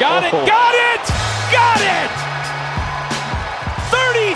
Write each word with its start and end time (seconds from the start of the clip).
Oh. 0.00 0.08
got 0.08 0.24
it, 0.24 0.32
got 0.32 0.72
it, 0.72 1.04
got 1.52 1.76
it! 1.84 2.08
33! 3.92 4.32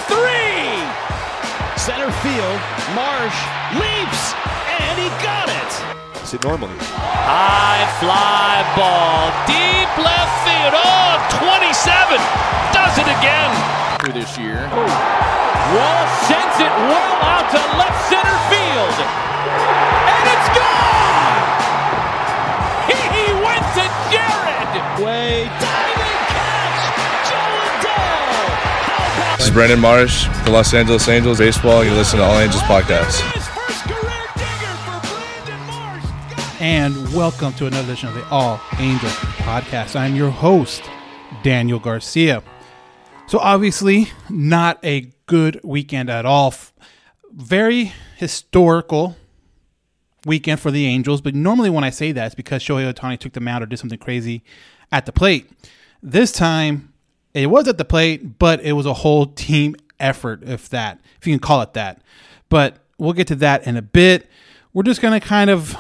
Center 1.81 2.13
field, 2.21 2.61
Marsh 2.93 3.41
leaps, 3.81 4.37
and 4.77 5.01
he 5.01 5.09
got 5.25 5.49
it! 5.49 5.73
Is 6.21 6.37
it 6.37 6.45
normally? 6.45 6.77
High 7.01 7.89
fly 7.97 8.61
ball, 8.77 9.33
deep 9.49 9.89
left 10.05 10.37
field. 10.45 10.77
Oh, 10.77 11.17
27! 11.41 12.21
Does 12.77 13.01
it 13.01 13.09
again! 13.09 13.49
For 14.05 14.13
this 14.13 14.37
year. 14.37 14.69
Wall 14.69 16.05
sends 16.29 16.61
it 16.61 16.75
well 16.93 17.17
out 17.25 17.49
to 17.49 17.61
left 17.81 18.05
center 18.13 18.37
field. 18.53 18.97
And 20.13 20.25
it's 20.29 20.49
gone! 20.53 21.41
He 23.17 23.33
went 23.41 23.65
to 23.81 23.85
Jared! 24.13 24.45
Way 25.03 25.51
This 29.45 29.51
is 29.51 29.57
Brandon 29.57 29.79
Marsh, 29.79 30.27
the 30.47 30.51
Los 30.51 30.73
Angeles 30.73 31.07
Angels 31.07 31.37
baseball. 31.37 31.85
You 31.85 31.93
listen 31.93 32.19
to 32.19 32.25
All 32.25 32.39
Angels 32.39 32.63
podcast. 32.63 33.21
and 36.63 36.95
welcome 37.13 37.53
to 37.53 37.67
another 37.67 37.85
edition 37.85 38.09
of 38.09 38.15
the 38.15 38.27
All 38.31 38.59
Angels 38.79 39.13
podcast. 39.13 39.97
I'm 39.97 40.17
your 40.17 40.31
host, 40.31 40.83
Daniel 41.43 41.79
Garcia. 41.79 42.43
So, 43.27 43.39
obviously, 43.39 44.09
not 44.31 44.83
a 44.83 45.13
good 45.27 45.61
weekend 45.63 46.09
at 46.09 46.25
all. 46.25 46.55
Very 47.31 47.93
historical 48.17 49.15
weekend 50.25 50.59
for 50.59 50.71
the 50.71 50.87
Angels, 50.87 51.21
but 51.21 51.35
normally 51.35 51.69
when 51.69 51.85
I 51.85 51.91
say 51.91 52.13
that, 52.13 52.25
it's 52.25 52.35
because 52.35 52.63
Shohei 52.63 52.91
Ohtani 52.91 53.19
took 53.19 53.35
them 53.35 53.47
out 53.47 53.63
or 53.63 53.67
did 53.67 53.79
something 53.79 53.99
crazy 53.99 54.43
at 54.91 55.05
the 55.05 55.13
plate. 55.13 55.51
This 56.03 56.33
time, 56.33 56.94
it 57.35 57.47
was 57.49 57.69
at 57.69 57.79
the 57.79 57.85
plate, 57.85 58.39
but 58.39 58.61
it 58.61 58.73
was 58.73 58.87
a 58.87 58.95
whole 58.95 59.27
team 59.27 59.77
effort, 59.99 60.43
if 60.45 60.69
that, 60.71 61.01
if 61.21 61.27
you 61.27 61.33
can 61.33 61.41
call 61.41 61.61
it 61.63 61.75
that. 61.75 62.01
But 62.49 62.79
we'll 62.99 63.13
get 63.13 63.27
to 63.29 63.35
that 63.37 63.67
in 63.67 63.77
a 63.77 63.83
bit. 63.83 64.29
We're 64.73 64.85
just 64.85 65.03
going 65.03 65.19
to 65.19 65.27
kind 65.27 65.51
of 65.51 65.77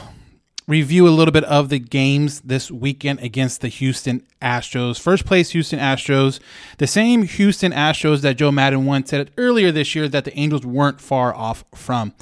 review 0.66 1.06
a 1.06 1.11
little 1.11 1.33
bit 1.33 1.44
of 1.44 1.69
the 1.69 1.78
games 1.78 2.41
this 2.41 2.70
weekend 2.70 3.20
against 3.20 3.61
the 3.61 3.69
Houston 3.69 4.27
Astros. 4.41 4.98
First 4.98 5.27
place 5.27 5.50
Houston 5.50 5.78
Astros, 5.78 6.41
the 6.78 6.86
same 6.86 7.22
Houston 7.24 7.72
Astros 7.72 8.22
that 8.22 8.39
Joe 8.39 8.50
Maddon 8.50 8.86
once 8.86 9.11
said 9.11 9.30
earlier 9.36 9.70
this 9.70 9.94
year 9.94 10.08
that 10.08 10.24
the 10.24 10.36
Angels 10.39 10.64
weren't 10.64 11.00
far 11.00 11.34
off 11.34 11.64
from. 11.74 12.14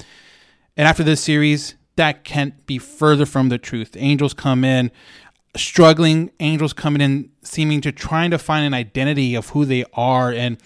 And 0.75 0.87
after 0.87 1.03
this 1.03 1.21
series, 1.21 1.75
that 1.95 2.23
can't 2.23 2.65
be 2.65 2.77
further 2.77 3.25
from 3.25 3.49
the 3.49 3.57
truth. 3.57 3.93
The 3.93 3.99
Angels 3.99 4.33
come 4.33 4.63
in 4.63 4.91
struggling, 5.55 6.31
Angels 6.39 6.73
coming 6.73 7.01
in 7.01 7.29
seeming 7.43 7.81
to 7.81 7.91
trying 7.91 8.31
to 8.31 8.37
find 8.37 8.65
an 8.65 8.73
identity 8.73 9.35
of 9.35 9.49
who 9.49 9.65
they 9.65 9.85
are, 9.93 10.31
and 10.31 10.57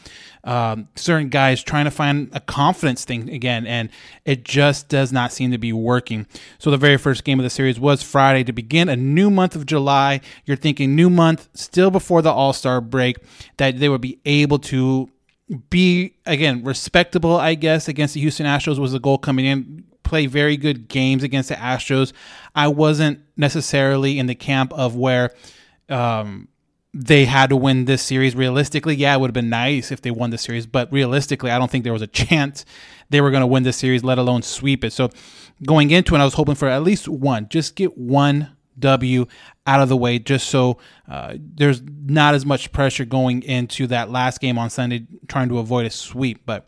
um, 0.43 0.87
certain 0.95 1.29
guys 1.29 1.61
trying 1.61 1.85
to 1.85 1.91
find 1.91 2.29
a 2.31 2.39
confidence 2.39 3.03
thing 3.03 3.29
again, 3.29 3.67
and 3.67 3.89
it 4.25 4.45
just 4.45 4.87
does 4.87 5.11
not 5.11 5.33
seem 5.33 5.51
to 5.51 5.57
be 5.57 5.73
working. 5.73 6.25
So 6.57 6.71
the 6.71 6.77
very 6.77 6.97
first 6.97 7.23
game 7.23 7.39
of 7.39 7.43
the 7.43 7.49
series 7.49 7.79
was 7.79 8.01
Friday 8.01 8.43
to 8.45 8.53
begin 8.53 8.87
a 8.87 8.95
new 8.95 9.29
month 9.29 9.55
of 9.55 9.65
July. 9.65 10.21
You're 10.45 10.57
thinking 10.57 10.95
new 10.95 11.09
month, 11.09 11.49
still 11.53 11.91
before 11.91 12.21
the 12.21 12.31
All 12.31 12.53
Star 12.53 12.79
break, 12.79 13.17
that 13.57 13.79
they 13.79 13.89
would 13.89 14.01
be 14.01 14.19
able 14.25 14.59
to 14.59 15.09
be 15.69 16.15
again 16.25 16.63
respectable, 16.63 17.37
I 17.37 17.55
guess, 17.55 17.87
against 17.87 18.13
the 18.13 18.21
Houston 18.21 18.45
Astros 18.45 18.79
was 18.79 18.91
the 18.91 18.99
goal 18.99 19.17
coming 19.17 19.45
in. 19.45 19.83
Play 20.07 20.25
very 20.25 20.55
good 20.55 20.87
games 20.87 21.21
against 21.21 21.49
the 21.49 21.55
Astros. 21.55 22.13
I 22.55 22.69
wasn't 22.69 23.19
necessarily 23.35 24.17
in 24.17 24.27
the 24.27 24.35
camp 24.35 24.71
of 24.71 24.95
where 24.95 25.35
um, 25.89 26.47
they 26.93 27.25
had 27.25 27.49
to 27.49 27.57
win 27.57 27.83
this 27.83 28.01
series. 28.03 28.33
Realistically, 28.33 28.95
yeah, 28.95 29.13
it 29.13 29.19
would 29.19 29.27
have 29.27 29.33
been 29.33 29.49
nice 29.49 29.91
if 29.91 30.01
they 30.01 30.11
won 30.11 30.29
the 30.29 30.37
series, 30.37 30.65
but 30.65 30.89
realistically, 30.93 31.51
I 31.51 31.59
don't 31.59 31.69
think 31.69 31.83
there 31.83 31.91
was 31.91 32.01
a 32.01 32.07
chance 32.25 32.63
they 33.09 33.19
were 33.19 33.31
going 33.31 33.41
to 33.41 33.47
win 33.47 33.63
this 33.63 33.75
series, 33.75 34.01
let 34.01 34.17
alone 34.17 34.43
sweep 34.43 34.85
it. 34.85 34.93
So 34.93 35.09
going 35.65 35.91
into 35.91 36.15
it, 36.15 36.19
I 36.19 36.23
was 36.23 36.35
hoping 36.35 36.55
for 36.55 36.69
at 36.69 36.83
least 36.83 37.09
one, 37.09 37.49
just 37.49 37.75
get 37.75 37.97
one 37.97 38.55
W 38.79 39.25
out 39.65 39.81
of 39.81 39.89
the 39.89 39.97
way, 39.97 40.19
just 40.19 40.47
so 40.47 40.77
uh, 41.09 41.33
there's 41.37 41.81
not 41.83 42.33
as 42.33 42.45
much 42.45 42.71
pressure 42.71 43.03
going 43.03 43.43
into 43.43 43.87
that 43.87 44.09
last 44.09 44.39
game 44.39 44.57
on 44.57 44.69
Sunday, 44.69 45.05
trying 45.27 45.49
to 45.49 45.59
avoid 45.59 45.85
a 45.85 45.89
sweep. 45.89 46.45
But 46.45 46.65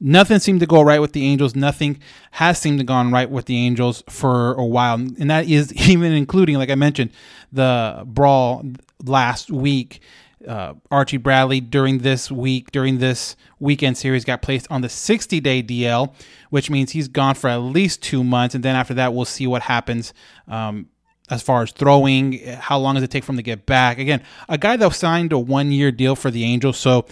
nothing 0.00 0.38
seemed 0.38 0.60
to 0.60 0.66
go 0.66 0.82
right 0.82 1.00
with 1.00 1.12
the 1.12 1.24
Angels. 1.24 1.54
Nothing 1.54 2.00
has 2.32 2.58
seemed 2.60 2.78
to 2.78 2.84
gone 2.84 3.10
right 3.10 3.30
with 3.30 3.46
the 3.46 3.56
Angels 3.56 4.02
for 4.08 4.54
a 4.54 4.64
while, 4.64 4.94
and 4.94 5.30
that 5.30 5.48
is 5.48 5.72
even 5.88 6.12
including, 6.12 6.56
like 6.56 6.70
I 6.70 6.74
mentioned, 6.74 7.10
the 7.52 8.02
brawl 8.06 8.64
last 9.04 9.50
week. 9.50 10.00
Uh, 10.46 10.74
Archie 10.90 11.16
Bradley 11.16 11.60
during 11.60 11.98
this 11.98 12.30
week, 12.30 12.70
during 12.70 12.98
this 12.98 13.34
weekend 13.60 13.96
series, 13.96 14.26
got 14.26 14.42
placed 14.42 14.66
on 14.70 14.82
the 14.82 14.90
60 14.90 15.40
day 15.40 15.62
DL, 15.62 16.12
which 16.50 16.68
means 16.68 16.90
he's 16.90 17.08
gone 17.08 17.34
for 17.34 17.48
at 17.48 17.56
least 17.56 18.02
two 18.02 18.22
months. 18.22 18.54
And 18.54 18.62
then 18.62 18.76
after 18.76 18.92
that, 18.94 19.14
we'll 19.14 19.24
see 19.24 19.46
what 19.46 19.62
happens 19.62 20.12
um, 20.46 20.88
as 21.30 21.42
far 21.42 21.62
as 21.62 21.70
throwing. 21.70 22.40
How 22.58 22.78
long 22.78 22.94
does 22.94 23.02
it 23.02 23.10
take 23.10 23.24
for 23.24 23.32
him 23.32 23.36
to 23.36 23.42
get 23.42 23.64
back? 23.64 23.98
Again, 23.98 24.22
a 24.48 24.58
guy 24.58 24.76
that 24.76 24.92
signed 24.92 25.32
a 25.32 25.38
one 25.38 25.72
year 25.72 25.90
deal 25.90 26.14
for 26.14 26.30
the 26.30 26.44
Angels. 26.44 26.76
So 26.76 27.06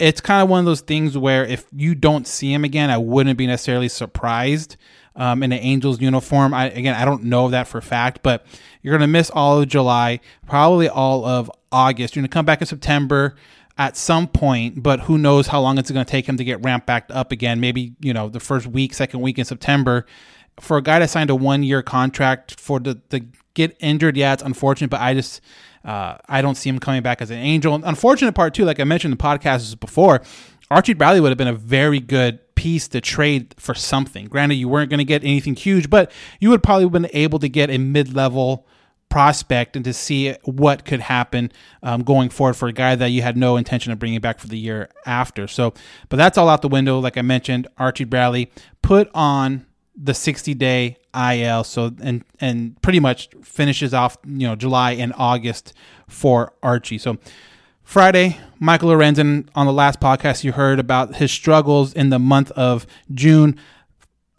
it's 0.00 0.20
kind 0.20 0.42
of 0.42 0.48
one 0.48 0.60
of 0.60 0.64
those 0.64 0.80
things 0.80 1.16
where 1.16 1.44
if 1.44 1.66
you 1.76 1.94
don't 1.94 2.26
see 2.26 2.52
him 2.52 2.64
again, 2.64 2.90
I 2.90 2.96
wouldn't 2.96 3.36
be 3.36 3.46
necessarily 3.46 3.88
surprised 3.88 4.76
um, 5.14 5.42
in 5.42 5.52
an 5.52 5.58
Angels 5.58 6.00
uniform. 6.00 6.54
I, 6.54 6.70
again, 6.70 6.94
I 6.94 7.04
don't 7.04 7.24
know 7.24 7.50
that 7.50 7.68
for 7.68 7.78
a 7.78 7.82
fact, 7.82 8.20
but 8.22 8.46
you're 8.80 8.92
going 8.92 9.06
to 9.06 9.12
miss 9.12 9.30
all 9.30 9.60
of 9.60 9.68
July, 9.68 10.20
probably 10.46 10.88
all 10.88 11.26
of 11.26 11.50
August. 11.70 12.16
You're 12.16 12.22
going 12.22 12.30
to 12.30 12.32
come 12.32 12.46
back 12.46 12.62
in 12.62 12.66
September 12.66 13.36
at 13.76 13.96
some 13.96 14.26
point, 14.26 14.82
but 14.82 15.00
who 15.00 15.18
knows 15.18 15.48
how 15.48 15.60
long 15.60 15.76
it's 15.76 15.90
going 15.90 16.04
to 16.04 16.10
take 16.10 16.26
him 16.26 16.38
to 16.38 16.44
get 16.44 16.64
ramped 16.64 16.86
back 16.86 17.04
up 17.10 17.30
again. 17.30 17.60
Maybe, 17.60 17.94
you 18.00 18.14
know, 18.14 18.30
the 18.30 18.40
first 18.40 18.66
week, 18.66 18.94
second 18.94 19.20
week 19.20 19.38
in 19.38 19.44
September. 19.44 20.06
For 20.58 20.78
a 20.78 20.82
guy 20.82 20.98
that 20.98 21.10
signed 21.10 21.30
a 21.30 21.34
one 21.34 21.62
year 21.62 21.82
contract 21.82 22.58
for 22.58 22.80
the, 22.80 23.00
the 23.10 23.26
get 23.52 23.76
injured, 23.80 24.16
yeah, 24.16 24.32
it's 24.32 24.42
unfortunate, 24.42 24.90
but 24.90 25.00
I 25.00 25.12
just 25.12 25.42
uh, 25.84 26.16
I 26.28 26.42
don't 26.42 26.56
see 26.56 26.68
him 26.68 26.78
coming 26.78 27.02
back 27.02 27.22
as 27.22 27.30
an 27.30 27.38
angel. 27.38 27.74
Unfortunate 27.84 28.32
part 28.32 28.54
too, 28.54 28.64
like 28.64 28.80
I 28.80 28.84
mentioned 28.84 29.12
in 29.12 29.18
the 29.18 29.22
podcast 29.22 29.80
before, 29.80 30.22
Archie 30.70 30.94
Bradley 30.94 31.20
would 31.20 31.30
have 31.30 31.38
been 31.38 31.48
a 31.48 31.52
very 31.52 32.00
good 32.00 32.38
piece 32.54 32.88
to 32.88 33.00
trade 33.00 33.54
for 33.58 33.74
something. 33.74 34.26
Granted, 34.26 34.56
you 34.56 34.68
weren't 34.68 34.90
going 34.90 34.98
to 34.98 35.04
get 35.04 35.24
anything 35.24 35.56
huge, 35.56 35.90
but 35.90 36.12
you 36.38 36.50
would 36.50 36.62
probably 36.62 36.84
have 36.84 36.92
been 36.92 37.08
able 37.12 37.38
to 37.38 37.48
get 37.48 37.70
a 37.70 37.78
mid 37.78 38.14
level 38.14 38.66
prospect 39.08 39.74
and 39.74 39.84
to 39.84 39.92
see 39.92 40.34
what 40.44 40.84
could 40.84 41.00
happen 41.00 41.50
um, 41.82 42.02
going 42.02 42.30
forward 42.30 42.54
for 42.54 42.68
a 42.68 42.72
guy 42.72 42.94
that 42.94 43.08
you 43.08 43.22
had 43.22 43.36
no 43.36 43.56
intention 43.56 43.92
of 43.92 43.98
bringing 43.98 44.20
back 44.20 44.38
for 44.38 44.46
the 44.46 44.58
year 44.58 44.88
after. 45.04 45.48
So, 45.48 45.74
but 46.08 46.16
that's 46.16 46.38
all 46.38 46.48
out 46.48 46.62
the 46.62 46.68
window. 46.68 47.00
Like 47.00 47.18
I 47.18 47.22
mentioned, 47.22 47.66
Archie 47.76 48.04
Bradley 48.04 48.52
put 48.82 49.10
on 49.12 49.66
the 49.96 50.14
60 50.14 50.54
day 50.54 50.96
IL. 51.14 51.64
So 51.64 51.92
and 52.02 52.24
and 52.40 52.80
pretty 52.82 53.00
much 53.00 53.28
finishes 53.42 53.92
off 53.94 54.16
you 54.26 54.46
know 54.46 54.56
July 54.56 54.92
and 54.92 55.12
August 55.16 55.72
for 56.08 56.52
Archie. 56.62 56.98
So 56.98 57.18
Friday, 57.82 58.38
Michael 58.58 58.90
Lorenzen 58.90 59.48
on 59.54 59.66
the 59.66 59.72
last 59.72 60.00
podcast 60.00 60.44
you 60.44 60.52
heard 60.52 60.78
about 60.78 61.16
his 61.16 61.32
struggles 61.32 61.92
in 61.92 62.10
the 62.10 62.18
month 62.18 62.50
of 62.52 62.86
June. 63.12 63.58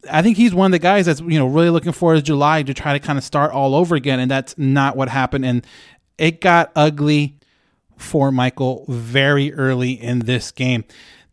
I 0.10 0.22
think 0.22 0.38
he's 0.38 0.54
one 0.54 0.68
of 0.68 0.72
the 0.72 0.80
guys 0.80 1.06
that's 1.06 1.20
you 1.22 1.38
know 1.38 1.48
really 1.48 1.70
looking 1.70 1.92
forward 1.92 2.16
to 2.16 2.22
July 2.22 2.64
to 2.64 2.74
try 2.74 2.94
to 2.94 3.00
kind 3.00 3.18
of 3.18 3.24
start 3.24 3.52
all 3.52 3.76
over 3.76 3.96
again, 3.96 4.20
and 4.20 4.32
that's 4.32 4.58
not 4.58 4.96
what 4.96 5.10
happened. 5.10 5.46
And 5.46 5.68
it 6.18 6.40
got 6.40 6.72
ugly 6.76 7.38
for 7.98 8.32
Michael 8.32 8.86
very 8.88 9.54
early 9.54 9.92
in 9.92 10.20
this 10.20 10.52
game. 10.52 10.84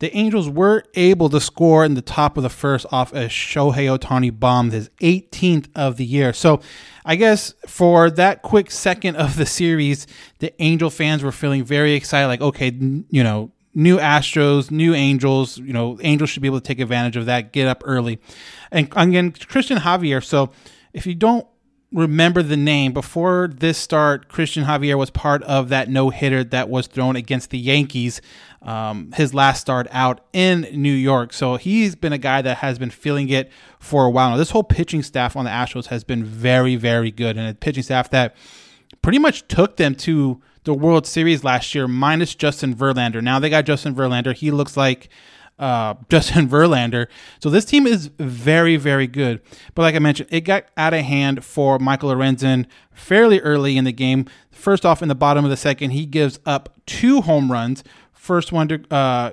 The 0.00 0.14
Angels 0.16 0.48
were 0.48 0.84
able 0.94 1.28
to 1.30 1.40
score 1.40 1.84
in 1.84 1.94
the 1.94 2.02
top 2.02 2.36
of 2.36 2.42
the 2.42 2.48
first 2.48 2.86
off 2.92 3.12
a 3.12 3.26
Shohei 3.26 3.98
Ohtani 3.98 4.38
bomb, 4.38 4.70
his 4.70 4.90
18th 5.00 5.68
of 5.74 5.96
the 5.96 6.04
year. 6.04 6.32
So 6.32 6.60
I 7.04 7.16
guess 7.16 7.54
for 7.66 8.10
that 8.10 8.42
quick 8.42 8.70
second 8.70 9.16
of 9.16 9.36
the 9.36 9.46
series, 9.46 10.06
the 10.38 10.52
Angel 10.62 10.90
fans 10.90 11.22
were 11.24 11.32
feeling 11.32 11.64
very 11.64 11.94
excited, 11.94 12.28
like, 12.28 12.40
okay, 12.40 12.70
you 12.70 13.24
know, 13.24 13.50
new 13.74 13.98
Astros, 13.98 14.70
new 14.70 14.94
Angels. 14.94 15.58
You 15.58 15.72
know, 15.72 15.98
Angels 16.00 16.30
should 16.30 16.42
be 16.42 16.48
able 16.48 16.60
to 16.60 16.66
take 16.66 16.80
advantage 16.80 17.16
of 17.16 17.26
that, 17.26 17.52
get 17.52 17.66
up 17.66 17.82
early. 17.84 18.20
And 18.70 18.86
again, 18.94 19.32
Cristian 19.32 19.78
Javier. 19.78 20.24
So 20.24 20.52
if 20.92 21.06
you 21.06 21.14
don't 21.14 21.46
remember 21.90 22.42
the 22.42 22.56
name 22.56 22.92
before 22.92 23.48
this 23.48 23.78
start 23.78 24.28
cristian 24.28 24.66
javier 24.66 24.98
was 24.98 25.08
part 25.08 25.42
of 25.44 25.70
that 25.70 25.88
no-hitter 25.88 26.44
that 26.44 26.68
was 26.68 26.86
thrown 26.86 27.16
against 27.16 27.48
the 27.48 27.56
yankees 27.56 28.20
um, 28.62 29.12
his 29.12 29.32
last 29.32 29.60
start 29.60 29.86
out 29.90 30.20
in 30.32 30.62
new 30.72 30.92
york 30.92 31.32
so 31.32 31.56
he's 31.56 31.94
been 31.94 32.12
a 32.12 32.18
guy 32.18 32.42
that 32.42 32.58
has 32.58 32.78
been 32.78 32.90
feeling 32.90 33.28
it 33.28 33.50
for 33.78 34.04
a 34.04 34.10
while 34.10 34.30
now 34.30 34.36
this 34.36 34.50
whole 34.50 34.64
pitching 34.64 35.02
staff 35.02 35.36
on 35.36 35.44
the 35.44 35.50
astros 35.50 35.86
has 35.86 36.04
been 36.04 36.24
very 36.24 36.76
very 36.76 37.10
good 37.10 37.36
and 37.36 37.48
a 37.48 37.54
pitching 37.54 37.82
staff 37.82 38.10
that 38.10 38.34
pretty 39.02 39.18
much 39.18 39.46
took 39.48 39.76
them 39.76 39.94
to 39.94 40.40
the 40.64 40.74
world 40.74 41.06
series 41.06 41.44
last 41.44 41.74
year 41.74 41.86
minus 41.86 42.34
justin 42.34 42.74
verlander 42.74 43.22
now 43.22 43.38
they 43.38 43.48
got 43.50 43.64
justin 43.64 43.94
verlander 43.94 44.34
he 44.34 44.50
looks 44.50 44.76
like 44.76 45.08
uh, 45.58 45.94
Justin 46.08 46.48
Verlander. 46.48 47.08
So 47.40 47.50
this 47.50 47.64
team 47.64 47.86
is 47.86 48.10
very, 48.18 48.76
very 48.76 49.06
good. 49.06 49.40
But 49.74 49.82
like 49.82 49.94
I 49.94 49.98
mentioned, 49.98 50.28
it 50.32 50.42
got 50.42 50.66
out 50.76 50.94
of 50.94 51.04
hand 51.04 51.44
for 51.44 51.78
Michael 51.78 52.10
Lorenzen 52.10 52.66
fairly 52.92 53.40
early 53.40 53.76
in 53.76 53.84
the 53.84 53.92
game. 53.92 54.26
First 54.50 54.84
off, 54.84 55.02
in 55.02 55.08
the 55.08 55.14
bottom 55.14 55.44
of 55.44 55.50
the 55.50 55.56
second, 55.56 55.90
he 55.90 56.06
gives 56.06 56.38
up 56.46 56.74
two 56.86 57.20
home 57.22 57.50
runs. 57.50 57.84
First 58.18 58.52
one 58.52 58.68
to 58.68 58.80
uh, 58.90 59.30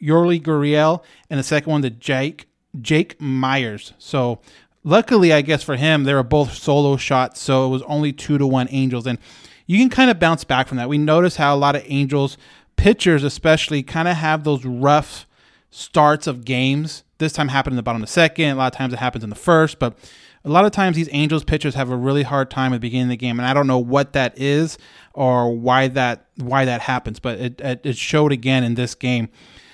Yuli 0.00 0.40
Gurriel, 0.40 1.02
and 1.30 1.40
the 1.40 1.44
second 1.44 1.70
one 1.70 1.82
to 1.82 1.90
Jake 1.90 2.48
Jake 2.80 3.20
Meyers. 3.20 3.94
So 3.98 4.40
luckily, 4.84 5.32
I 5.32 5.42
guess 5.42 5.62
for 5.62 5.76
him, 5.76 6.04
they 6.04 6.14
were 6.14 6.22
both 6.22 6.52
solo 6.52 6.96
shots, 6.96 7.40
so 7.40 7.66
it 7.66 7.70
was 7.70 7.82
only 7.82 8.12
two 8.12 8.38
to 8.38 8.46
one 8.46 8.68
Angels, 8.70 9.06
and 9.06 9.18
you 9.66 9.78
can 9.78 9.88
kind 9.88 10.10
of 10.10 10.20
bounce 10.20 10.44
back 10.44 10.68
from 10.68 10.76
that. 10.76 10.88
We 10.88 10.98
notice 10.98 11.36
how 11.36 11.54
a 11.54 11.58
lot 11.58 11.74
of 11.74 11.82
Angels 11.86 12.36
pitchers, 12.76 13.24
especially, 13.24 13.82
kind 13.82 14.06
of 14.06 14.16
have 14.16 14.44
those 14.44 14.64
rough 14.64 15.26
starts 15.70 16.26
of 16.26 16.44
games. 16.44 17.02
This 17.18 17.32
time 17.32 17.48
happened 17.48 17.72
in 17.72 17.76
the 17.76 17.82
bottom 17.82 18.02
of 18.02 18.08
the 18.08 18.12
second. 18.12 18.50
A 18.50 18.54
lot 18.54 18.72
of 18.72 18.78
times 18.78 18.92
it 18.92 18.98
happens 18.98 19.24
in 19.24 19.30
the 19.30 19.36
first, 19.36 19.78
but 19.78 19.98
a 20.46 20.48
lot 20.48 20.64
of 20.64 20.70
times 20.70 20.94
these 20.94 21.08
Angels 21.10 21.42
pitchers 21.42 21.74
have 21.74 21.90
a 21.90 21.96
really 21.96 22.22
hard 22.22 22.50
time 22.50 22.72
at 22.72 22.76
the 22.76 22.80
beginning 22.80 23.08
of 23.08 23.10
the 23.10 23.16
game, 23.16 23.40
and 23.40 23.46
I 23.46 23.52
don't 23.52 23.66
know 23.66 23.78
what 23.78 24.12
that 24.12 24.38
is 24.38 24.78
or 25.12 25.52
why 25.52 25.88
that 25.88 26.28
why 26.36 26.64
that 26.64 26.82
happens, 26.82 27.18
but 27.18 27.38
it 27.40 27.60
it 27.60 27.96
showed 27.96 28.30
again 28.32 28.62
in 28.62 28.76
this 28.76 28.94
game. 28.94 29.28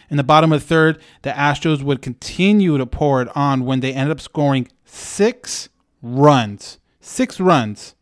In 0.09 0.17
the 0.17 0.25
bottom 0.25 0.53
of 0.53 0.61
the 0.61 0.67
third, 0.67 1.01
the 1.23 1.31
Astros 1.31 1.83
would 1.83 2.03
continue 2.03 2.79
to 2.79 2.87
pour 2.87 3.23
it 3.23 3.29
on 3.37 3.65
when 3.65 3.81
they 3.81 3.93
ended 3.93 4.13
up 4.13 4.21
scoring 4.21 4.69
six 4.85 5.69
runs, 6.03 6.79
six 7.01 7.39
runs 7.39 7.95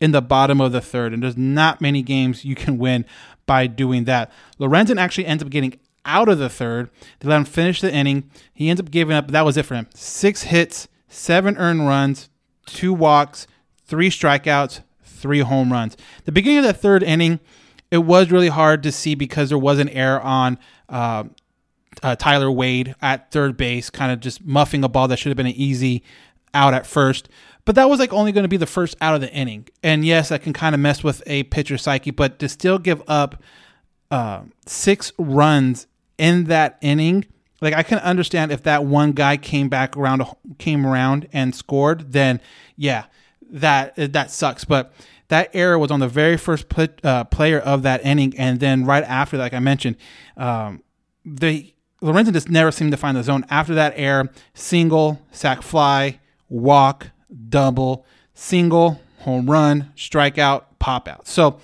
in 0.00 0.12
the 0.12 0.22
bottom 0.22 0.60
of 0.60 0.72
the 0.72 0.80
third, 0.80 1.12
and 1.12 1.22
there's 1.22 1.36
not 1.36 1.80
many 1.80 2.02
games 2.02 2.44
you 2.44 2.54
can 2.54 2.78
win 2.78 3.04
by 3.46 3.66
doing 3.66 4.04
that. 4.04 4.30
Lorenzen 4.58 4.98
actually 4.98 5.26
ends 5.26 5.42
up 5.42 5.50
getting 5.50 5.78
out 6.04 6.28
of 6.28 6.38
the 6.38 6.48
third. 6.48 6.90
They 7.20 7.28
let 7.28 7.36
him 7.36 7.44
finish 7.44 7.80
the 7.80 7.92
inning. 7.92 8.30
He 8.52 8.68
ends 8.68 8.80
up 8.80 8.90
giving 8.90 9.16
up. 9.16 9.30
That 9.30 9.44
was 9.44 9.56
it 9.56 9.66
for 9.66 9.74
him. 9.74 9.86
Six 9.94 10.42
hits, 10.42 10.88
seven 11.10 11.58
earned 11.58 11.86
runs, 11.86 12.30
two 12.64 12.94
walks, 12.94 13.46
three 13.84 14.08
strikeouts, 14.08 14.80
three 15.02 15.40
home 15.40 15.70
runs. 15.70 15.96
The 16.24 16.32
beginning 16.32 16.58
of 16.58 16.64
the 16.64 16.72
third 16.72 17.02
inning, 17.02 17.40
it 17.90 17.98
was 17.98 18.30
really 18.30 18.48
hard 18.48 18.82
to 18.84 18.92
see 18.92 19.14
because 19.14 19.50
there 19.50 19.58
was 19.58 19.78
an 19.78 19.90
error 19.90 20.20
on 20.20 20.58
uh, 20.88 21.24
uh, 22.02 22.16
Tyler 22.16 22.50
Wade 22.50 22.94
at 23.02 23.30
third 23.30 23.56
base, 23.56 23.90
kind 23.90 24.12
of 24.12 24.20
just 24.20 24.44
muffing 24.44 24.84
a 24.84 24.88
ball 24.88 25.08
that 25.08 25.18
should 25.18 25.30
have 25.30 25.36
been 25.36 25.46
an 25.46 25.52
easy 25.52 26.02
out 26.54 26.72
at 26.72 26.86
first. 26.86 27.28
But 27.64 27.74
that 27.74 27.90
was 27.90 28.00
like 28.00 28.12
only 28.12 28.32
going 28.32 28.44
to 28.44 28.48
be 28.48 28.56
the 28.56 28.66
first 28.66 28.96
out 29.00 29.14
of 29.14 29.20
the 29.20 29.32
inning. 29.32 29.68
And 29.82 30.04
yes, 30.04 30.30
that 30.30 30.42
can 30.42 30.52
kind 30.52 30.74
of 30.74 30.80
mess 30.80 31.04
with 31.04 31.22
a 31.26 31.42
pitcher's 31.44 31.82
psyche, 31.82 32.10
but 32.10 32.38
to 32.38 32.48
still 32.48 32.78
give 32.78 33.02
up 33.06 33.42
uh, 34.10 34.42
six 34.66 35.12
runs 35.18 35.86
in 36.16 36.44
that 36.44 36.78
inning, 36.80 37.26
like 37.60 37.74
I 37.74 37.82
can 37.82 37.98
understand 37.98 38.52
if 38.52 38.62
that 38.64 38.84
one 38.84 39.12
guy 39.12 39.36
came 39.36 39.68
back 39.68 39.96
around, 39.96 40.24
came 40.58 40.86
around 40.86 41.28
and 41.32 41.54
scored, 41.54 42.12
then 42.12 42.40
yeah, 42.76 43.04
that 43.50 43.94
that 43.96 44.30
sucks. 44.30 44.64
But 44.64 44.92
that 45.28 45.50
error 45.54 45.78
was 45.78 45.90
on 45.90 46.00
the 46.00 46.08
very 46.08 46.36
first 46.36 46.68
play, 46.68 46.88
uh, 47.04 47.24
player 47.24 47.58
of 47.58 47.82
that 47.82 48.04
inning, 48.04 48.34
and 48.36 48.60
then 48.60 48.84
right 48.84 49.04
after, 49.04 49.36
like 49.36 49.54
I 49.54 49.60
mentioned, 49.60 49.96
um, 50.36 50.82
the 51.24 51.72
Lorenzen 52.02 52.32
just 52.32 52.48
never 52.48 52.72
seemed 52.72 52.92
to 52.92 52.96
find 52.96 53.16
the 53.16 53.22
zone. 53.22 53.44
After 53.50 53.74
that 53.74 53.92
error, 53.96 54.30
single, 54.54 55.20
sac 55.30 55.62
fly, 55.62 56.18
walk, 56.48 57.10
double, 57.48 58.06
single, 58.34 59.00
home 59.20 59.50
run, 59.50 59.92
strikeout, 59.96 60.64
pop 60.78 61.06
out. 61.06 61.28
So 61.28 61.58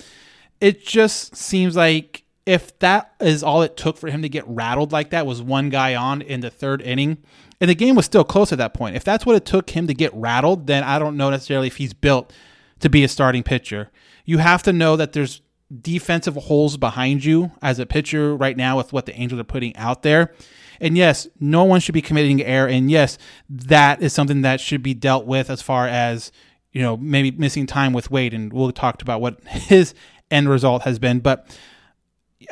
it 0.60 0.86
just 0.86 1.34
seems 1.36 1.74
like 1.74 2.22
if 2.46 2.78
that 2.78 3.12
is 3.20 3.42
all 3.42 3.62
it 3.62 3.76
took 3.76 3.98
for 3.98 4.08
him 4.08 4.22
to 4.22 4.28
get 4.28 4.46
rattled 4.46 4.92
like 4.92 5.10
that 5.10 5.26
was 5.26 5.42
one 5.42 5.68
guy 5.68 5.94
on 5.96 6.22
in 6.22 6.40
the 6.40 6.50
third 6.50 6.80
inning, 6.80 7.18
and 7.60 7.68
the 7.68 7.74
game 7.74 7.96
was 7.96 8.06
still 8.06 8.24
close 8.24 8.52
at 8.52 8.58
that 8.58 8.72
point. 8.72 8.96
If 8.96 9.04
that's 9.04 9.26
what 9.26 9.36
it 9.36 9.44
took 9.44 9.70
him 9.70 9.86
to 9.88 9.94
get 9.94 10.14
rattled, 10.14 10.66
then 10.66 10.84
I 10.84 10.98
don't 10.98 11.16
know 11.16 11.30
necessarily 11.30 11.66
if 11.66 11.76
he's 11.76 11.92
built 11.92 12.32
to 12.80 12.88
be 12.88 13.02
a 13.02 13.08
starting 13.08 13.42
pitcher. 13.42 13.90
You 14.24 14.38
have 14.38 14.62
to 14.64 14.72
know 14.72 14.96
that 14.96 15.12
there's 15.12 15.42
defensive 15.80 16.36
holes 16.36 16.76
behind 16.76 17.24
you 17.24 17.50
as 17.60 17.78
a 17.78 17.86
pitcher 17.86 18.36
right 18.36 18.56
now 18.56 18.76
with 18.76 18.92
what 18.92 19.06
the 19.06 19.14
Angels 19.14 19.40
are 19.40 19.44
putting 19.44 19.74
out 19.76 20.02
there. 20.02 20.32
And 20.80 20.96
yes, 20.96 21.26
no 21.40 21.64
one 21.64 21.80
should 21.80 21.94
be 21.94 22.02
committing 22.02 22.42
error. 22.42 22.68
And 22.68 22.90
yes, 22.90 23.18
that 23.48 24.02
is 24.02 24.12
something 24.12 24.42
that 24.42 24.60
should 24.60 24.82
be 24.82 24.94
dealt 24.94 25.26
with 25.26 25.50
as 25.50 25.62
far 25.62 25.88
as, 25.88 26.30
you 26.72 26.82
know, 26.82 26.96
maybe 26.96 27.30
missing 27.30 27.66
time 27.66 27.92
with 27.92 28.10
Wade. 28.10 28.34
And 28.34 28.52
we'll 28.52 28.72
talk 28.72 29.00
about 29.02 29.20
what 29.20 29.42
his 29.44 29.94
end 30.30 30.48
result 30.48 30.82
has 30.82 30.98
been. 30.98 31.20
But 31.20 31.48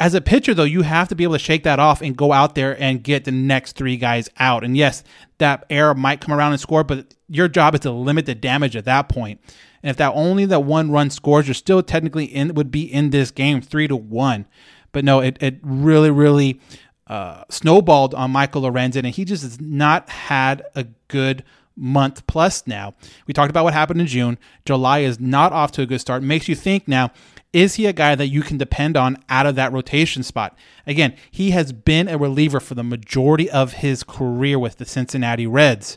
as 0.00 0.14
a 0.14 0.20
pitcher, 0.20 0.54
though, 0.54 0.64
you 0.64 0.82
have 0.82 1.08
to 1.08 1.14
be 1.14 1.24
able 1.24 1.34
to 1.34 1.38
shake 1.38 1.64
that 1.64 1.78
off 1.78 2.00
and 2.00 2.16
go 2.16 2.32
out 2.32 2.54
there 2.54 2.80
and 2.80 3.02
get 3.02 3.24
the 3.24 3.32
next 3.32 3.76
three 3.76 3.96
guys 3.96 4.30
out. 4.38 4.64
And 4.64 4.76
yes, 4.76 5.04
that 5.38 5.66
error 5.68 5.94
might 5.94 6.20
come 6.20 6.34
around 6.34 6.52
and 6.52 6.60
score, 6.60 6.84
but 6.84 7.14
your 7.28 7.48
job 7.48 7.74
is 7.74 7.80
to 7.80 7.90
limit 7.90 8.26
the 8.26 8.34
damage 8.34 8.76
at 8.76 8.86
that 8.86 9.08
point. 9.08 9.40
And 9.82 9.90
if 9.90 9.96
that 9.98 10.12
only 10.14 10.46
that 10.46 10.60
one 10.60 10.90
run 10.90 11.10
scores, 11.10 11.46
you're 11.46 11.54
still 11.54 11.82
technically 11.82 12.24
in 12.24 12.54
would 12.54 12.70
be 12.70 12.82
in 12.82 13.10
this 13.10 13.30
game 13.30 13.60
three 13.60 13.86
to 13.86 13.96
one. 13.96 14.46
But 14.92 15.04
no, 15.04 15.20
it 15.20 15.36
it 15.42 15.58
really 15.62 16.10
really 16.10 16.60
uh, 17.06 17.44
snowballed 17.50 18.14
on 18.14 18.30
Michael 18.30 18.62
Lorenzen, 18.62 19.04
and 19.04 19.14
he 19.14 19.26
just 19.26 19.42
has 19.42 19.60
not 19.60 20.08
had 20.08 20.62
a 20.74 20.86
good 21.08 21.44
month 21.76 22.26
plus 22.26 22.66
now. 22.66 22.94
We 23.26 23.34
talked 23.34 23.50
about 23.50 23.64
what 23.64 23.74
happened 23.74 24.00
in 24.00 24.06
June. 24.06 24.38
July 24.64 25.00
is 25.00 25.20
not 25.20 25.52
off 25.52 25.72
to 25.72 25.82
a 25.82 25.86
good 25.86 26.00
start. 26.00 26.22
Makes 26.22 26.48
you 26.48 26.54
think 26.54 26.88
now 26.88 27.10
is 27.54 27.76
he 27.76 27.86
a 27.86 27.92
guy 27.92 28.16
that 28.16 28.26
you 28.26 28.42
can 28.42 28.58
depend 28.58 28.96
on 28.96 29.16
out 29.28 29.46
of 29.46 29.54
that 29.54 29.72
rotation 29.72 30.24
spot? 30.24 30.58
Again, 30.86 31.14
he 31.30 31.52
has 31.52 31.72
been 31.72 32.08
a 32.08 32.18
reliever 32.18 32.58
for 32.58 32.74
the 32.74 32.82
majority 32.82 33.48
of 33.48 33.74
his 33.74 34.02
career 34.02 34.58
with 34.58 34.78
the 34.78 34.84
Cincinnati 34.84 35.46
Reds. 35.46 35.96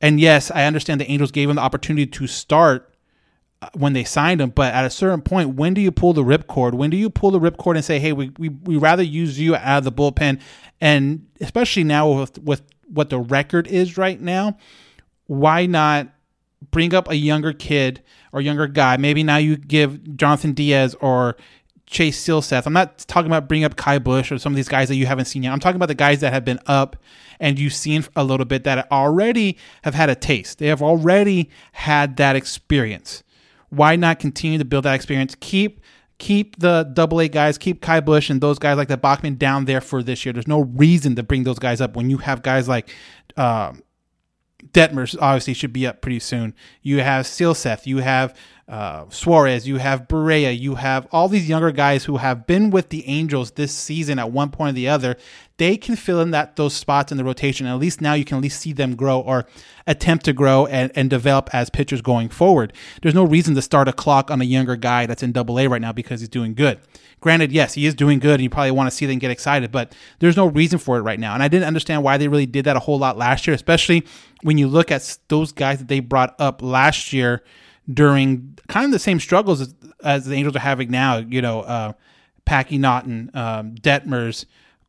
And 0.00 0.20
yes, 0.20 0.52
I 0.52 0.64
understand 0.64 1.00
the 1.00 1.10
Angels 1.10 1.32
gave 1.32 1.50
him 1.50 1.56
the 1.56 1.62
opportunity 1.62 2.06
to 2.06 2.26
start 2.28 2.94
uh, 3.60 3.68
when 3.74 3.92
they 3.92 4.04
signed 4.04 4.40
him, 4.40 4.50
but 4.50 4.72
at 4.72 4.84
a 4.84 4.90
certain 4.90 5.20
point, 5.20 5.56
when 5.56 5.74
do 5.74 5.80
you 5.80 5.90
pull 5.90 6.12
the 6.12 6.22
ripcord? 6.22 6.74
When 6.74 6.90
do 6.90 6.96
you 6.96 7.10
pull 7.10 7.32
the 7.32 7.40
ripcord 7.40 7.74
and 7.74 7.84
say, 7.84 7.98
hey, 7.98 8.12
we, 8.12 8.30
we, 8.38 8.48
we 8.48 8.76
rather 8.76 9.02
use 9.02 9.40
you 9.40 9.56
out 9.56 9.78
of 9.78 9.84
the 9.84 9.90
bullpen? 9.90 10.40
And 10.80 11.26
especially 11.40 11.82
now 11.82 12.20
with, 12.20 12.38
with 12.38 12.62
what 12.86 13.10
the 13.10 13.18
record 13.18 13.66
is 13.66 13.98
right 13.98 14.20
now, 14.20 14.56
why 15.26 15.66
not 15.66 16.06
bring 16.70 16.94
up 16.94 17.08
a 17.08 17.16
younger 17.16 17.52
kid 17.52 18.02
or 18.32 18.40
younger 18.40 18.66
guy. 18.66 18.96
Maybe 18.96 19.22
now 19.22 19.36
you 19.36 19.56
give 19.56 19.98
Jhonathan 19.98 20.54
Diaz 20.54 20.94
or 21.00 21.36
Chase 21.86 22.22
Silseth. 22.22 22.66
I'm 22.66 22.72
not 22.72 22.98
talking 22.98 23.30
about 23.30 23.48
bring 23.48 23.64
up 23.64 23.76
Ky 23.76 23.98
Bush 23.98 24.30
or 24.30 24.38
some 24.38 24.52
of 24.52 24.56
these 24.56 24.68
guys 24.68 24.88
that 24.88 24.96
you 24.96 25.06
haven't 25.06 25.24
seen 25.24 25.42
yet. 25.42 25.52
I'm 25.52 25.60
talking 25.60 25.76
about 25.76 25.88
the 25.88 25.94
guys 25.94 26.20
that 26.20 26.32
have 26.32 26.44
been 26.44 26.60
up 26.66 26.96
and 27.40 27.58
you've 27.58 27.74
seen 27.74 28.04
a 28.16 28.24
little 28.24 28.46
bit 28.46 28.64
that 28.64 28.90
already 28.92 29.56
have 29.82 29.94
had 29.94 30.10
a 30.10 30.14
taste. 30.14 30.58
They 30.58 30.66
have 30.66 30.82
already 30.82 31.48
had 31.72 32.16
that 32.16 32.36
experience. 32.36 33.22
Why 33.70 33.96
not 33.96 34.18
continue 34.18 34.58
to 34.58 34.64
build 34.64 34.84
that 34.84 34.94
experience? 34.94 35.34
Keep 35.40 35.80
keep 36.18 36.58
the 36.58 36.90
double 36.92 37.20
A 37.20 37.28
guys, 37.28 37.58
keep 37.58 37.80
Ky 37.80 38.00
Bush 38.00 38.28
and 38.28 38.40
those 38.40 38.58
guys 38.58 38.76
like 38.76 38.88
the 38.88 38.96
Bachman 38.96 39.36
down 39.36 39.66
there 39.66 39.80
for 39.80 40.02
this 40.02 40.26
year. 40.26 40.32
There's 40.32 40.48
no 40.48 40.60
reason 40.60 41.14
to 41.16 41.22
bring 41.22 41.44
those 41.44 41.58
guys 41.58 41.80
up 41.80 41.94
when 41.94 42.10
you 42.10 42.18
have 42.18 42.42
guys 42.42 42.68
like 42.68 42.92
um, 43.36 43.82
Detmers 44.72 45.16
obviously 45.20 45.54
should 45.54 45.72
be 45.72 45.86
up 45.86 46.00
pretty 46.00 46.18
soon. 46.18 46.54
You 46.82 47.00
have 47.00 47.26
Silseth, 47.26 47.86
you 47.86 47.98
have 47.98 48.36
uh, 48.68 49.06
Suarez, 49.08 49.66
you 49.66 49.78
have 49.78 50.08
Barria, 50.08 50.56
you 50.56 50.74
have 50.74 51.08
all 51.10 51.26
these 51.28 51.48
younger 51.48 51.72
guys 51.72 52.04
who 52.04 52.18
have 52.18 52.46
been 52.46 52.68
with 52.68 52.90
the 52.90 53.08
Angels 53.08 53.52
this 53.52 53.74
season 53.74 54.18
at 54.18 54.30
one 54.30 54.50
point 54.50 54.70
or 54.70 54.72
the 54.74 54.88
other. 54.88 55.16
They 55.56 55.78
can 55.78 55.96
fill 55.96 56.20
in 56.20 56.32
that 56.32 56.56
those 56.56 56.74
spots 56.74 57.10
in 57.10 57.16
the 57.16 57.24
rotation. 57.24 57.66
And 57.66 57.72
at 57.74 57.80
least 57.80 58.02
now 58.02 58.12
you 58.12 58.26
can 58.26 58.36
at 58.36 58.42
least 58.42 58.60
see 58.60 58.74
them 58.74 58.94
grow 58.94 59.20
or 59.20 59.46
attempt 59.86 60.26
to 60.26 60.34
grow 60.34 60.66
and, 60.66 60.92
and 60.94 61.08
develop 61.08 61.48
as 61.54 61.70
pitchers 61.70 62.02
going 62.02 62.28
forward. 62.28 62.74
There's 63.00 63.14
no 63.14 63.24
reason 63.24 63.54
to 63.54 63.62
start 63.62 63.88
a 63.88 63.92
clock 63.92 64.30
on 64.30 64.42
a 64.42 64.44
younger 64.44 64.76
guy 64.76 65.06
that's 65.06 65.22
in 65.22 65.32
double 65.32 65.58
A 65.58 65.66
right 65.66 65.80
now 65.80 65.92
because 65.92 66.20
he's 66.20 66.28
doing 66.28 66.52
good. 66.52 66.78
Granted, 67.20 67.50
yes, 67.50 67.72
he 67.72 67.86
is 67.86 67.94
doing 67.94 68.18
good 68.18 68.34
and 68.34 68.42
you 68.42 68.50
probably 68.50 68.70
want 68.70 68.90
to 68.90 68.94
see 68.94 69.06
them 69.06 69.18
get 69.18 69.30
excited, 69.30 69.72
but 69.72 69.94
there's 70.18 70.36
no 70.36 70.46
reason 70.46 70.78
for 70.78 70.98
it 70.98 71.02
right 71.02 71.18
now. 71.18 71.32
And 71.32 71.42
I 71.42 71.48
didn't 71.48 71.66
understand 71.66 72.02
why 72.04 72.18
they 72.18 72.28
really 72.28 72.46
did 72.46 72.66
that 72.66 72.76
a 72.76 72.80
whole 72.80 72.98
lot 72.98 73.16
last 73.16 73.46
year, 73.46 73.54
especially 73.54 74.06
when 74.42 74.58
you 74.58 74.68
look 74.68 74.92
at 74.92 75.18
those 75.28 75.52
guys 75.52 75.78
that 75.78 75.88
they 75.88 76.00
brought 76.00 76.38
up 76.38 76.60
last 76.62 77.14
year 77.14 77.42
during 77.92 78.58
kind 78.68 78.86
of 78.86 78.92
the 78.92 78.98
same 78.98 79.20
struggles 79.20 79.60
as, 79.60 79.74
as 80.02 80.24
the 80.26 80.34
Angels 80.34 80.56
are 80.56 80.60
having 80.60 80.90
now. 80.90 81.18
You 81.18 81.42
know, 81.42 81.60
uh, 81.62 81.92
Packy 82.44 82.78
Naughton, 82.78 83.30
um, 83.34 83.74
Detmers, 83.74 84.44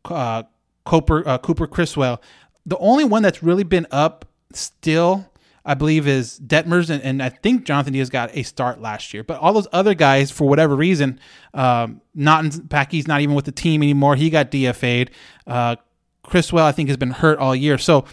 uh, 0.05 0.43
Cooper 0.85 1.27
uh, 1.27 1.37
Cooper 1.37 1.67
Criswell. 1.67 2.21
The 2.65 2.77
only 2.77 3.05
one 3.05 3.23
that's 3.23 3.41
really 3.41 3.63
been 3.63 3.87
up 3.91 4.25
still, 4.53 5.29
I 5.65 5.73
believe, 5.73 6.07
is 6.07 6.39
Detmers, 6.39 6.89
and, 6.89 7.01
and 7.03 7.23
I 7.23 7.29
think 7.29 7.65
Jhonathan 7.65 7.93
Diaz 7.93 8.09
got 8.09 8.35
a 8.35 8.43
start 8.43 8.81
last 8.81 9.13
year. 9.13 9.23
But 9.23 9.39
all 9.39 9.53
those 9.53 9.67
other 9.71 9.93
guys, 9.93 10.29
for 10.29 10.47
whatever 10.47 10.75
reason, 10.75 11.19
um, 11.53 12.01
in, 12.15 12.67
Packy's 12.67 13.07
not 13.07 13.21
even 13.21 13.35
with 13.35 13.45
the 13.45 13.51
team 13.51 13.81
anymore. 13.81 14.15
He 14.15 14.29
got 14.29 14.51
DFA'd. 14.51 15.11
Uh, 15.47 15.77
Criswell, 16.23 16.65
I 16.65 16.71
think, 16.71 16.89
has 16.89 16.97
been 16.97 17.11
hurt 17.11 17.39
all 17.39 17.55
year. 17.55 17.77
So 17.77 18.05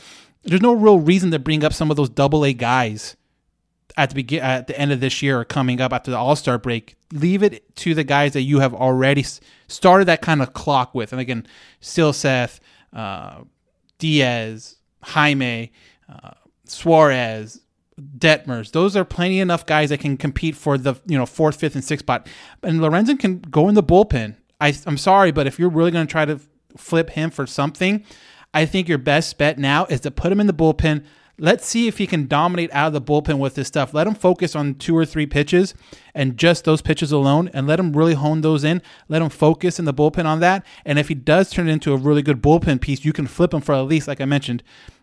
there's 0.44 0.62
no 0.62 0.72
real 0.72 1.00
reason 1.00 1.30
to 1.32 1.38
bring 1.38 1.64
up 1.64 1.72
some 1.72 1.90
of 1.90 1.96
those 1.96 2.08
double 2.08 2.44
A 2.44 2.52
guys 2.52 3.16
at 3.96 4.10
the 4.10 4.14
begin 4.14 4.42
at 4.42 4.66
the 4.66 4.78
end 4.78 4.92
of 4.92 5.00
this 5.00 5.22
year 5.22 5.40
or 5.40 5.44
coming 5.44 5.80
up 5.80 5.92
after 5.92 6.10
the 6.10 6.16
All 6.16 6.36
Star 6.36 6.58
break. 6.58 6.96
Leave 7.12 7.42
it 7.42 7.74
to 7.76 7.94
the 7.94 8.04
guys 8.04 8.32
that 8.32 8.42
you 8.42 8.60
have 8.60 8.74
already 8.74 9.24
started 9.68 10.06
that 10.06 10.22
kind 10.22 10.42
of 10.42 10.52
clock 10.52 10.94
with. 10.94 11.12
And 11.12 11.20
again, 11.20 11.46
Silseth, 11.80 12.60
uh, 12.92 13.42
Diaz, 13.98 14.76
Jaime, 15.02 15.72
uh, 16.08 16.32
Suarez, 16.64 17.60
Detmers. 18.18 18.72
Those 18.72 18.96
are 18.96 19.04
plenty 19.04 19.40
enough 19.40 19.64
guys 19.64 19.88
that 19.88 20.00
can 20.00 20.16
compete 20.16 20.54
for 20.54 20.76
the 20.76 20.96
you 21.06 21.16
know 21.16 21.26
fourth, 21.26 21.56
fifth, 21.56 21.74
and 21.74 21.84
sixth 21.84 22.04
spot. 22.04 22.28
And 22.62 22.80
Lorenzen 22.80 23.18
can 23.18 23.38
go 23.38 23.68
in 23.68 23.74
the 23.74 23.82
bullpen. 23.82 24.36
I, 24.60 24.74
I'm 24.86 24.98
sorry, 24.98 25.32
but 25.32 25.46
if 25.46 25.58
you're 25.58 25.70
really 25.70 25.90
going 25.90 26.06
to 26.06 26.10
try 26.10 26.24
to 26.24 26.40
flip 26.76 27.10
him 27.10 27.30
for 27.30 27.46
something, 27.46 28.04
I 28.52 28.66
think 28.66 28.88
your 28.88 28.98
best 28.98 29.36
bet 29.38 29.58
now 29.58 29.86
is 29.86 30.00
to 30.00 30.10
put 30.10 30.32
him 30.32 30.40
in 30.40 30.46
the 30.46 30.54
bullpen. 30.54 31.04
Let's 31.38 31.66
see 31.66 31.86
if 31.86 31.98
he 31.98 32.06
can 32.06 32.26
dominate 32.26 32.72
out 32.72 32.86
of 32.88 32.92
the 32.94 33.02
bullpen 33.02 33.38
with 33.38 33.56
this 33.56 33.68
stuff. 33.68 33.92
Let 33.92 34.06
him 34.06 34.14
focus 34.14 34.56
on 34.56 34.76
two 34.76 34.96
or 34.96 35.04
three 35.04 35.26
pitches 35.26 35.74
and 36.14 36.38
just 36.38 36.64
those 36.64 36.80
pitches 36.80 37.12
alone 37.12 37.50
and 37.52 37.66
let 37.66 37.78
him 37.78 37.92
really 37.92 38.14
hone 38.14 38.40
those 38.40 38.64
in. 38.64 38.80
Let 39.08 39.20
him 39.20 39.28
focus 39.28 39.78
in 39.78 39.84
the 39.84 39.92
bullpen 39.92 40.24
on 40.24 40.40
that. 40.40 40.64
And 40.86 40.98
if 40.98 41.08
he 41.08 41.14
does 41.14 41.50
turn 41.50 41.68
it 41.68 41.72
into 41.72 41.92
a 41.92 41.98
really 41.98 42.22
good 42.22 42.40
bullpen 42.40 42.80
piece, 42.80 43.04
you 43.04 43.12
can 43.12 43.26
flip 43.26 43.52
him 43.52 43.60
for 43.60 43.74
at 43.74 43.82
least, 43.82 44.08
like 44.08 44.22
I 44.22 44.24
mentioned, 44.24 44.62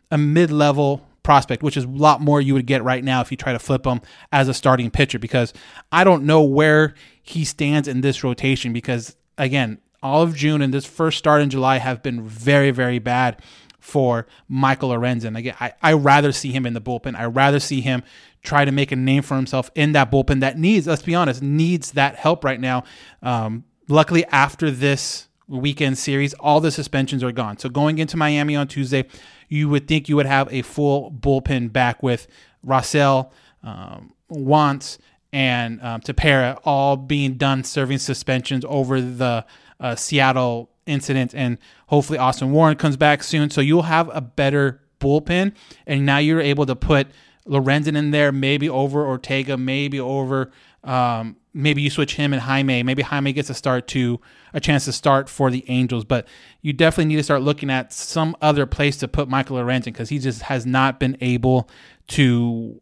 a 0.10 0.18
mid 0.18 0.52
level 0.52 1.06
prospect, 1.22 1.62
which 1.62 1.78
is 1.78 1.84
a 1.84 1.90
lot 1.90 2.20
more 2.20 2.42
you 2.42 2.56
would 2.56 2.66
get 2.66 2.84
right 2.84 3.04
now 3.04 3.22
if 3.22 3.30
you 3.30 3.38
try 3.38 3.54
to 3.54 3.60
flip 3.60 3.86
him 3.86 4.02
as 4.32 4.48
a 4.48 4.56
starting 4.56 4.90
pitcher 4.90 5.20
because 5.20 5.54
I 5.92 6.04
don't 6.04 6.24
know 6.24 6.42
where 6.42 6.96
he 7.22 7.46
stands 7.46 7.88
in 7.88 8.02
this 8.02 8.24
rotation 8.24 8.74
because, 8.74 9.16
again, 9.38 9.80
all 10.02 10.22
of 10.22 10.36
June 10.36 10.62
and 10.62 10.74
this 10.74 10.86
first 10.86 11.18
start 11.18 11.42
in 11.42 11.50
July 11.50 11.78
have 11.78 12.04
been 12.04 12.22
very, 12.22 12.72
very 12.72 13.00
bad 13.00 13.42
for 13.84 14.25
Michael 14.48 14.90
Lorenzen. 14.90 15.38
Again, 15.38 15.56
I, 15.60 15.74
I 15.82 15.94
rather 15.94 16.32
see 16.32 16.54
him 16.54 16.66
in 16.66 16.74
the 16.74 16.80
bullpen. 16.80 17.16
I 17.16 17.25
rather 17.25 17.60
see 17.60 17.82
him 17.82 18.02
try 18.42 18.63
to 18.63 18.72
make 18.72 18.94
a 18.94 18.96
name 18.96 19.22
for 19.22 19.36
himself 19.36 19.70
in 19.75 19.92
that 19.92 20.10
bullpen 20.10 20.40
that 20.40 20.58
needs, 20.58 20.88
let's 20.88 21.02
be 21.02 21.13
honest, 21.13 21.42
needs 21.42 21.92
that 21.92 22.16
help 22.16 22.46
right 22.46 22.62
now. 22.62 22.86
Um, 23.22 23.66
luckily, 23.90 24.25
after 24.28 24.72
this 24.72 25.28
weekend 25.50 25.98
series, 25.98 26.34
all 26.36 26.62
the 26.62 26.72
suspensions 26.72 27.24
are 27.24 27.34
gone. 27.34 27.58
So 27.58 27.68
going 27.68 27.98
into 27.98 28.16
Miami 28.16 28.56
on 28.56 28.70
Tuesday, 28.70 29.04
you 29.50 29.68
would 29.68 29.86
think 29.86 30.08
you 30.08 30.16
would 30.16 30.25
have 30.28 30.52
a 30.52 30.62
full 30.62 31.12
bullpen 31.12 31.74
back 31.74 32.02
with 32.02 32.28
Rossell, 32.66 33.32
um, 33.63 34.13
Wantz, 34.32 34.98
and 35.34 35.82
um, 35.82 36.00
Tepera 36.00 36.58
all 36.63 36.96
being 36.96 37.34
done 37.34 37.66
serving 37.66 37.98
suspensions 37.98 38.63
over 38.66 39.02
the 39.02 39.46
uh, 39.82 39.96
Seattle 39.96 40.70
incident, 40.86 41.34
and 41.34 41.58
hopefully 41.88 42.20
Austin 42.20 42.52
Warren 42.52 42.75
comes 42.75 42.98
back 42.98 43.24
soon. 43.24 43.50
So 43.50 43.62
you'll 43.62 43.84
have 43.84 44.10
a 44.13 44.22
better 44.22 44.82
bullpen, 45.00 45.54
and 45.86 46.06
now 46.06 46.18
you're 46.18 46.42
able 46.42 46.66
to 46.66 46.75
put 46.75 47.08
Lorenzen 47.48 47.98
in 47.98 48.12
there, 48.12 48.32
maybe 48.32 48.70
over 48.70 49.06
Ortega, 49.06 49.58
maybe 49.58 50.00
over. 50.00 50.52
Um, 50.84 51.38
maybe 51.54 51.82
you 51.82 51.90
switch 51.90 52.16
him 52.16 52.34
and 52.34 52.42
Jaime. 52.42 52.84
Maybe 52.84 53.04
Jaime 53.04 53.34
gets 53.34 53.50
a 53.50 53.54
start 53.54 53.88
to 53.90 54.20
a 54.54 54.60
chance 54.60 54.86
to 54.86 54.92
start 54.92 55.30
for 55.30 55.52
the 55.52 55.63
Angels, 55.68 56.04
but 56.04 56.28
you 56.62 56.74
definitely 56.74 57.06
need 57.06 57.18
to 57.18 57.24
start 57.24 57.42
looking 57.42 57.70
at 57.70 57.94
some 57.94 58.36
other 58.42 58.66
place 58.66 58.98
to 58.98 59.08
put 59.08 59.30
Michael 59.30 59.58
Lorenzen 59.58 59.86
because 59.86 60.10
he 60.10 60.20
just 60.20 60.44
has 60.44 60.66
not 60.66 61.00
been 61.00 61.18
able 61.22 61.70
to 62.10 62.82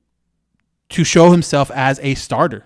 to 0.90 1.04
show 1.06 1.32
himself 1.32 1.72
as 1.72 2.00
a 2.04 2.16
starter. 2.16 2.66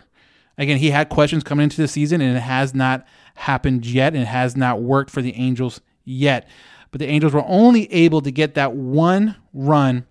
Again, 0.58 0.78
he 0.78 0.92
had 0.92 1.10
questions 1.10 1.44
coming 1.44 1.66
into 1.66 1.82
the 1.82 1.88
season, 1.88 2.22
and 2.22 2.38
it 2.38 2.42
has 2.42 2.74
not 2.74 3.06
happened 3.36 3.86
yet 3.86 4.14
and 4.14 4.24
it 4.24 4.28
has 4.28 4.56
not 4.56 4.82
worked 4.82 5.12
for 5.12 5.22
the 5.22 5.36
Angels 5.36 5.82
yet. 6.06 6.48
But 6.92 7.00
the 7.00 7.08
Angels 7.08 7.34
were 7.34 7.44
only 7.46 7.92
able 7.92 8.22
to 8.22 8.32
get 8.32 8.54
that 8.56 8.74
one 8.74 9.36
run 9.54 10.06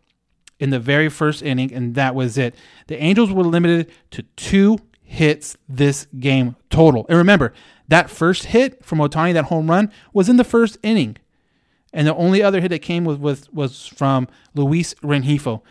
in 0.60 0.70
the 0.70 0.78
very 0.78 1.08
first 1.08 1.42
inning, 1.42 1.72
and 1.72 1.94
that 1.94 2.14
was 2.14 2.36
it. 2.36 2.54
The 2.86 3.02
Angels 3.02 3.32
were 3.32 3.44
limited 3.44 3.90
to 4.10 4.22
two 4.36 4.78
hits 5.02 5.56
this 5.68 6.06
game 6.18 6.56
total. 6.70 7.06
And 7.08 7.18
remember, 7.18 7.52
that 7.88 8.10
first 8.10 8.46
hit 8.46 8.84
from 8.84 8.98
Ohtani, 8.98 9.32
that 9.34 9.46
home 9.46 9.70
run, 9.70 9.90
was 10.12 10.28
in 10.28 10.36
the 10.36 10.44
first 10.44 10.78
inning. 10.82 11.16
And 11.92 12.06
the 12.06 12.14
only 12.14 12.42
other 12.42 12.60
hit 12.60 12.68
that 12.68 12.80
came 12.80 13.04
was, 13.04 13.18
was, 13.18 13.48
was 13.52 13.86
from 13.86 14.28
Luis 14.54 14.94
Rengifo. 14.94 15.62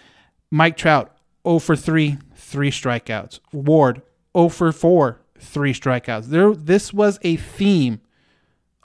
Mike 0.49 0.77
Trout, 0.77 1.15
0 1.45 1.59
for 1.59 1.75
3, 1.75 2.17
three 2.35 2.71
strikeouts. 2.71 3.39
Ward, 3.51 4.01
0 4.35 4.49
for 4.49 4.71
4, 4.71 5.19
three 5.39 5.73
strikeouts. 5.73 6.27
There, 6.27 6.53
this 6.53 6.93
was 6.93 7.19
a 7.21 7.35
theme 7.35 8.01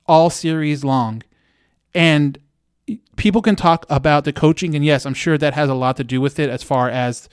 all 0.07 0.31
series 0.31 0.85
long, 0.85 1.23
and 1.95 2.39
people 3.17 3.43
can 3.43 3.57
talk 3.57 3.87
about 3.89 4.25
the 4.25 4.33
coaching, 4.33 4.75
and 4.75 4.85
yes, 4.85 5.05
I'm 5.05 5.15
sure 5.15 5.39
that 5.39 5.55
has 5.55 5.69
a 5.69 5.75
lot 5.75 5.97
to 5.97 6.05
do 6.05 6.21
with 6.21 6.39
it 6.39 6.49
as 6.49 6.63
far 6.63 6.89
as 6.89 7.29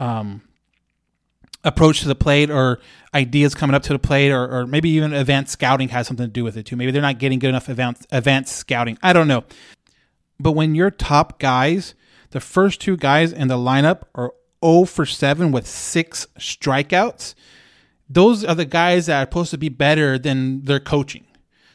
um, 0.00 0.42
approach 1.64 2.00
to 2.00 2.08
the 2.08 2.14
plate 2.14 2.50
or 2.50 2.80
ideas 3.14 3.54
coming 3.54 3.74
up 3.74 3.82
to 3.84 3.92
the 3.92 3.98
plate, 3.98 4.30
or, 4.30 4.60
or 4.60 4.66
maybe 4.66 4.90
even 4.90 5.12
advanced 5.12 5.52
scouting 5.52 5.88
has 5.88 6.06
something 6.06 6.26
to 6.26 6.32
do 6.32 6.44
with 6.44 6.56
it 6.56 6.66
too. 6.66 6.76
Maybe 6.76 6.90
they're 6.90 7.02
not 7.02 7.18
getting 7.18 7.38
good 7.38 7.48
enough 7.48 7.68
advanced, 7.68 8.06
advanced 8.10 8.56
scouting. 8.56 8.98
I 9.02 9.12
don't 9.12 9.28
know, 9.28 9.44
but 10.40 10.52
when 10.52 10.74
your 10.74 10.90
top 10.90 11.38
guys, 11.38 11.94
the 12.30 12.40
first 12.40 12.80
two 12.80 12.96
guys 12.96 13.32
in 13.32 13.48
the 13.48 13.56
lineup 13.56 14.02
are 14.14 14.32
0 14.64 14.84
for 14.84 15.06
7 15.06 15.52
with 15.52 15.66
six 15.66 16.26
strikeouts 16.38 17.34
those 18.08 18.44
are 18.44 18.54
the 18.54 18.64
guys 18.64 19.06
that 19.06 19.18
are 19.18 19.30
supposed 19.30 19.50
to 19.50 19.58
be 19.58 19.68
better 19.68 20.18
than 20.18 20.62
their 20.64 20.80
coaching. 20.80 21.26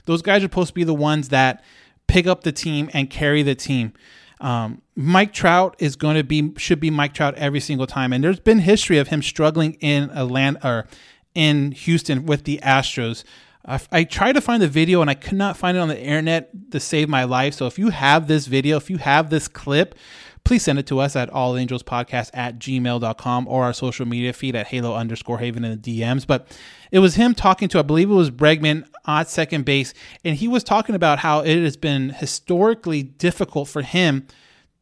Those 0.06 0.22
guys 0.22 0.42
are 0.42 0.46
supposed 0.46 0.70
to 0.70 0.74
be 0.74 0.84
the 0.84 0.94
ones 0.94 1.30
that 1.30 1.64
pick 2.08 2.28
up 2.28 2.44
the 2.44 2.52
team 2.52 2.90
and 2.94 3.10
carry 3.10 3.44
the 3.44 3.56
team. 3.56 3.94
Um, 4.42 4.82
Mike 4.96 5.32
Trout 5.32 5.76
is 5.80 5.96
going 5.96 6.16
to 6.16 6.24
be 6.24 6.52
should 6.58 6.80
be 6.80 6.90
Mike 6.90 7.14
Trout 7.14 7.36
every 7.36 7.60
single 7.60 7.88
time, 7.88 8.12
and 8.12 8.24
there's 8.24 8.40
been 8.40 8.60
history 8.60 8.98
of 8.98 9.08
him 9.08 9.22
struggling 9.22 9.74
in 9.76 10.10
Atlanta 10.12 10.68
or 10.68 10.88
in 11.34 11.72
Houston 11.72 12.26
with 12.26 12.44
the 12.44 12.60
Astros. 12.64 13.24
I, 13.66 13.80
I 13.92 14.04
tried 14.04 14.34
to 14.34 14.42
find 14.42 14.62
the 14.62 14.68
video 14.68 15.00
and 15.00 15.10
I 15.10 15.14
could 15.14 15.38
not 15.38 15.56
find 15.56 15.78
it 15.78 15.80
on 15.80 15.88
the 15.88 16.00
internet 16.00 16.72
to 16.72 16.82
save 16.82 17.08
my 17.08 17.24
life. 17.24 17.54
So 17.54 17.66
if 17.66 17.80
you 17.80 17.92
have 17.92 18.28
this 18.28 18.48
video, 18.48 18.76
if 18.76 18.90
you 18.90 18.98
have 18.98 19.30
this 19.30 19.48
clip, 19.48 19.96
please 20.44 20.64
send 20.64 20.78
it 20.78 20.88
to 20.88 21.00
us 21.00 21.16
at 21.16 21.32
allangelspodcast 21.32 22.30
at 22.34 22.60
gmail.com 22.60 23.48
or 23.48 23.64
our 23.64 23.74
social 23.74 24.06
media 24.06 24.34
feed 24.34 24.56
at 24.56 24.68
halo 24.68 24.94
underscore 24.94 25.40
haven 25.40 25.64
in 25.64 25.80
the 25.80 26.00
DMs. 26.00 26.28
But 26.28 26.48
it 26.92 27.00
was 27.00 27.16
him 27.16 27.34
talking 27.34 27.70
to, 27.70 27.80
I 27.80 27.84
believe 27.84 28.10
it 28.10 28.16
was 28.16 28.32
Bregman 28.32 28.86
at 29.08 29.30
second 29.30 29.66
base, 29.66 29.94
and 30.24 30.36
he 30.36 30.48
was 30.48 30.64
talking 30.64 30.96
about 30.96 31.20
how 31.20 31.40
it 31.42 31.64
has 31.64 31.78
been 31.78 32.10
historically 32.10 33.04
difficult 33.04 33.70
for 33.70 33.82
him 33.82 34.28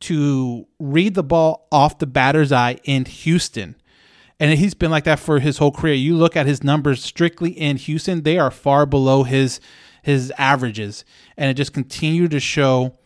to 0.02 0.68
read 0.80 1.14
the 1.14 1.24
ball 1.24 1.68
off 1.72 2.00
the 2.00 2.08
batter's 2.08 2.52
eye 2.52 2.80
in 2.84 3.06
Houston. 3.06 3.76
And 4.40 4.58
he's 4.58 4.74
been 4.74 4.90
like 4.90 5.04
that 5.04 5.20
for 5.20 5.40
his 5.40 5.60
whole 5.60 5.72
career. 5.72 5.94
You 5.94 6.16
look 6.16 6.36
at 6.36 6.48
his 6.48 6.64
numbers 6.64 7.04
strictly 7.04 7.52
in 7.52 7.78
Houston, 7.78 8.24
they 8.24 8.40
are 8.40 8.50
far 8.50 8.86
below 8.88 9.24
his 9.24 9.60
his 10.02 10.34
averages. 10.40 11.06
And 11.38 11.52
it 11.52 11.54
just 11.54 11.74
continued 11.74 12.32
to 12.32 12.40
show 12.40 12.98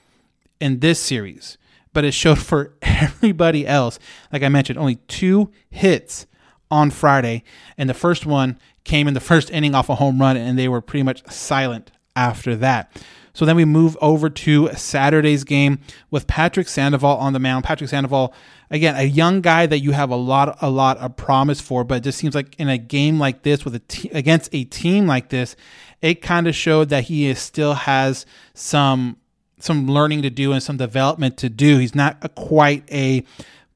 in 0.62 0.80
this 0.80 0.98
series 0.98 1.58
but 1.96 2.06
it 2.06 2.14
showed 2.14 2.38
for 2.38 2.74
everybody 2.84 3.66
else. 3.66 3.98
Like 4.32 4.44
I 4.44 4.50
mentioned, 4.50 4.78
only 4.78 4.98
two 5.08 5.50
hits 5.72 6.28
on 6.70 6.92
Friday, 6.92 7.44
and 7.78 7.90
the 7.90 7.96
first 7.96 8.28
one 8.28 8.60
came 8.84 9.08
in 9.08 9.16
the 9.16 9.20
first 9.32 9.50
inning 9.50 9.74
off 9.74 9.90
a 9.90 9.96
home 9.96 10.22
run, 10.22 10.38
and 10.38 10.60
they 10.60 10.68
were 10.68 10.82
pretty 10.82 11.02
much 11.02 11.26
silent 11.28 11.92
after 12.16 12.56
that. 12.58 12.92
So 13.34 13.44
then 13.44 13.58
we 13.58 13.66
move 13.66 13.98
over 14.00 14.30
to 14.30 14.70
Saturday's 14.76 15.44
game 15.44 15.80
with 16.10 16.26
Patrick 16.26 16.70
Sandoval 16.70 17.18
on 17.18 17.34
the 17.34 17.40
mound. 17.40 17.66
Patrick 17.66 17.90
Sandoval, 17.90 18.34
again, 18.72 18.96
a 18.96 19.04
young 19.04 19.42
guy 19.42 19.66
that 19.66 19.80
you 19.80 19.92
have 19.92 20.10
a 20.10 20.16
lot, 20.16 20.58
a 20.62 20.70
lot 20.70 20.98
of 21.00 21.18
promise 21.18 21.60
for, 21.60 21.84
but 21.84 21.96
it 21.96 22.04
just 22.04 22.18
seems 22.18 22.34
like 22.34 22.56
in 22.58 22.70
a 22.70 22.78
game 22.78 23.20
like 23.20 23.44
this 23.44 23.66
with 23.66 23.76
a 23.76 24.10
against 24.14 24.54
a 24.54 24.64
team 24.64 25.06
like 25.06 25.30
this, 25.30 25.58
it 26.02 26.22
kind 26.22 26.48
of 26.48 26.56
showed 26.56 26.90
that 26.90 27.06
he 27.06 27.26
is, 27.26 27.40
still 27.40 27.74
has 27.74 28.26
some 28.54 29.18
some 29.60 29.88
learning 29.88 30.22
to 30.24 30.30
do 30.30 30.52
and 30.52 30.62
some 30.62 30.78
development 30.78 31.38
to 31.38 31.50
do. 31.50 31.78
He's 31.78 31.96
not 31.96 32.36
quite 32.36 32.84
a 32.92 33.24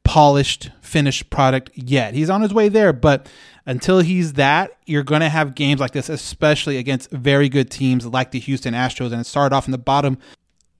polished 0.03 0.71
finished 0.81 1.29
product 1.29 1.69
yet. 1.75 2.13
He's 2.13 2.29
on 2.29 2.41
his 2.41 2.53
way 2.53 2.67
there, 2.67 2.93
but 2.93 3.27
until 3.65 4.00
he's 4.00 4.33
that, 4.33 4.71
you're 4.88 5.03
going 5.03 5.21
to 5.21 5.29
have 5.29 5.53
games 5.53 5.79
like 5.79 5.91
this, 5.91 6.09
especially 6.09 6.77
against 6.77 7.12
very 7.12 7.50
good 7.50 7.69
teams 7.69 8.05
like 8.05 8.31
the 8.31 8.39
Houston 8.39 8.74
Astros. 8.74 9.12
And 9.12 9.21
it 9.21 9.25
started 9.25 9.55
off 9.55 9.67
in 9.67 9.71
the 9.71 9.77
bottom 9.77 10.17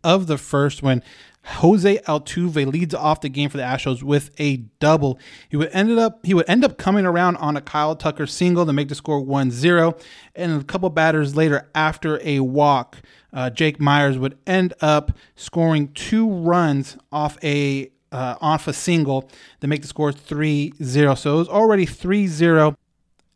of 0.04 0.28
the 0.28 0.38
first 0.38 0.82
when 0.82 1.04
Jose 1.46 1.98
Altuve 2.00 2.72
leads 2.72 2.94
off 2.94 3.22
the 3.22 3.30
game 3.30 3.50
for 3.50 3.58
the 3.58 3.64
Astros 3.64 4.04
with 4.04 4.30
a 4.40 4.58
double. 4.80 5.18
He 5.50 5.58
would 5.58 5.70
ended 5.72 5.98
up 5.98 6.26
he 6.26 6.34
would 6.34 6.50
end 6.50 6.64
up 6.64 6.78
coming 6.78 7.06
around 7.06 7.38
on 7.38 7.58
a 7.58 7.62
Kyle 7.62 7.96
Tucker 7.96 8.28
single 8.28 8.66
to 8.66 8.74
make 8.74 8.90
the 8.90 8.96
score 8.96 9.22
1-0 9.22 10.02
and 10.36 10.62
a 10.62 10.64
couple 10.64 10.90
batters 10.90 11.36
later 11.36 11.70
after 11.74 12.20
a 12.24 12.42
walk 12.42 12.98
uh, 13.34 13.50
Jake 13.50 13.80
Meyers 13.80 14.18
would 14.18 14.38
end 14.48 14.74
up 14.82 15.12
scoring 15.36 15.92
two 15.94 16.30
runs 16.30 16.98
off 17.12 17.38
a 17.44 17.92
uh, 18.12 18.36
off 18.42 18.68
a 18.68 18.74
single 18.74 19.30
to 19.62 19.68
make 19.68 19.84
the 19.84 19.88
score 19.88 20.12
3-0. 20.12 21.18
So 21.18 21.36
it 21.36 21.38
was 21.38 21.48
already 21.48 21.86
3-0 21.86 22.76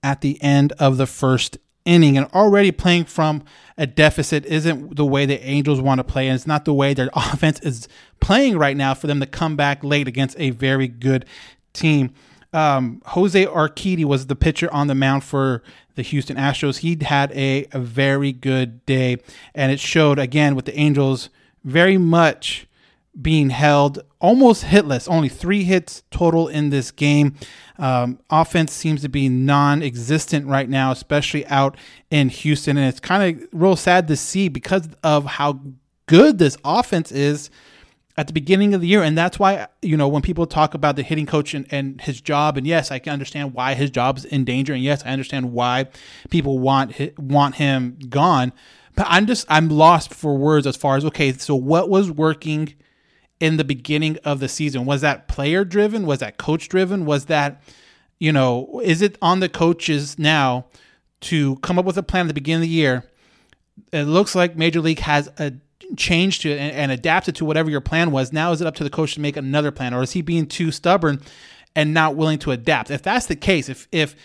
at 0.01 0.21
the 0.21 0.41
end 0.41 0.73
of 0.73 0.97
the 0.97 1.05
first 1.05 1.57
inning 1.85 2.17
and 2.17 2.27
already 2.33 2.71
playing 2.71 3.05
from 3.05 3.43
a 3.77 3.85
deficit 3.85 4.45
isn't 4.45 4.95
the 4.95 5.05
way 5.05 5.25
the 5.25 5.43
Angels 5.43 5.81
want 5.81 5.99
to 5.99 6.03
play 6.03 6.27
and 6.27 6.35
it's 6.35 6.47
not 6.47 6.65
the 6.65 6.73
way 6.73 6.93
their 6.93 7.09
offense 7.13 7.59
is 7.61 7.87
playing 8.19 8.57
right 8.57 8.77
now 8.77 8.93
for 8.93 9.07
them 9.07 9.19
to 9.19 9.25
come 9.25 9.55
back 9.55 9.83
late 9.83 10.07
against 10.07 10.39
a 10.39 10.51
very 10.51 10.87
good 10.87 11.25
team. 11.73 12.13
Um, 12.53 13.01
Jose 13.07 13.45
Urquidy 13.45 14.05
was 14.05 14.27
the 14.27 14.35
pitcher 14.35 14.71
on 14.71 14.87
the 14.87 14.95
mound 14.95 15.23
for 15.23 15.63
the 15.95 16.03
Houston 16.03 16.37
Astros. 16.37 16.79
He 16.79 16.97
had 17.03 17.31
a, 17.31 17.65
a 17.71 17.79
very 17.79 18.31
good 18.31 18.85
day, 18.85 19.17
and 19.55 19.71
it 19.71 19.79
showed 19.79 20.19
again 20.19 20.55
with 20.55 20.65
the 20.65 20.77
Angels 20.77 21.29
very 21.63 21.97
much 21.97 22.67
being 23.21 23.51
held 23.51 23.99
almost 24.19 24.65
hitless. 24.65 25.09
Only 25.09 25.29
three 25.29 25.63
hits 25.63 26.03
total 26.09 26.47
in 26.47 26.69
this 26.69 26.91
game. 26.91 27.35
Um, 27.77 28.19
offense 28.29 28.73
seems 28.73 29.01
to 29.01 29.09
be 29.09 29.29
non-existent 29.29 30.47
right 30.47 30.69
now, 30.69 30.91
especially 30.91 31.45
out 31.47 31.77
in 32.09 32.29
Houston, 32.29 32.77
and 32.77 32.87
it's 32.87 32.99
kind 32.99 33.41
of 33.41 33.47
real 33.51 33.75
sad 33.75 34.07
to 34.07 34.15
see 34.15 34.47
because 34.47 34.87
of 35.03 35.25
how 35.25 35.59
good 36.05 36.37
this 36.37 36.57
offense 36.63 37.11
is 37.11 37.49
at 38.15 38.27
the 38.27 38.33
beginning 38.33 38.73
of 38.73 38.81
the 38.81 38.87
year. 38.87 39.01
And 39.01 39.17
that's 39.17 39.39
why, 39.39 39.67
you 39.81 39.97
know, 39.97 40.07
when 40.07 40.21
people 40.21 40.45
talk 40.45 40.73
about 40.73 40.95
the 40.95 41.03
hitting 41.03 41.25
coach 41.25 41.53
and, 41.53 41.65
and 41.71 41.99
his 42.01 42.21
job, 42.21 42.57
and 42.57 42.67
yes, 42.67 42.91
I 42.91 42.99
can 42.99 43.13
understand 43.13 43.53
why 43.53 43.73
his 43.73 43.89
job's 43.89 44.25
in 44.25 44.45
danger. 44.45 44.73
And 44.73 44.83
yes, 44.83 45.03
I 45.05 45.09
understand 45.09 45.51
why 45.51 45.87
people 46.29 46.59
want 46.59 47.17
want 47.17 47.55
him 47.55 47.97
gone. 48.09 48.53
But 48.95 49.07
I'm 49.09 49.25
just 49.25 49.45
I'm 49.49 49.69
lost 49.69 50.13
for 50.13 50.37
words 50.37 50.67
as 50.67 50.75
far 50.75 50.97
as 50.97 51.05
okay, 51.05 51.33
so 51.33 51.55
what 51.55 51.89
was 51.89 52.11
working 52.11 52.75
in 53.43 53.57
the 53.57 53.65
beginning 53.65 54.17
of 54.23 54.39
the 54.39 54.47
season? 54.47 54.85
Was 54.85 55.01
that 55.01 55.27
player 55.27 55.65
driven? 55.65 56.05
Was 56.05 56.19
that 56.19 56.37
coach 56.37 56.69
driven? 56.69 57.05
Was 57.05 57.25
that, 57.25 57.61
you 58.17 58.31
know, 58.31 58.79
is 58.85 59.01
it 59.01 59.17
on 59.21 59.41
the 59.41 59.49
coaches 59.49 60.17
now 60.17 60.67
to 61.19 61.57
come 61.57 61.77
up 61.77 61.83
with 61.83 61.97
a 61.97 62.03
plan 62.03 62.25
at 62.25 62.29
the 62.29 62.33
beginning 62.33 62.63
of 62.63 62.69
the 62.69 62.73
year? 62.73 63.03
It 63.91 64.03
looks 64.03 64.33
like 64.33 64.55
Major 64.55 64.79
League 64.79 64.99
has 64.99 65.29
a 65.37 65.51
changed 65.97 66.43
to 66.43 66.51
it 66.51 66.57
and, 66.57 66.71
and 66.71 66.91
adapted 66.93 67.35
to 67.35 67.43
whatever 67.43 67.69
your 67.69 67.81
plan 67.81 68.11
was. 68.11 68.31
Now 68.31 68.53
is 68.53 68.61
it 68.61 68.67
up 68.67 68.75
to 68.75 68.83
the 68.85 68.89
coach 68.89 69.15
to 69.15 69.19
make 69.19 69.35
another 69.35 69.71
plan, 69.71 69.93
or 69.93 70.01
is 70.01 70.13
he 70.13 70.21
being 70.21 70.47
too 70.47 70.71
stubborn 70.71 71.21
and 71.75 71.93
not 71.93 72.15
willing 72.15 72.39
to 72.39 72.51
adapt? 72.51 72.91
If 72.91 73.03
that's 73.03 73.25
the 73.25 73.35
case, 73.35 73.67
if 73.67 73.89
if 73.91 74.15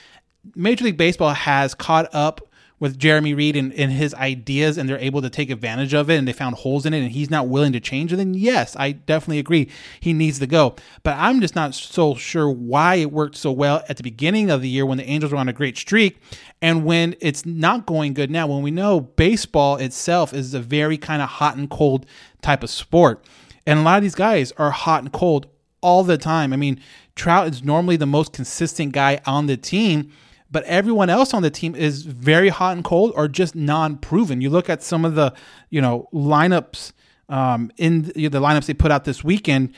Major 0.54 0.84
League 0.84 0.96
Baseball 0.96 1.34
has 1.34 1.75
caught 1.75 2.08
up 2.14 2.48
with 2.80 2.99
Jeremy 2.99 3.35
Reed 3.35 3.56
and, 3.56 3.73
and 3.75 3.90
his 3.92 4.14
ideas 4.14 4.78
and 4.78 4.88
they're 4.88 4.99
able 4.99 5.23
to 5.23 5.30
take 5.30 5.50
advantage 5.50 5.94
of 5.94 6.11
it 6.11 6.16
and 6.16 6.28
they 6.28 6.32
found 6.32 6.56
holes 6.56 6.87
in 6.87 6.94
it 6.94 7.00
and 7.00 7.11
he's 7.11 7.30
not 7.30 7.49
willing 7.49 7.73
to 7.73 7.80
change 7.80 8.12
then 8.12 8.35
yes, 8.35 8.76
I 8.76 8.92
definitely 8.92 9.38
agree 9.38 9.68
he 10.00 10.12
needs 10.12 10.38
to 10.38 10.47
go. 10.47 10.76
But 11.02 11.16
I'm 11.16 11.40
just 11.40 11.54
not 11.54 11.75
so 11.75 12.14
sure 12.14 12.50
why 12.50 12.97
it 12.97 13.12
worked 13.12 13.37
so 13.37 13.52
well 13.52 13.82
at 13.88 13.97
the 13.97 14.02
beginning 14.02 14.50
of 14.50 14.62
the 14.62 14.68
year 14.68 14.87
when 14.87 14.99
the 14.99 15.08
Angels 15.08 15.32
were 15.32 15.38
on 15.38 15.49
a 15.49 15.52
great 15.52 15.76
streak 15.76 16.20
and 16.61 16.85
when 16.85 17.14
it's 17.20 17.47
not 17.47 17.87
going 17.87 18.14
good 18.14 18.30
now, 18.30 18.47
when 18.47 18.62
we 18.62 18.70
know 18.70 19.00
baseball 19.00 19.76
itself 19.76 20.35
is 20.35 20.54
a 20.54 20.61
very 20.61 20.99
kind 20.99 21.23
of 21.23 21.28
hot 21.28 21.56
and 21.56 21.70
cold 21.70 22.06
type 22.42 22.62
of 22.62 22.70
sport. 22.70 23.25
And 23.66 23.78
a 23.78 23.82
lot 23.82 23.99
of 23.99 24.02
these 24.02 24.14
guys 24.14 24.52
are 24.52 24.70
hot 24.70 25.02
and 25.02 25.12
cold 25.12 25.47
all 25.80 26.02
the 26.02 26.18
time. 26.18 26.52
I 26.52 26.56
mean, 26.56 26.80
Trout 27.14 27.49
is 27.49 27.62
normally 27.62 27.97
the 27.97 28.06
most 28.06 28.32
consistent 28.32 28.92
guy 28.92 29.20
on 29.26 29.47
the 29.47 29.56
team 29.56 30.12
but 30.50 30.64
everyone 30.64 31.11
else 31.11 31.35
on 31.35 31.43
the 31.43 31.50
team 31.50 31.75
is 31.75 32.02
very 32.02 32.49
hot 32.49 32.76
and 32.76 32.85
cold 32.85 33.12
or 33.14 33.28
just 33.28 33.55
non-proven. 33.55 34.40
You 34.40 34.50
look 34.50 34.71
at 34.71 34.83
some 34.83 35.05
of 35.05 35.14
the, 35.14 35.35
you 35.71 35.81
know, 35.81 36.09
lineups 36.12 36.93
um, 37.28 37.71
in 37.76 38.05
the, 38.05 38.31
lineups 38.31 38.67
they 38.67 38.75
put 38.75 38.90
out 38.90 39.05
this 39.05 39.23
weekend. 39.23 39.75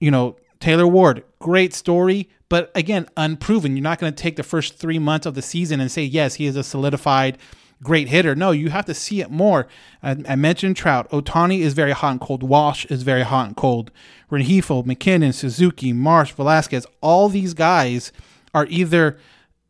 You 0.00 0.10
know, 0.10 0.36
Taylor 0.60 0.86
Ward, 0.86 1.24
great 1.38 1.74
story, 1.74 2.30
but 2.48 2.70
again, 2.74 3.06
unproven. 3.16 3.76
You're 3.76 3.82
not 3.82 3.98
going 3.98 4.12
to 4.12 4.22
take 4.22 4.36
the 4.36 4.42
first 4.42 4.78
three 4.78 4.98
months 4.98 5.26
of 5.26 5.34
the 5.34 5.42
season 5.42 5.80
and 5.80 5.90
say 5.90 6.02
yes, 6.02 6.34
he 6.34 6.46
is 6.46 6.56
a 6.56 6.64
solidified 6.64 7.38
great 7.82 8.08
hitter. 8.08 8.34
No, 8.34 8.50
you 8.50 8.70
have 8.70 8.86
to 8.86 8.94
see 8.94 9.20
it 9.20 9.30
more. 9.30 9.68
I, 10.02 10.16
I 10.28 10.36
mentioned 10.36 10.76
Trout. 10.76 11.08
Ohtani 11.10 11.60
is 11.60 11.74
very 11.74 11.92
hot 11.92 12.12
and 12.12 12.20
cold. 12.20 12.42
Walsh 12.42 12.86
is 12.86 13.02
very 13.02 13.22
hot 13.22 13.48
and 13.48 13.56
cold. 13.56 13.90
Rengifo, 14.30 14.84
MacKinnon, 14.84 15.32
Suzuki, 15.32 15.92
Marsh, 15.92 16.32
Velazquez, 16.32 16.86
all 17.00 17.28
these 17.28 17.54
guys 17.54 18.10
are 18.54 18.66
either 18.68 19.18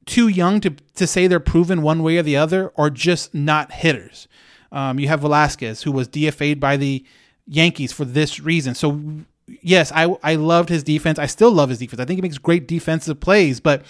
too 0.06 0.28
young 0.28 0.60
to, 0.60 0.70
to 0.70 1.06
say 1.06 1.26
they're 1.26 1.40
proven 1.40 1.82
one 1.82 2.02
way 2.02 2.18
or 2.18 2.22
the 2.22 2.36
other, 2.36 2.68
or 2.76 2.90
just 2.90 3.34
not 3.34 3.72
hitters. 3.72 4.28
Um, 4.72 4.98
you 4.98 5.08
have 5.08 5.20
Velazquez, 5.20 5.82
who 5.82 5.92
was 5.92 6.08
DFA'd 6.08 6.60
by 6.60 6.76
the 6.76 7.04
Yankees 7.46 7.92
for 7.92 8.04
this 8.04 8.40
reason. 8.40 8.74
So, 8.74 9.00
yes, 9.46 9.92
I, 9.94 10.16
I 10.22 10.34
loved 10.34 10.68
his 10.68 10.82
defense. 10.82 11.18
I 11.18 11.26
still 11.26 11.52
love 11.52 11.68
his 11.68 11.78
defense. 11.78 12.00
I 12.00 12.04
think 12.04 12.18
he 12.18 12.22
makes 12.22 12.38
great 12.38 12.66
defensive 12.66 13.20
plays, 13.20 13.60
but 13.60 13.84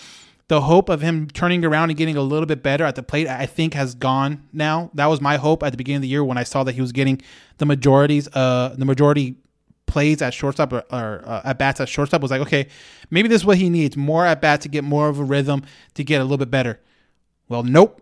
the 0.49 0.63
hope 0.63 0.91
of 0.91 1.01
him 1.01 1.29
turning 1.29 1.65
around 1.65 1.91
and 1.91 1.97
getting 1.97 2.17
a 2.17 2.23
little 2.23 2.47
bit 2.47 2.63
better 2.63 2.85
at 2.85 2.97
the 2.97 3.03
plate, 3.03 3.27
I 3.27 3.47
think, 3.47 3.73
has 3.75 3.95
gone 3.95 4.47
now. 4.53 4.91
That 4.93 5.07
was 5.07 5.21
my 5.21 5.37
hope 5.37 5.63
at 5.63 5.71
the 5.71 5.79
beginning 5.79 5.97
of 5.97 6.03
the 6.03 6.09
year 6.09 6.23
when 6.23 6.37
I 6.37 6.43
saw 6.43 6.65
that 6.65 6.75
he 6.75 6.83
was 6.83 6.93
getting 6.93 7.23
the 7.59 7.67
majorities, 7.67 8.29
uh, 8.35 8.75
the 8.77 8.85
majority 8.85 9.37
plays 9.87 10.23
at 10.23 10.35
shortstop 10.35 10.73
or, 10.73 10.85
or 10.91 11.23
uh, 11.27 11.43
at 11.45 11.59
bats 11.59 11.81
at 11.81 11.89
shortstop 11.89 12.23
was 12.23 12.31
like, 12.31 12.41
okay, 12.41 12.69
maybe 13.11 13.29
this 13.29 13.43
is 13.43 13.47
what 13.47 13.59
he 13.59 13.71
needs 13.71 13.97
more 13.97 14.27
at 14.27 14.41
bat 14.41 14.61
to 14.63 14.69
get 14.69 14.85
more 14.85 15.09
of 15.09 15.19
a 15.19 15.25
rhythm 15.25 15.63
to 15.95 16.05
get 16.05 16.21
a 16.21 16.25
little 16.25 16.39
bit 16.39 16.51
better. 16.51 16.81
Well, 17.49 17.63
nope, 17.63 18.01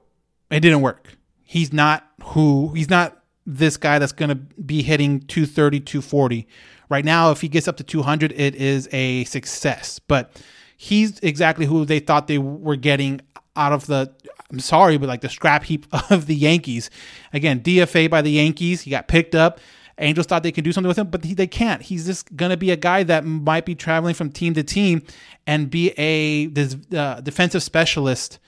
it 0.51 0.61
didn't 0.61 0.81
work. 0.81 1.17
He's 1.43 1.73
not 1.73 2.09
who 2.23 2.73
he's 2.75 2.89
not 2.89 3.23
this 3.45 3.77
guy 3.77 3.99
that's 3.99 4.13
going 4.13 4.29
to 4.29 4.37
be 4.37 4.83
hitting 4.83 5.21
230, 5.21 5.81
240. 5.81 6.47
Right 6.89 7.05
now, 7.05 7.31
if 7.31 7.41
he 7.41 7.49
gets 7.49 7.67
up 7.67 7.77
to 7.79 7.85
200, 7.85 8.33
it 8.33 8.55
is 8.55 8.89
a 8.93 9.25
success. 9.25 9.99
But 9.99 10.41
he's 10.77 11.19
exactly 11.21 11.67
who 11.67 11.85
they 11.85 11.99
thought 11.99 12.27
they 12.29 12.39
were 12.39 12.77
getting 12.77 13.21
out 13.57 13.73
of 13.73 13.87
the 13.87 14.15
I'm 14.51 14.61
sorry, 14.61 14.99
but 14.99 15.09
like 15.09 15.23
the 15.23 15.31
scrap 15.31 15.65
heap 15.65 15.87
of 16.11 16.27
the 16.27 16.37
Yankees. 16.37 16.91
Again, 17.33 17.61
DFA 17.61 18.11
by 18.11 18.23
the 18.23 18.31
Yankees. 18.31 18.83
He 18.83 18.91
got 18.91 19.09
picked 19.09 19.35
up. 19.35 19.59
Angels 19.99 20.27
thought 20.27 20.43
they 20.43 20.53
could 20.53 20.65
do 20.65 20.73
something 20.73 20.89
with 20.89 20.99
him, 20.99 21.09
but 21.09 21.25
he, 21.25 21.35
they 21.35 21.47
can't. 21.47 21.83
He's 21.83 22.07
just 22.07 22.35
going 22.35 22.51
to 22.51 22.57
be 22.57 22.71
a 22.71 22.77
guy 22.77 23.03
that 23.03 23.25
might 23.25 23.67
be 23.67 23.75
traveling 23.75 24.15
from 24.15 24.31
team 24.31 24.55
to 24.55 24.63
team 24.63 25.03
and 25.47 25.71
be 25.71 25.91
a 25.91 26.47
this, 26.47 26.77
uh, 26.95 27.21
defensive 27.21 27.63
specialist 27.63 28.39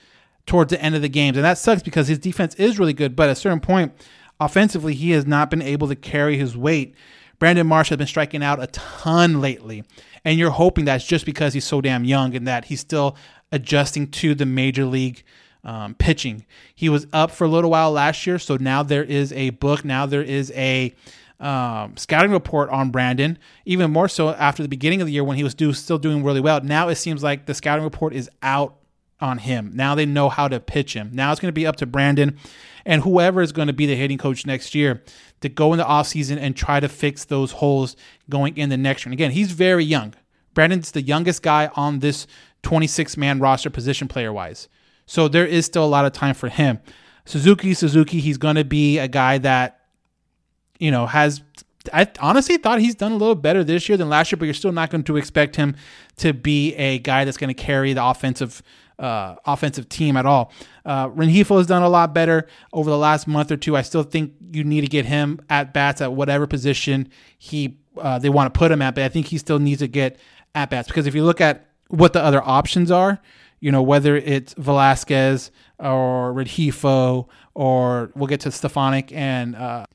towards 0.45 0.71
the 0.71 0.81
end 0.81 0.95
of 0.95 1.01
the 1.01 1.09
games. 1.09 1.37
And 1.37 1.45
that 1.45 1.57
sucks 1.57 1.83
because 1.83 2.07
his 2.07 2.19
defense 2.19 2.55
is 2.55 2.79
really 2.79 2.93
good, 2.93 3.15
but 3.15 3.29
at 3.29 3.33
a 3.33 3.35
certain 3.35 3.59
point, 3.59 3.93
offensively, 4.39 4.93
he 4.93 5.11
has 5.11 5.25
not 5.25 5.49
been 5.49 5.61
able 5.61 5.87
to 5.87 5.95
carry 5.95 6.37
his 6.37 6.57
weight. 6.57 6.95
Brandon 7.39 7.67
Marsh 7.67 7.89
has 7.89 7.97
been 7.97 8.07
striking 8.07 8.43
out 8.43 8.61
a 8.61 8.67
ton 8.67 9.41
lately. 9.41 9.83
And 10.23 10.39
you're 10.39 10.51
hoping 10.51 10.85
that's 10.85 11.05
just 11.05 11.25
because 11.25 11.53
he's 11.53 11.65
so 11.65 11.81
damn 11.81 12.05
young 12.05 12.35
and 12.35 12.47
that 12.47 12.65
he's 12.65 12.79
still 12.79 13.15
adjusting 13.51 14.09
to 14.11 14.33
the 14.33 14.45
major 14.45 14.85
league 14.85 15.23
um, 15.63 15.95
pitching. 15.95 16.45
He 16.73 16.89
was 16.89 17.07
up 17.11 17.31
for 17.31 17.43
a 17.43 17.47
little 17.47 17.71
while 17.71 17.91
last 17.91 18.25
year, 18.25 18.39
so 18.39 18.57
now 18.57 18.83
there 18.83 19.03
is 19.03 19.33
a 19.33 19.51
book. 19.51 19.83
Now 19.83 20.05
there 20.05 20.21
is 20.21 20.51
a 20.55 20.95
um, 21.39 21.97
scouting 21.97 22.31
report 22.31 22.69
on 22.69 22.91
Brandon, 22.91 23.37
even 23.65 23.91
more 23.91 24.07
so 24.07 24.29
after 24.29 24.63
the 24.63 24.69
beginning 24.69 25.01
of 25.01 25.07
the 25.07 25.13
year 25.13 25.23
when 25.23 25.37
he 25.37 25.43
was 25.43 25.53
do, 25.53 25.73
still 25.73 25.97
doing 25.97 26.23
really 26.23 26.41
well. 26.41 26.61
Now 26.61 26.87
it 26.89 26.95
seems 26.95 27.23
like 27.23 27.45
the 27.45 27.53
scouting 27.53 27.83
report 27.83 28.13
is 28.13 28.29
out 28.41 28.75
on 29.19 29.39
him. 29.39 29.71
Now 29.73 29.95
they 29.95 30.05
know 30.05 30.29
how 30.29 30.47
to 30.47 30.59
pitch 30.59 30.93
him. 30.93 31.09
Now 31.13 31.31
it's 31.31 31.39
going 31.39 31.49
to 31.49 31.53
be 31.53 31.67
up 31.67 31.77
to 31.77 31.85
Brandon 31.85 32.37
and 32.85 33.01
whoever 33.01 33.41
is 33.41 33.51
going 33.51 33.67
to 33.67 33.73
be 33.73 33.85
the 33.85 33.95
hitting 33.95 34.17
coach 34.17 34.45
next 34.45 34.75
year 34.75 35.03
to 35.41 35.49
go 35.49 35.73
in 35.73 35.79
the 35.79 35.85
offseason 35.85 36.37
and 36.37 36.55
try 36.55 36.79
to 36.79 36.87
fix 36.87 37.25
those 37.25 37.53
holes 37.53 37.95
going 38.29 38.55
in 38.57 38.69
the 38.69 38.77
next 38.77 39.05
year. 39.05 39.11
And 39.11 39.13
again, 39.13 39.31
he's 39.31 39.51
very 39.51 39.83
young. 39.83 40.13
Brandon's 40.53 40.91
the 40.91 41.01
youngest 41.01 41.41
guy 41.41 41.69
on 41.75 41.99
this 41.99 42.27
26 42.63 43.17
man 43.17 43.39
roster 43.39 43.69
position 43.69 44.07
player 44.07 44.31
wise. 44.31 44.67
So 45.05 45.27
there 45.27 45.45
is 45.45 45.65
still 45.65 45.85
a 45.85 45.87
lot 45.87 46.05
of 46.05 46.13
time 46.13 46.33
for 46.33 46.49
him. 46.49 46.79
Suzuki, 47.25 47.73
Suzuki, 47.73 48.19
he's 48.19 48.37
going 48.37 48.55
to 48.55 48.63
be 48.63 48.97
a 48.99 49.07
guy 49.07 49.37
that 49.39 49.84
you 50.79 50.91
know, 50.91 51.05
has 51.05 51.41
I 51.93 52.07
honestly 52.19 52.57
thought 52.57 52.79
he's 52.79 52.95
done 52.95 53.11
a 53.11 53.15
little 53.15 53.35
better 53.35 53.63
this 53.63 53.87
year 53.87 53.97
than 53.97 54.09
last 54.09 54.31
year, 54.31 54.37
but 54.37 54.45
you're 54.45 54.53
still 54.53 54.71
not 54.71 54.89
going 54.89 55.03
to 55.03 55.17
expect 55.17 55.55
him 55.55 55.75
to 56.17 56.33
be 56.33 56.73
a 56.75 56.99
guy 56.99 57.25
that's 57.25 57.37
going 57.37 57.53
to 57.53 57.61
carry 57.61 57.93
the 57.93 58.03
offensive 58.03 58.61
uh, 58.97 59.35
offensive 59.45 59.89
team 59.89 60.15
at 60.15 60.25
all. 60.25 60.51
Uh, 60.85 61.09
Rengifo 61.09 61.57
has 61.57 61.67
done 61.67 61.83
a 61.83 61.89
lot 61.89 62.13
better 62.13 62.47
over 62.71 62.89
the 62.89 62.97
last 62.97 63.27
month 63.27 63.51
or 63.51 63.57
two. 63.57 63.75
I 63.75 63.81
still 63.81 64.03
think 64.03 64.33
you 64.51 64.63
need 64.63 64.81
to 64.81 64.87
get 64.87 65.05
him 65.05 65.41
at 65.49 65.73
bats 65.73 66.01
at 66.01 66.13
whatever 66.13 66.47
position 66.47 67.09
he 67.37 67.77
uh, 67.97 68.19
they 68.19 68.29
want 68.29 68.53
to 68.53 68.57
put 68.57 68.71
him 68.71 68.81
at, 68.81 68.95
but 68.95 69.03
I 69.03 69.09
think 69.09 69.27
he 69.27 69.37
still 69.37 69.59
needs 69.59 69.79
to 69.79 69.87
get 69.87 70.17
at 70.53 70.69
bats 70.69 70.87
because 70.87 71.07
if 71.07 71.15
you 71.15 71.23
look 71.23 71.41
at 71.41 71.69
what 71.89 72.13
the 72.13 72.21
other 72.21 72.41
options 72.43 72.91
are, 72.91 73.19
you 73.59 73.71
know, 73.71 73.81
whether 73.81 74.15
it's 74.15 74.53
Velazquez 74.53 75.51
or 75.79 76.33
Rengifo 76.33 77.27
or 77.53 78.11
we'll 78.15 78.27
get 78.27 78.41
to 78.41 78.51
Stefanic 78.51 79.11
and 79.11 79.55
uh, 79.55 79.85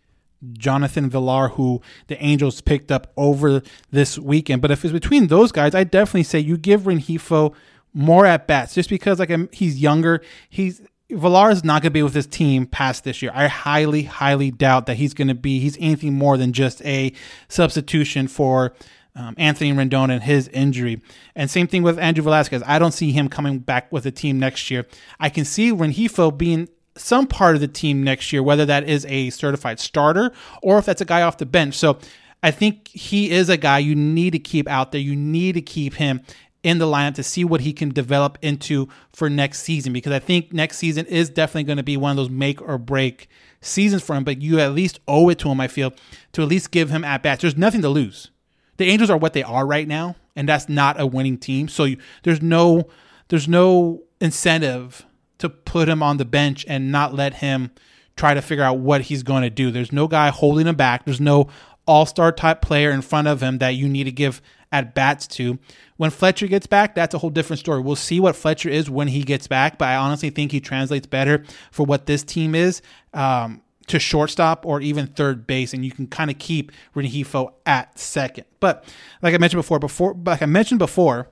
Jonathan 0.53 1.11
Villar, 1.11 1.49
who 1.49 1.83
the 2.07 2.23
Angels 2.23 2.61
picked 2.61 2.91
up 2.91 3.13
over 3.17 3.63
this 3.91 4.19
weekend. 4.19 4.63
But 4.63 4.71
if 4.71 4.85
it's 4.85 4.93
between 4.93 5.27
those 5.27 5.53
guys, 5.53 5.75
I 5.75 5.85
definitely 5.85 6.23
say 6.25 6.39
you 6.39 6.57
give 6.57 6.83
Rengifo 6.83 7.55
more 7.93 8.25
at 8.25 8.47
bats 8.47 8.75
just 8.75 8.89
because 8.89 9.19
like 9.19 9.31
he's 9.53 9.79
younger. 9.79 10.23
He's 10.49 10.81
Villar 11.11 11.51
is 11.51 11.65
not 11.65 11.83
going 11.83 11.91
to 11.91 11.95
be 11.95 12.03
with 12.03 12.15
his 12.15 12.27
team 12.27 12.67
past 12.67 13.05
this 13.05 13.21
year. 13.21 13.33
I 13.35 13.49
highly, 13.49 14.05
highly 14.05 14.51
doubt 14.51 14.87
that 14.87 14.97
he's 14.97 15.15
going 15.15 15.29
to 15.29 15.35
be. 15.35 15.59
He's 15.59 15.77
anything 15.81 16.15
more 16.15 16.37
than 16.37 16.53
just 16.53 16.85
a 16.85 17.13
substitution 17.49 18.29
for 18.29 18.73
um, 19.17 19.35
Anthony 19.37 19.73
Rendon 19.73 20.11
and 20.11 20.23
his 20.23 20.49
injury. 20.49 21.01
And 21.35 21.51
same 21.51 21.67
thing 21.67 21.83
with 21.83 21.99
Andrew 21.99 22.23
Velazquez. 22.23 22.63
I 22.65 22.79
don't 22.79 22.93
see 22.93 23.11
him 23.11 23.29
coming 23.29 23.59
back 23.59 23.91
with 23.91 24.05
the 24.05 24.13
team 24.13 24.39
next 24.39 24.71
year. 24.71 24.87
I 25.19 25.31
can 25.31 25.45
see 25.45 25.73
Rengifo 25.73 26.37
being 26.37 26.69
some 27.01 27.27
part 27.27 27.55
of 27.55 27.61
the 27.61 27.69
team 27.69 28.03
next 28.03 28.33
year, 28.33 28.43
whether 28.43 28.67
that 28.67 28.89
is 28.89 29.07
a 29.07 29.31
certified 29.31 29.81
starter 29.81 30.33
or 30.63 30.79
if 30.79 30.85
that's 30.85 31.01
a 31.01 31.07
guy 31.07 31.23
off 31.23 31.39
the 31.39 31.47
bench. 31.47 31.75
So 31.75 31.99
I 32.43 32.51
think 32.51 32.89
he 32.89 33.31
is 33.31 33.49
a 33.49 33.57
guy 33.57 33.79
you 33.79 33.95
need 33.95 34.33
to 34.33 34.39
keep 34.39 34.69
out 34.69 34.93
there. 34.93 35.01
You 35.01 35.17
need 35.17 35.53
to 35.53 35.63
keep 35.63 35.95
him 35.95 36.21
in 36.63 36.79
the 36.79 36.87
lineup 36.87 37.15
to 37.15 37.23
see 37.23 37.45
what 37.45 37.63
he 37.63 37.73
can 37.73 37.89
develop 37.89 38.39
into 38.43 38.89
for 39.13 39.31
next 39.31 39.63
season 39.63 39.93
because 39.93 40.13
I 40.13 40.19
think 40.19 40.53
next 40.53 40.77
season 40.77 41.07
is 41.07 41.31
definitely 41.31 41.65
going 41.65 41.79
to 41.79 41.83
be 41.83 41.97
one 41.97 42.11
of 42.11 42.17
those 42.17 42.29
make 42.29 42.61
or 42.61 42.77
break 42.77 43.29
seasons 43.61 44.03
for 44.03 44.15
him. 44.15 44.25
But 44.25 44.43
you 44.43 44.61
at 44.61 44.73
least 44.73 45.01
owe 45.09 45.29
it 45.31 45.39
to 45.41 45.49
him, 45.49 45.61
I 45.61 45.69
feel, 45.69 45.93
to 46.33 46.43
at 46.43 46.49
least 46.49 46.71
give 46.71 46.91
him 46.91 47.05
at 47.05 47.23
bats. 47.23 47.43
There's 47.43 47.57
nothing 47.57 47.83
to 47.83 47.89
lose. 47.89 48.31
The 48.77 48.87
Angels 48.87 49.11
are 49.11 49.17
what 49.17 49.33
they 49.33 49.43
are 49.43 49.67
right 49.67 49.89
now, 49.89 50.17
and 50.37 50.49
that's 50.49 50.69
not 50.69 51.01
a 51.01 51.07
winning 51.07 51.39
team. 51.39 51.69
So 51.69 51.85
you, 51.85 51.99
there's 52.23 52.41
no 52.41 52.89
there's 53.29 53.49
no 53.49 54.03
incentive 54.21 55.05
to 55.41 55.49
put 55.49 55.89
him 55.89 56.03
on 56.03 56.17
the 56.17 56.25
bench 56.25 56.65
and 56.69 56.93
not 56.93 57.15
let 57.15 57.35
him 57.35 57.71
try 58.17 58.35
to 58.35 58.43
figure 58.43 58.65
out 58.65 58.79
what 58.79 59.03
he's 59.03 59.23
going 59.23 59.43
to 59.43 59.51
do. 59.51 59.71
There's 59.71 59.93
no 59.93 60.07
guy 60.07 60.29
holding 60.29 60.67
him 60.67 60.77
back. 60.77 61.05
There's 61.05 61.21
no 61.21 61.49
all 61.87 62.07
star 62.07 62.31
type 62.33 62.61
player 62.61 62.91
in 62.91 63.03
front 63.03 63.29
of 63.29 63.43
him 63.43 63.59
that 63.59 63.71
you 63.71 63.89
need 63.89 64.05
to 64.05 64.13
give 64.13 64.41
at 64.73 64.95
bats 64.95 65.27
to. 65.27 65.59
When 65.97 66.11
Fletcher 66.11 66.47
gets 66.47 66.67
back, 66.67 66.95
that's 66.95 67.15
a 67.15 67.19
whole 67.19 67.31
different 67.31 67.61
story. 67.61 67.81
We'll 67.81 67.97
see 67.97 68.21
what 68.21 68.37
Fletcher 68.37 68.69
is 68.69 68.89
when 68.89 69.09
he 69.09 69.23
gets 69.23 69.47
back, 69.47 69.79
but 69.79 69.89
I 69.89 69.97
honestly 69.97 70.31
think 70.31 70.53
he 70.53 70.61
translates 70.61 71.07
better 71.07 71.45
for 71.71 71.85
what 71.85 72.07
this 72.07 72.23
team 72.23 72.55
is 72.55 72.81
um, 73.13 73.63
to 73.89 73.99
shortstop 73.99 74.65
or 74.65 74.81
even 74.81 75.09
third 75.09 75.47
base, 75.47 75.75
and 75.75 75.85
you 75.85 75.91
can 75.91 76.07
kind 76.07 76.31
of 76.31 76.39
keep 76.39 76.73
Rengifo 76.95 77.53
at 77.67 77.99
second. 77.99 78.45
But 78.61 78.85
like 79.23 79.35
I 79.35 79.39
mentioned 79.39 79.59
before, 79.59 79.79
before 79.79 80.17
like 80.25 80.43
I 80.43 80.47
mentioned 80.47 80.79
before, 80.79 81.29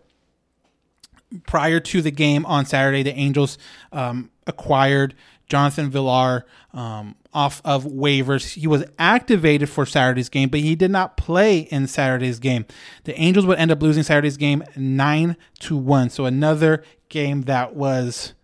prior 1.46 1.80
to 1.80 2.02
the 2.02 2.10
game 2.10 2.46
on 2.46 2.66
Saturday, 2.66 3.02
the 3.02 3.14
Angels 3.14 3.58
um, 3.92 4.30
acquired 4.46 5.14
Jonathan 5.48 5.90
Villar 5.90 6.44
um, 6.72 7.14
off 7.32 7.62
of 7.64 7.84
waivers. 7.84 8.54
He 8.54 8.66
was 8.66 8.84
activated 8.98 9.68
for 9.68 9.86
Saturday's 9.86 10.28
game, 10.28 10.48
but 10.48 10.60
he 10.60 10.74
did 10.74 10.90
not 10.90 11.16
play 11.16 11.60
in 11.60 11.86
Saturday's 11.86 12.38
game. 12.38 12.66
The 13.04 13.18
Angels 13.18 13.46
would 13.46 13.58
end 13.58 13.70
up 13.70 13.82
losing 13.82 14.02
Saturday's 14.02 14.36
game 14.36 14.62
nine 14.76 15.36
to 15.60 15.76
one. 15.76 16.10
So 16.10 16.26
another 16.26 16.84
game 17.08 17.42
that 17.42 17.74
was 17.74 18.34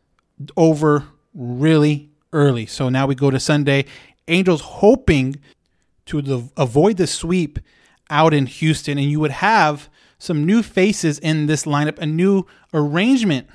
over 0.56 1.04
really 1.34 2.10
early. 2.32 2.66
So 2.66 2.88
now 2.88 3.06
we 3.06 3.14
go 3.14 3.30
to 3.30 3.40
Sunday. 3.40 3.84
Angels 4.28 4.60
hoping 4.62 5.36
to 6.06 6.50
avoid 6.56 6.96
the 6.96 7.06
sweep 7.06 7.58
out 8.10 8.34
in 8.34 8.46
Houston, 8.46 8.98
and 8.98 9.10
you 9.10 9.20
would 9.20 9.30
have 9.30 9.88
some 10.24 10.44
new 10.44 10.62
faces 10.62 11.18
in 11.18 11.46
this 11.46 11.64
lineup, 11.64 11.98
a 11.98 12.06
new 12.06 12.46
arrangement 12.72 13.46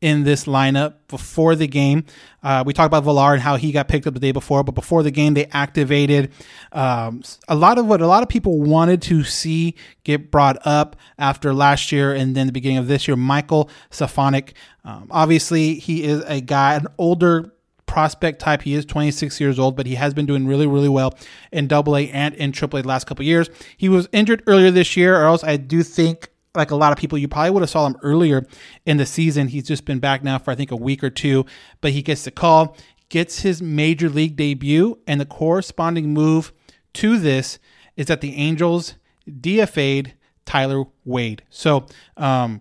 in 0.00 0.24
this 0.24 0.44
lineup 0.46 0.94
before 1.06 1.54
the 1.54 1.68
game. 1.68 2.04
Uh, 2.42 2.62
we 2.66 2.72
talked 2.72 2.88
about 2.88 3.04
Villar 3.04 3.34
and 3.34 3.42
how 3.42 3.56
he 3.56 3.70
got 3.70 3.86
picked 3.86 4.06
up 4.06 4.14
the 4.14 4.20
day 4.20 4.32
before, 4.32 4.64
but 4.64 4.74
before 4.74 5.02
the 5.02 5.12
game, 5.12 5.34
they 5.34 5.46
activated 5.46 6.32
um, 6.72 7.22
a 7.48 7.54
lot 7.54 7.78
of 7.78 7.86
what 7.86 8.00
a 8.00 8.06
lot 8.06 8.22
of 8.22 8.28
people 8.28 8.60
wanted 8.60 9.00
to 9.02 9.22
see 9.22 9.76
get 10.02 10.30
brought 10.30 10.58
up 10.66 10.96
after 11.18 11.54
last 11.54 11.92
year 11.92 12.12
and 12.12 12.34
then 12.34 12.46
the 12.46 12.52
beginning 12.52 12.78
of 12.78 12.88
this 12.88 13.06
year. 13.06 13.16
Michael 13.16 13.70
Stefanic. 13.90 14.54
Um, 14.84 15.06
obviously, 15.12 15.74
he 15.74 16.02
is 16.02 16.24
a 16.26 16.40
guy, 16.40 16.74
an 16.74 16.88
older 16.98 17.52
prospect 17.92 18.40
type. 18.40 18.62
He 18.62 18.72
is 18.72 18.86
26 18.86 19.38
years 19.38 19.58
old, 19.58 19.76
but 19.76 19.84
he 19.84 19.96
has 19.96 20.14
been 20.14 20.24
doing 20.24 20.46
really, 20.46 20.66
really 20.66 20.88
well 20.88 21.12
in 21.52 21.66
Double 21.66 21.94
A 21.94 22.08
and 22.08 22.34
in 22.36 22.50
Triple 22.50 22.78
A 22.78 22.82
the 22.82 22.88
last 22.88 23.06
couple 23.06 23.22
years. 23.22 23.50
He 23.76 23.90
was 23.90 24.08
injured 24.12 24.42
earlier 24.46 24.70
this 24.70 24.96
year, 24.96 25.14
or 25.20 25.26
else 25.26 25.44
I 25.44 25.58
do 25.58 25.82
think. 25.82 26.30
Like 26.54 26.70
a 26.70 26.76
lot 26.76 26.92
of 26.92 26.98
people, 26.98 27.16
you 27.16 27.28
probably 27.28 27.50
would 27.50 27.62
have 27.62 27.70
saw 27.70 27.86
him 27.86 27.96
earlier 28.02 28.46
in 28.84 28.98
the 28.98 29.06
season. 29.06 29.48
He's 29.48 29.66
just 29.66 29.86
been 29.86 30.00
back 30.00 30.22
now 30.22 30.38
for 30.38 30.50
I 30.50 30.54
think 30.54 30.70
a 30.70 30.76
week 30.76 31.02
or 31.02 31.08
two, 31.08 31.46
but 31.80 31.92
he 31.92 32.02
gets 32.02 32.24
the 32.24 32.30
call, 32.30 32.76
gets 33.08 33.40
his 33.40 33.62
major 33.62 34.10
league 34.10 34.36
debut, 34.36 34.98
and 35.06 35.18
the 35.18 35.24
corresponding 35.24 36.12
move 36.12 36.52
to 36.94 37.18
this 37.18 37.58
is 37.96 38.06
that 38.06 38.20
the 38.20 38.34
Angels 38.36 38.96
DFA'd 39.26 40.12
Tyler 40.44 40.84
Wade. 41.06 41.42
So 41.48 41.86
um, 42.18 42.60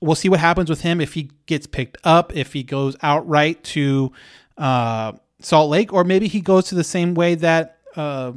we'll 0.00 0.14
see 0.14 0.28
what 0.28 0.40
happens 0.40 0.70
with 0.70 0.82
him 0.82 1.00
if 1.00 1.14
he 1.14 1.30
gets 1.46 1.66
picked 1.66 1.98
up, 2.04 2.34
if 2.36 2.52
he 2.52 2.62
goes 2.62 2.96
outright 3.02 3.62
to 3.64 4.12
uh, 4.56 5.12
Salt 5.40 5.70
Lake, 5.70 5.92
or 5.92 6.04
maybe 6.04 6.28
he 6.28 6.40
goes 6.40 6.64
to 6.66 6.74
the 6.74 6.84
same 6.84 7.14
way 7.14 7.34
that 7.36 7.78
uh, 7.96 8.32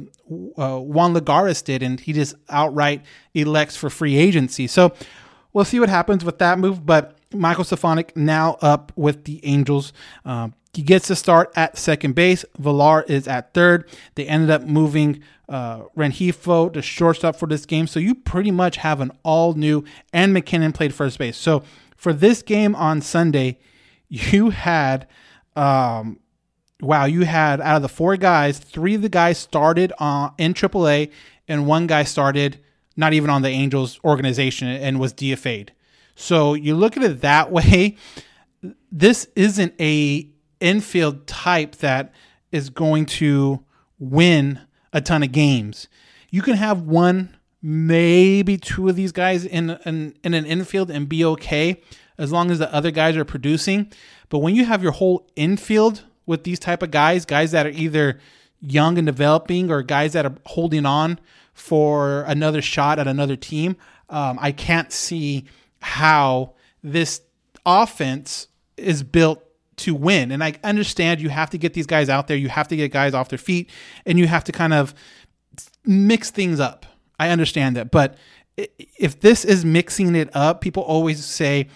uh, 0.56 0.78
Juan 0.78 1.14
Lagares 1.14 1.64
did, 1.64 1.82
and 1.82 2.00
he 2.00 2.12
just 2.12 2.34
outright 2.48 3.02
elects 3.34 3.76
for 3.76 3.90
free 3.90 4.16
agency. 4.16 4.66
So 4.66 4.92
we'll 5.52 5.64
see 5.64 5.80
what 5.80 5.88
happens 5.88 6.24
with 6.24 6.38
that 6.38 6.58
move. 6.58 6.84
But 6.84 7.18
Michael 7.32 7.64
Stefanic 7.64 8.16
now 8.16 8.56
up 8.60 8.92
with 8.96 9.24
the 9.24 9.44
Angels. 9.44 9.92
Um, 10.24 10.54
he 10.72 10.82
gets 10.82 11.08
to 11.08 11.16
start 11.16 11.52
at 11.54 11.76
second 11.76 12.14
base. 12.14 12.44
Villar 12.58 13.02
is 13.02 13.28
at 13.28 13.52
third. 13.52 13.88
They 14.14 14.26
ended 14.26 14.50
up 14.50 14.62
moving 14.62 15.22
uh, 15.48 15.82
Rengifo 15.96 16.72
to 16.72 16.80
shortstop 16.80 17.36
for 17.36 17.46
this 17.46 17.66
game. 17.66 17.86
So 17.86 18.00
you 18.00 18.14
pretty 18.14 18.50
much 18.50 18.78
have 18.78 19.00
an 19.00 19.12
all 19.22 19.52
new, 19.52 19.84
and 20.12 20.32
MacKinnon 20.32 20.72
played 20.72 20.94
first 20.94 21.18
base. 21.18 21.36
So 21.36 21.62
for 21.96 22.14
this 22.14 22.42
game 22.42 22.74
on 22.74 23.02
Sunday, 23.02 23.58
you 24.08 24.50
had, 24.50 25.06
um, 25.56 26.20
wow, 26.80 27.04
you 27.04 27.22
had 27.22 27.60
out 27.60 27.76
of 27.76 27.82
the 27.82 27.88
four 27.88 28.16
guys, 28.16 28.58
three 28.58 28.94
of 28.94 29.02
the 29.02 29.10
guys 29.10 29.36
started 29.36 29.92
on, 29.98 30.32
in 30.38 30.54
AAA, 30.54 31.10
and 31.48 31.66
one 31.66 31.86
guy 31.86 32.04
started 32.04 32.58
not 32.96 33.12
even 33.12 33.28
on 33.28 33.42
the 33.42 33.48
Angels 33.48 34.00
organization 34.04 34.68
and 34.68 34.98
was 34.98 35.12
DFA'd. 35.12 35.72
So 36.14 36.54
you 36.54 36.74
look 36.74 36.96
at 36.96 37.02
it 37.02 37.20
that 37.20 37.52
way. 37.52 37.96
This 38.90 39.28
isn't 39.36 39.74
a 39.78 40.32
infield 40.62 41.26
type 41.26 41.76
that 41.76 42.12
is 42.50 42.70
going 42.70 43.06
to 43.06 43.64
win 43.98 44.60
a 44.92 45.00
ton 45.00 45.22
of 45.22 45.32
games. 45.32 45.88
You 46.30 46.42
can 46.42 46.54
have 46.54 46.82
one, 46.82 47.36
maybe 47.60 48.56
two 48.56 48.88
of 48.88 48.96
these 48.96 49.12
guys 49.12 49.44
in 49.44 49.70
an, 49.70 50.14
in 50.22 50.34
an 50.34 50.46
infield 50.46 50.90
and 50.90 51.08
be 51.08 51.24
okay 51.24 51.80
as 52.18 52.30
long 52.32 52.50
as 52.50 52.58
the 52.58 52.72
other 52.72 52.90
guys 52.90 53.16
are 53.16 53.24
producing. 53.24 53.90
But 54.28 54.38
when 54.38 54.54
you 54.54 54.64
have 54.64 54.82
your 54.82 54.92
whole 54.92 55.28
infield 55.36 56.04
with 56.26 56.44
these 56.44 56.58
type 56.58 56.82
of 56.82 56.90
guys, 56.90 57.24
guys 57.24 57.50
that 57.52 57.66
are 57.66 57.70
either 57.70 58.18
young 58.60 58.96
and 58.96 59.06
developing 59.06 59.70
or 59.70 59.82
guys 59.82 60.12
that 60.12 60.24
are 60.24 60.34
holding 60.46 60.86
on 60.86 61.18
for 61.52 62.22
another 62.22 62.62
shot 62.62 62.98
at 62.98 63.06
another 63.06 63.36
team, 63.36 63.76
um, 64.08 64.38
I 64.40 64.52
can't 64.52 64.92
see 64.92 65.44
how 65.80 66.54
this 66.82 67.20
offense 67.66 68.48
is 68.76 69.02
built 69.02 69.42
to 69.82 69.94
win. 69.94 70.32
And 70.32 70.42
I 70.42 70.54
understand 70.64 71.20
you 71.20 71.28
have 71.28 71.50
to 71.50 71.58
get 71.58 71.74
these 71.74 71.86
guys 71.86 72.08
out 72.08 72.26
there, 72.26 72.36
you 72.36 72.48
have 72.48 72.68
to 72.68 72.76
get 72.76 72.90
guys 72.90 73.14
off 73.14 73.28
their 73.28 73.38
feet, 73.38 73.70
and 74.06 74.18
you 74.18 74.26
have 74.26 74.44
to 74.44 74.52
kind 74.52 74.72
of 74.72 74.94
mix 75.84 76.30
things 76.30 76.60
up. 76.60 76.86
I 77.18 77.28
understand 77.28 77.76
that. 77.76 77.90
But 77.90 78.16
if 78.56 79.20
this 79.20 79.44
is 79.44 79.64
mixing 79.64 80.14
it 80.14 80.34
up, 80.34 80.60
people 80.60 80.82
always 80.82 81.24
say, 81.24 81.68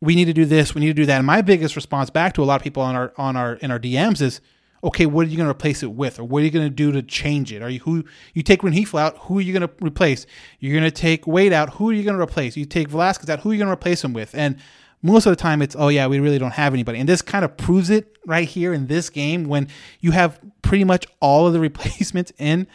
we 0.00 0.16
need 0.16 0.24
to 0.24 0.32
do 0.32 0.44
this, 0.44 0.74
we 0.74 0.80
need 0.80 0.88
to 0.88 0.94
do 0.94 1.06
that. 1.06 1.18
And 1.18 1.26
my 1.26 1.42
biggest 1.42 1.76
response 1.76 2.10
back 2.10 2.34
to 2.34 2.42
a 2.42 2.44
lot 2.44 2.56
of 2.56 2.64
people 2.64 2.82
on 2.82 2.96
our 2.96 3.12
on 3.16 3.36
our 3.36 3.54
in 3.54 3.70
our 3.70 3.78
DMs 3.78 4.20
is, 4.20 4.40
okay, 4.82 5.06
what 5.06 5.26
are 5.26 5.30
you 5.30 5.36
going 5.36 5.46
to 5.46 5.50
replace 5.52 5.84
it 5.84 5.92
with, 5.92 6.18
or 6.18 6.24
what 6.24 6.42
are 6.42 6.44
you 6.44 6.50
going 6.50 6.66
to 6.66 6.74
do 6.74 6.90
to 6.90 7.02
change 7.02 7.52
it? 7.52 7.62
Are 7.62 7.70
you 7.70 7.78
who 7.80 8.04
you 8.34 8.42
take 8.42 8.62
Rengifo 8.62 8.98
out? 8.98 9.16
Who 9.18 9.38
are 9.38 9.40
you 9.40 9.52
going 9.52 9.68
to 9.68 9.72
replace? 9.84 10.26
You're 10.58 10.72
going 10.72 10.90
to 10.90 10.90
take 10.90 11.26
Wade 11.26 11.52
out. 11.52 11.74
Who 11.74 11.90
are 11.90 11.92
you 11.92 12.02
going 12.02 12.16
to 12.16 12.22
replace? 12.22 12.56
You 12.56 12.64
take 12.64 12.88
Velazquez 12.88 13.30
out. 13.30 13.40
Who 13.40 13.50
are 13.50 13.52
you 13.54 13.58
going 13.58 13.68
to 13.68 13.72
replace 13.72 14.02
him 14.02 14.12
with? 14.12 14.34
And 14.34 14.56
most 15.02 15.26
of 15.26 15.30
the 15.30 15.36
time 15.36 15.60
it's 15.60 15.76
oh 15.78 15.88
yeah 15.88 16.06
we 16.06 16.20
really 16.20 16.38
don't 16.38 16.52
have 16.52 16.72
anybody 16.72 16.98
and 16.98 17.08
this 17.08 17.22
kind 17.22 17.44
of 17.44 17.56
proves 17.56 17.90
it 17.90 18.16
right 18.26 18.48
here 18.48 18.72
in 18.72 18.86
this 18.86 19.10
game 19.10 19.44
when 19.44 19.68
you 20.00 20.12
have 20.12 20.40
pretty 20.62 20.84
much 20.84 21.06
all 21.20 21.46
of 21.46 21.52
the 21.52 21.60
replacements 21.68 22.32
in 22.38 22.66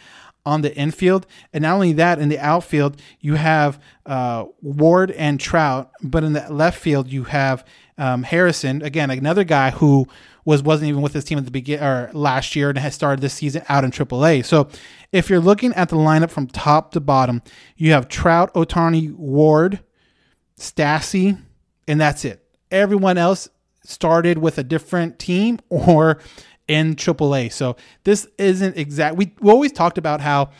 on 0.46 0.62
the 0.62 0.74
infield 0.76 1.26
and 1.52 1.62
not 1.62 1.74
only 1.74 1.92
that 1.92 2.18
in 2.18 2.28
the 2.28 2.38
outfield 2.38 3.00
you 3.20 3.34
have 3.34 3.82
uh, 4.06 4.44
ward 4.62 5.10
and 5.12 5.40
trout 5.40 5.90
but 6.02 6.24
in 6.24 6.32
the 6.32 6.52
left 6.52 6.78
field 6.78 7.08
you 7.08 7.24
have 7.24 7.64
um, 7.98 8.22
harrison 8.22 8.80
again 8.82 9.10
another 9.10 9.44
guy 9.44 9.70
who 9.70 10.06
was 10.48 10.62
wasn't 10.62 10.88
even 10.88 11.02
with 11.02 11.12
his 11.12 11.24
team 11.24 11.36
at 11.36 11.44
the 11.44 11.50
beginning 11.50 11.84
or 11.84 12.10
last 12.14 12.56
year 12.56 12.70
and 12.70 12.78
has 12.78 12.94
started 12.94 13.20
this 13.20 13.34
season 13.34 13.62
out 13.68 13.84
in 13.84 13.90
AAA. 13.90 14.42
So 14.46 14.70
if 15.12 15.28
you're 15.28 15.40
looking 15.40 15.74
at 15.74 15.90
the 15.90 15.96
lineup 15.96 16.30
from 16.30 16.46
top 16.46 16.92
to 16.92 17.00
bottom, 17.00 17.42
you 17.76 17.92
have 17.92 18.08
Trout, 18.08 18.54
ohtani 18.54 19.12
Ward, 19.12 19.80
Stassi, 20.58 21.38
and 21.88 22.00
that's 22.00 22.24
it. 22.24 22.44
Everyone 22.70 23.18
else 23.18 23.48
started 23.82 24.38
with 24.38 24.58
a 24.58 24.62
different 24.62 25.18
team 25.18 25.58
or 25.68 26.20
in 26.68 26.94
AAA. 26.94 27.50
So 27.52 27.76
this 28.04 28.28
isn't 28.36 28.76
exact. 28.76 29.16
We, 29.16 29.32
we 29.40 29.50
always 29.50 29.72
talked 29.72 29.98
about 29.98 30.20
how 30.20 30.50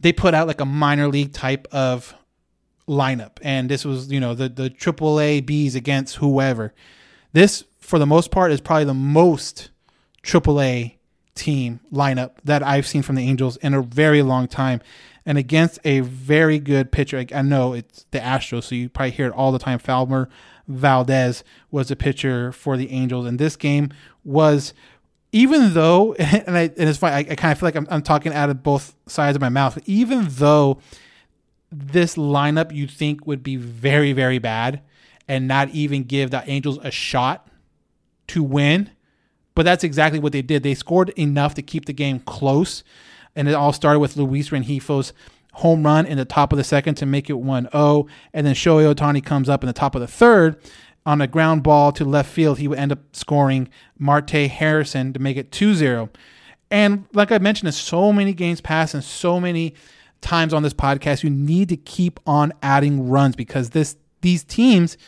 they 0.00 0.12
put 0.12 0.32
out 0.32 0.46
like 0.46 0.60
a 0.60 0.64
minor 0.64 1.08
league 1.08 1.32
type 1.32 1.66
of 1.72 2.14
lineup, 2.88 3.38
and 3.42 3.68
this 3.68 3.84
was 3.84 4.10
you 4.10 4.20
know 4.20 4.34
the 4.34 4.48
the 4.48 4.70
AAA 4.70 5.44
Bs 5.44 5.74
against 5.74 6.16
whoever. 6.16 6.72
This 7.32 7.64
for 7.80 7.98
the 7.98 8.06
most 8.06 8.30
part 8.30 8.52
is 8.52 8.60
probably 8.60 8.84
the 8.84 8.94
most 8.94 9.70
AAA 10.22 10.94
team 11.34 11.80
lineup 11.92 12.32
that 12.44 12.62
I've 12.62 12.86
seen 12.86 13.02
from 13.02 13.16
the 13.16 13.22
Angels 13.22 13.56
in 13.58 13.74
a 13.74 13.82
very 13.82 14.22
long 14.22 14.46
time. 14.48 14.80
And 15.24 15.36
against 15.36 15.78
a 15.84 16.00
very 16.00 16.58
good 16.58 16.90
pitcher, 16.90 17.24
I 17.34 17.42
know 17.42 17.74
it's 17.74 18.06
the 18.12 18.18
Astros, 18.18 18.64
so 18.64 18.74
you 18.74 18.88
probably 18.88 19.10
hear 19.10 19.26
it 19.26 19.34
all 19.34 19.52
the 19.52 19.58
time. 19.58 19.78
Framber 19.78 20.28
Valdez 20.68 21.42
was 21.70 21.90
a 21.90 21.96
pitcher 21.96 22.52
for 22.52 22.76
the 22.76 22.90
Angels, 22.90 23.26
and 23.26 23.38
this 23.38 23.56
game 23.56 23.90
was, 24.22 24.74
even 25.32 25.74
though, 25.74 26.12
and, 26.18 26.56
I, 26.56 26.62
and 26.62 26.88
it's 26.88 26.98
fine, 26.98 27.12
I, 27.12 27.18
I 27.18 27.34
kind 27.34 27.52
of 27.52 27.58
feel 27.58 27.66
like 27.66 27.76
I'm, 27.76 27.88
I'm 27.90 28.02
talking 28.02 28.32
out 28.32 28.50
of 28.50 28.62
both 28.62 28.94
sides 29.06 29.34
of 29.34 29.40
my 29.40 29.48
mouth. 29.48 29.78
Even 29.86 30.26
though 30.28 30.78
this 31.72 32.16
lineup 32.16 32.72
you 32.72 32.86
think 32.86 33.26
would 33.26 33.42
be 33.42 33.56
very, 33.56 34.12
very 34.12 34.38
bad, 34.38 34.82
and 35.28 35.46
not 35.46 35.68
even 35.70 36.04
give 36.04 36.30
the 36.30 36.42
Angels 36.48 36.78
a 36.82 36.90
shot 36.90 37.48
to 38.28 38.42
win, 38.42 38.90
but 39.54 39.64
that's 39.64 39.84
exactly 39.84 40.18
what 40.18 40.32
they 40.32 40.42
did. 40.42 40.62
They 40.62 40.74
scored 40.74 41.10
enough 41.10 41.54
to 41.54 41.62
keep 41.62 41.84
the 41.84 41.92
game 41.92 42.20
close. 42.20 42.82
And 43.36 43.46
it 43.48 43.54
all 43.54 43.72
started 43.72 43.98
with 43.98 44.16
Luis 44.16 44.48
Rengifo's 44.48 45.12
home 45.54 45.84
run 45.84 46.06
in 46.06 46.18
the 46.18 46.24
top 46.24 46.52
of 46.52 46.56
the 46.56 46.64
second 46.64 46.94
to 46.96 47.06
make 47.06 47.28
it 47.28 47.34
1 47.34 47.68
0. 47.72 48.06
And 48.32 48.46
then 48.46 48.54
Shohei 48.54 48.94
Ohtani 48.94 49.24
comes 49.24 49.48
up 49.48 49.62
in 49.62 49.66
the 49.66 49.72
top 49.72 49.94
of 49.94 50.00
the 50.00 50.06
third 50.06 50.56
on 51.04 51.20
a 51.20 51.26
ground 51.26 51.62
ball 51.62 51.92
to 51.92 52.04
left 52.04 52.30
field. 52.30 52.58
He 52.58 52.68
would 52.68 52.78
end 52.78 52.92
up 52.92 53.00
scoring 53.12 53.68
Monte 53.98 54.48
Harrison 54.48 55.12
to 55.12 55.20
make 55.20 55.36
it 55.36 55.50
2 55.50 55.74
0. 55.74 56.10
And 56.70 57.06
like 57.12 57.32
I 57.32 57.38
mentioned, 57.38 57.66
there's 57.66 57.76
so 57.76 58.12
many 58.12 58.32
games 58.32 58.60
passed 58.60 58.94
and 58.94 59.02
so 59.02 59.40
many 59.40 59.74
times 60.20 60.52
on 60.52 60.62
this 60.62 60.74
podcast, 60.74 61.22
you 61.22 61.30
need 61.30 61.68
to 61.68 61.76
keep 61.76 62.20
on 62.26 62.52
adding 62.62 63.08
runs 63.08 63.36
because 63.36 63.70
this 63.70 63.96
these 64.20 64.42
teams 64.42 64.98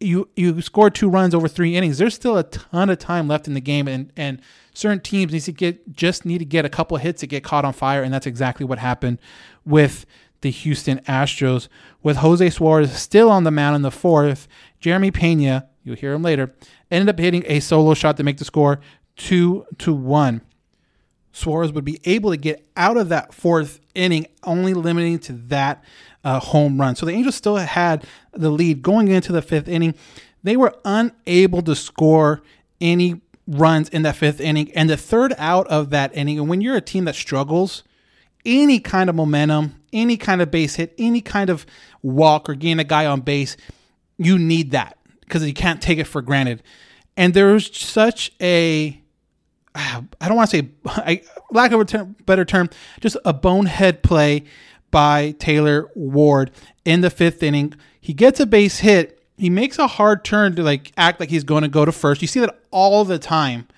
you 0.00 0.28
you 0.36 0.60
scored 0.60 0.94
two 0.94 1.08
runs 1.08 1.34
over 1.34 1.48
three 1.48 1.76
innings. 1.76 1.98
There's 1.98 2.14
still 2.14 2.36
a 2.36 2.44
ton 2.44 2.90
of 2.90 2.98
time 2.98 3.28
left 3.28 3.48
in 3.48 3.54
the 3.54 3.60
game, 3.60 3.88
and 3.88 4.12
and 4.16 4.40
certain 4.76 5.00
teams 5.00 5.32
need 5.32 5.40
to 5.40 5.52
get 5.52 5.90
just 5.92 6.26
need 6.26 6.38
to 6.38 6.44
get 6.44 6.66
a 6.66 6.68
couple 6.68 6.98
hits 6.98 7.20
to 7.20 7.26
get 7.26 7.42
caught 7.42 7.64
on 7.64 7.72
fire, 7.72 8.02
and 8.02 8.12
that's 8.12 8.26
exactly 8.26 8.66
what 8.66 8.78
happened 8.78 9.18
with 9.64 10.04
the 10.42 10.50
Houston 10.50 10.98
Astros. 11.00 11.68
With 12.02 12.18
Jose 12.18 12.50
Suarez 12.50 12.92
still 12.92 13.30
on 13.30 13.44
the 13.44 13.50
mound 13.50 13.74
in 13.74 13.82
the 13.82 13.90
fourth, 13.90 14.46
Jeremy 14.78 15.10
Pena, 15.10 15.66
you'll 15.82 15.96
hear 15.96 16.12
him 16.12 16.22
later, 16.22 16.54
ended 16.90 17.08
up 17.08 17.18
hitting 17.18 17.42
a 17.46 17.60
solo 17.60 17.94
shot 17.94 18.18
to 18.18 18.22
make 18.22 18.36
the 18.36 18.44
score 18.44 18.80
two 19.16 19.64
to 19.78 19.94
one. 19.94 20.42
Suarez 21.32 21.72
would 21.72 21.84
be 21.84 22.00
able 22.04 22.30
to 22.30 22.36
get 22.36 22.66
out 22.76 22.98
of 22.98 23.08
that 23.08 23.32
fourth 23.32 23.80
inning, 23.94 24.26
only 24.44 24.74
limiting 24.74 25.18
to 25.20 25.32
that 25.32 25.82
uh, 26.22 26.38
home 26.38 26.78
run. 26.78 26.96
So 26.96 27.06
the 27.06 27.12
Angels 27.12 27.34
still 27.34 27.56
had 27.56 28.06
the 28.32 28.50
lead 28.50 28.82
going 28.82 29.08
into 29.08 29.32
the 29.32 29.42
fifth 29.42 29.68
inning. 29.68 29.94
They 30.42 30.56
were 30.56 30.74
unable 30.84 31.62
to 31.62 31.74
score 31.74 32.42
any 32.80 33.22
runs 33.46 33.88
in 33.88 34.02
that 34.02 34.16
fifth 34.16 34.40
inning. 34.40 34.72
And 34.72 34.90
the 34.90 34.96
third 34.96 35.34
out 35.38 35.66
of 35.68 35.90
that 35.90 36.16
inning, 36.16 36.38
and 36.38 36.48
when 36.48 36.60
you're 36.60 36.76
a 36.76 36.80
team 36.80 37.04
that 37.04 37.14
struggles, 37.14 37.82
any 38.44 38.78
kind 38.78 39.10
of 39.10 39.16
momentum, 39.16 39.80
any 39.92 40.16
kind 40.16 40.40
of 40.40 40.50
base 40.50 40.76
hit, 40.76 40.94
any 40.98 41.20
kind 41.20 41.50
of 41.50 41.66
walk 42.02 42.48
or 42.48 42.54
gain 42.54 42.78
a 42.78 42.84
guy 42.84 43.06
on 43.06 43.20
base, 43.20 43.56
you 44.18 44.38
need 44.38 44.70
that 44.70 44.98
because 45.20 45.46
you 45.46 45.54
can't 45.54 45.82
take 45.82 45.98
it 45.98 46.04
for 46.04 46.22
granted. 46.22 46.62
And 47.16 47.34
there's 47.34 47.76
such 47.76 48.32
a 48.40 49.00
I 49.74 50.04
don't 50.20 50.36
want 50.36 50.50
to 50.50 50.56
say, 50.56 50.68
I, 50.86 51.22
lack 51.50 51.72
of 51.72 51.80
a 51.80 51.84
term, 51.84 52.16
better 52.24 52.44
term, 52.44 52.70
just 53.00 53.16
a 53.24 53.32
bonehead 53.32 54.02
play 54.02 54.44
by 54.90 55.32
Taylor 55.32 55.90
Ward 55.94 56.50
in 56.84 57.02
the 57.02 57.10
fifth 57.10 57.42
inning. 57.42 57.74
He 58.00 58.14
gets 58.14 58.40
a 58.40 58.46
base 58.46 58.78
hit. 58.78 59.15
He 59.36 59.50
makes 59.50 59.78
a 59.78 59.86
hard 59.86 60.24
turn 60.24 60.56
to 60.56 60.62
like 60.62 60.92
act 60.96 61.20
like 61.20 61.28
he's 61.28 61.44
going 61.44 61.62
to 61.62 61.68
go 61.68 61.84
to 61.84 61.92
first. 61.92 62.22
You 62.22 62.28
see 62.28 62.40
that 62.40 62.58
all 62.70 63.04
the 63.04 63.18
time. 63.18 63.68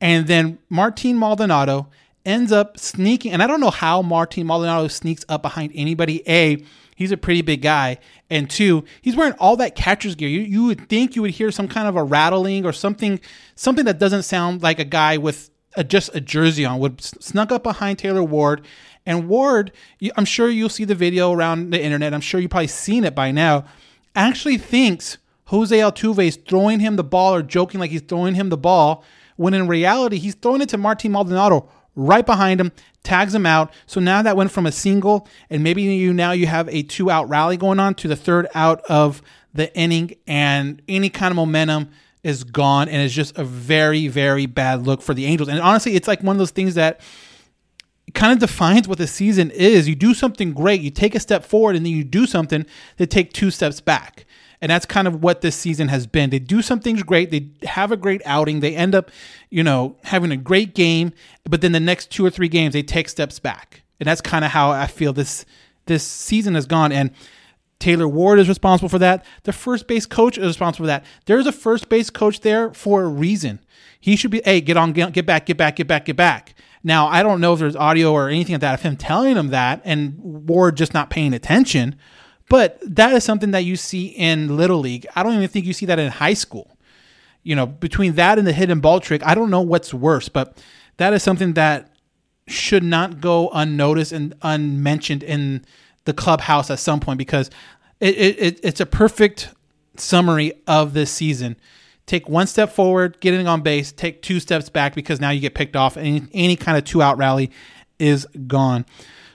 And 0.00 0.26
then 0.26 0.58
Martin 0.68 1.18
Maldonado 1.18 1.88
ends 2.24 2.52
up 2.52 2.78
sneaking, 2.78 3.32
and 3.32 3.42
I 3.42 3.46
don't 3.46 3.60
know 3.60 3.70
how 3.70 4.02
Martin 4.02 4.46
Maldonado 4.46 4.88
sneaks 4.88 5.24
up 5.28 5.42
behind 5.42 5.72
anybody. 5.74 6.22
A, 6.28 6.62
he's 6.94 7.10
a 7.10 7.16
pretty 7.16 7.42
big 7.42 7.62
guy, 7.62 7.98
and 8.30 8.48
two, 8.48 8.84
he's 9.00 9.16
wearing 9.16 9.32
all 9.34 9.56
that 9.56 9.74
catcher's 9.74 10.14
gear. 10.14 10.28
You 10.28 10.40
you 10.40 10.64
would 10.66 10.88
think 10.88 11.16
you 11.16 11.22
would 11.22 11.32
hear 11.32 11.50
some 11.50 11.66
kind 11.66 11.88
of 11.88 11.96
a 11.96 12.04
rattling 12.04 12.64
or 12.64 12.72
something, 12.72 13.18
something 13.56 13.86
that 13.86 13.98
doesn't 13.98 14.22
sound 14.22 14.62
like 14.62 14.78
a 14.78 14.84
guy 14.84 15.16
with 15.16 15.50
a, 15.76 15.82
just 15.82 16.14
a 16.14 16.20
jersey 16.20 16.64
on 16.64 16.78
would 16.78 17.00
snuck 17.00 17.50
up 17.50 17.62
behind 17.64 17.98
Taylor 17.98 18.22
Ward 18.22 18.64
and 19.08 19.26
Ward, 19.26 19.72
I'm 20.16 20.26
sure 20.26 20.50
you'll 20.50 20.68
see 20.68 20.84
the 20.84 20.94
video 20.94 21.32
around 21.32 21.70
the 21.70 21.82
internet. 21.82 22.12
I'm 22.12 22.20
sure 22.20 22.40
you've 22.40 22.50
probably 22.50 22.66
seen 22.66 23.04
it 23.04 23.14
by 23.14 23.30
now. 23.30 23.64
Actually 24.18 24.58
thinks 24.58 25.16
Jose 25.44 25.78
Altuve 25.78 26.26
is 26.26 26.36
throwing 26.36 26.80
him 26.80 26.96
the 26.96 27.04
ball 27.04 27.34
or 27.34 27.40
joking 27.40 27.78
like 27.78 27.92
he's 27.92 28.02
throwing 28.02 28.34
him 28.34 28.48
the 28.48 28.56
ball, 28.56 29.04
when 29.36 29.54
in 29.54 29.68
reality 29.68 30.18
he's 30.18 30.34
throwing 30.34 30.60
it 30.60 30.68
to 30.70 30.76
Martin 30.76 31.12
Maldonado 31.12 31.68
right 31.94 32.26
behind 32.26 32.60
him, 32.60 32.72
tags 33.04 33.32
him 33.32 33.46
out. 33.46 33.72
So 33.86 34.00
now 34.00 34.20
that 34.22 34.36
went 34.36 34.50
from 34.50 34.66
a 34.66 34.72
single, 34.72 35.28
and 35.48 35.62
maybe 35.62 35.82
you 35.82 36.12
now 36.12 36.32
you 36.32 36.46
have 36.48 36.68
a 36.68 36.82
two 36.82 37.12
out 37.12 37.28
rally 37.28 37.56
going 37.56 37.78
on 37.78 37.94
to 37.94 38.08
the 38.08 38.16
third 38.16 38.48
out 38.56 38.80
of 38.88 39.22
the 39.54 39.72
inning, 39.76 40.16
and 40.26 40.82
any 40.88 41.10
kind 41.10 41.30
of 41.30 41.36
momentum 41.36 41.90
is 42.24 42.42
gone, 42.42 42.88
and 42.88 43.00
it's 43.00 43.14
just 43.14 43.38
a 43.38 43.44
very 43.44 44.08
very 44.08 44.46
bad 44.46 44.84
look 44.84 45.00
for 45.00 45.14
the 45.14 45.26
Angels. 45.26 45.48
And 45.48 45.60
honestly, 45.60 45.94
it's 45.94 46.08
like 46.08 46.24
one 46.24 46.34
of 46.34 46.38
those 46.38 46.50
things 46.50 46.74
that 46.74 47.00
kind 48.14 48.32
of 48.32 48.38
defines 48.38 48.88
what 48.88 48.98
the 48.98 49.06
season 49.06 49.50
is. 49.50 49.88
You 49.88 49.94
do 49.94 50.14
something 50.14 50.52
great, 50.52 50.80
you 50.80 50.90
take 50.90 51.14
a 51.14 51.20
step 51.20 51.44
forward, 51.44 51.76
and 51.76 51.84
then 51.84 51.92
you 51.92 52.04
do 52.04 52.26
something 52.26 52.66
to 52.96 53.06
take 53.06 53.32
two 53.32 53.50
steps 53.50 53.80
back. 53.80 54.24
And 54.60 54.70
that's 54.70 54.86
kind 54.86 55.06
of 55.06 55.22
what 55.22 55.40
this 55.40 55.54
season 55.54 55.88
has 55.88 56.06
been. 56.06 56.30
They 56.30 56.40
do 56.40 56.62
some 56.62 56.80
things 56.80 57.02
great, 57.02 57.30
they 57.30 57.50
have 57.66 57.92
a 57.92 57.96
great 57.96 58.22
outing, 58.24 58.60
they 58.60 58.74
end 58.74 58.94
up, 58.94 59.10
you 59.50 59.62
know, 59.62 59.96
having 60.04 60.32
a 60.32 60.36
great 60.36 60.74
game, 60.74 61.12
but 61.44 61.60
then 61.60 61.72
the 61.72 61.80
next 61.80 62.10
two 62.10 62.24
or 62.24 62.30
three 62.30 62.48
games 62.48 62.72
they 62.72 62.82
take 62.82 63.08
steps 63.08 63.38
back. 63.38 63.82
And 64.00 64.06
that's 64.06 64.20
kind 64.20 64.44
of 64.44 64.50
how 64.50 64.70
I 64.70 64.86
feel 64.86 65.12
this 65.12 65.44
this 65.86 66.04
season 66.04 66.54
has 66.54 66.66
gone. 66.66 66.92
And 66.92 67.10
Taylor 67.78 68.08
Ward 68.08 68.38
is 68.38 68.48
responsible 68.48 68.88
for 68.88 68.98
that. 68.98 69.24
The 69.44 69.52
first 69.52 69.86
base 69.86 70.06
coach 70.06 70.38
is 70.38 70.46
responsible 70.46 70.84
for 70.84 70.88
that. 70.88 71.04
There's 71.26 71.46
a 71.46 71.52
first 71.52 71.88
base 71.88 72.10
coach 72.10 72.40
there 72.40 72.72
for 72.72 73.02
a 73.02 73.08
reason. 73.08 73.60
He 74.00 74.16
should 74.16 74.30
be, 74.30 74.42
hey, 74.44 74.60
get 74.60 74.76
on, 74.76 74.92
get, 74.92 75.12
get 75.12 75.26
back, 75.26 75.46
get 75.46 75.56
back, 75.56 75.76
get 75.76 75.86
back, 75.86 76.04
get 76.04 76.16
back. 76.16 76.54
Now, 76.82 77.08
I 77.08 77.22
don't 77.22 77.40
know 77.40 77.52
if 77.52 77.58
there's 77.58 77.76
audio 77.76 78.12
or 78.12 78.28
anything 78.28 78.54
like 78.54 78.60
that 78.60 78.74
of 78.74 78.82
him 78.82 78.96
telling 78.96 79.36
him 79.36 79.48
that 79.48 79.80
and 79.84 80.16
Ward 80.18 80.76
just 80.76 80.94
not 80.94 81.10
paying 81.10 81.34
attention, 81.34 81.96
but 82.48 82.78
that 82.82 83.12
is 83.12 83.24
something 83.24 83.50
that 83.50 83.64
you 83.64 83.76
see 83.76 84.06
in 84.06 84.56
Little 84.56 84.78
League. 84.78 85.06
I 85.14 85.22
don't 85.22 85.34
even 85.34 85.48
think 85.48 85.66
you 85.66 85.72
see 85.72 85.86
that 85.86 85.98
in 85.98 86.10
high 86.10 86.34
school. 86.34 86.76
You 87.42 87.56
know, 87.56 87.66
between 87.66 88.14
that 88.14 88.38
and 88.38 88.46
the 88.46 88.52
hidden 88.52 88.80
ball 88.80 89.00
trick, 89.00 89.22
I 89.24 89.34
don't 89.34 89.50
know 89.50 89.60
what's 89.60 89.92
worse, 89.92 90.28
but 90.28 90.62
that 90.98 91.12
is 91.12 91.22
something 91.22 91.54
that 91.54 91.94
should 92.46 92.82
not 92.82 93.20
go 93.20 93.50
unnoticed 93.50 94.12
and 94.12 94.34
unmentioned 94.42 95.22
in 95.22 95.64
the 96.04 96.14
clubhouse 96.14 96.70
at 96.70 96.78
some 96.78 97.00
point 97.00 97.18
because 97.18 97.50
it, 98.00 98.16
it, 98.16 98.60
it's 98.62 98.80
a 98.80 98.86
perfect 98.86 99.50
summary 99.96 100.52
of 100.66 100.94
this 100.94 101.10
season 101.10 101.56
take 102.08 102.28
one 102.28 102.46
step 102.46 102.72
forward, 102.72 103.20
getting 103.20 103.46
on 103.46 103.60
base, 103.60 103.92
take 103.92 104.22
two 104.22 104.40
steps 104.40 104.68
back 104.68 104.94
because 104.94 105.20
now 105.20 105.30
you 105.30 105.40
get 105.40 105.54
picked 105.54 105.76
off, 105.76 105.96
and 105.96 106.28
any, 106.32 106.56
kind 106.56 106.76
of 106.76 106.84
two 106.84 107.02
out 107.02 107.18
rally 107.18 107.50
is 107.98 108.26
gone. 108.46 108.86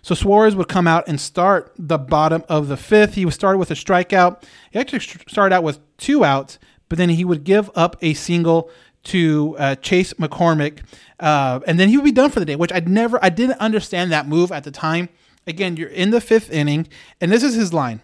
So 0.01 0.15
Suarez 0.15 0.55
would 0.55 0.67
come 0.67 0.87
out 0.87 1.07
and 1.07 1.21
start 1.21 1.71
the 1.77 1.97
bottom 1.97 2.43
of 2.49 2.67
the 2.67 2.75
fifth. 2.75 3.13
He 3.13 3.29
started 3.31 3.59
with 3.59 3.71
a 3.71 3.75
strikeout. 3.75 4.43
He 4.71 4.79
actually 4.79 4.99
started 4.99 5.55
out 5.55 5.63
with 5.63 5.79
two 5.97 6.25
outs, 6.25 6.59
but 6.89 6.97
then 6.97 7.09
he 7.09 7.23
would 7.23 7.45
give 7.45 7.69
up 7.75 7.95
a 8.01 8.13
single 8.13 8.69
to 9.03 9.55
uh, 9.59 9.75
Chas 9.75 10.13
McCormick, 10.13 10.79
uh, 11.19 11.59
and 11.67 11.79
then 11.79 11.89
he 11.89 11.97
would 11.97 12.05
be 12.05 12.11
done 12.11 12.31
for 12.31 12.39
the 12.39 12.45
day. 12.45 12.55
Which 12.55 12.73
I'd 12.73 12.89
never, 12.89 13.19
I 13.21 13.29
didn't 13.29 13.59
understand 13.59 14.11
that 14.11 14.27
move 14.27 14.51
at 14.51 14.63
the 14.63 14.71
time. 14.71 15.09
Again, 15.45 15.77
you're 15.77 15.89
in 15.89 16.09
the 16.09 16.21
fifth 16.21 16.49
inning, 16.51 16.87
and 17.21 17.31
this 17.31 17.43
is 17.43 17.53
his 17.53 17.73
line, 17.73 18.01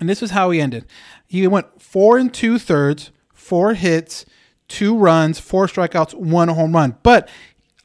and 0.00 0.08
this 0.08 0.22
is 0.22 0.30
how 0.30 0.50
he 0.50 0.60
ended. 0.60 0.86
He 1.26 1.46
went 1.46 1.82
four 1.82 2.18
and 2.18 2.32
two 2.32 2.58
thirds 2.58 3.10
four 3.46 3.74
hits, 3.74 4.26
two 4.68 4.96
runs, 4.98 5.38
four 5.38 5.66
strikeouts, 5.66 6.14
one 6.14 6.48
home 6.48 6.74
run, 6.74 6.96
but 7.02 7.28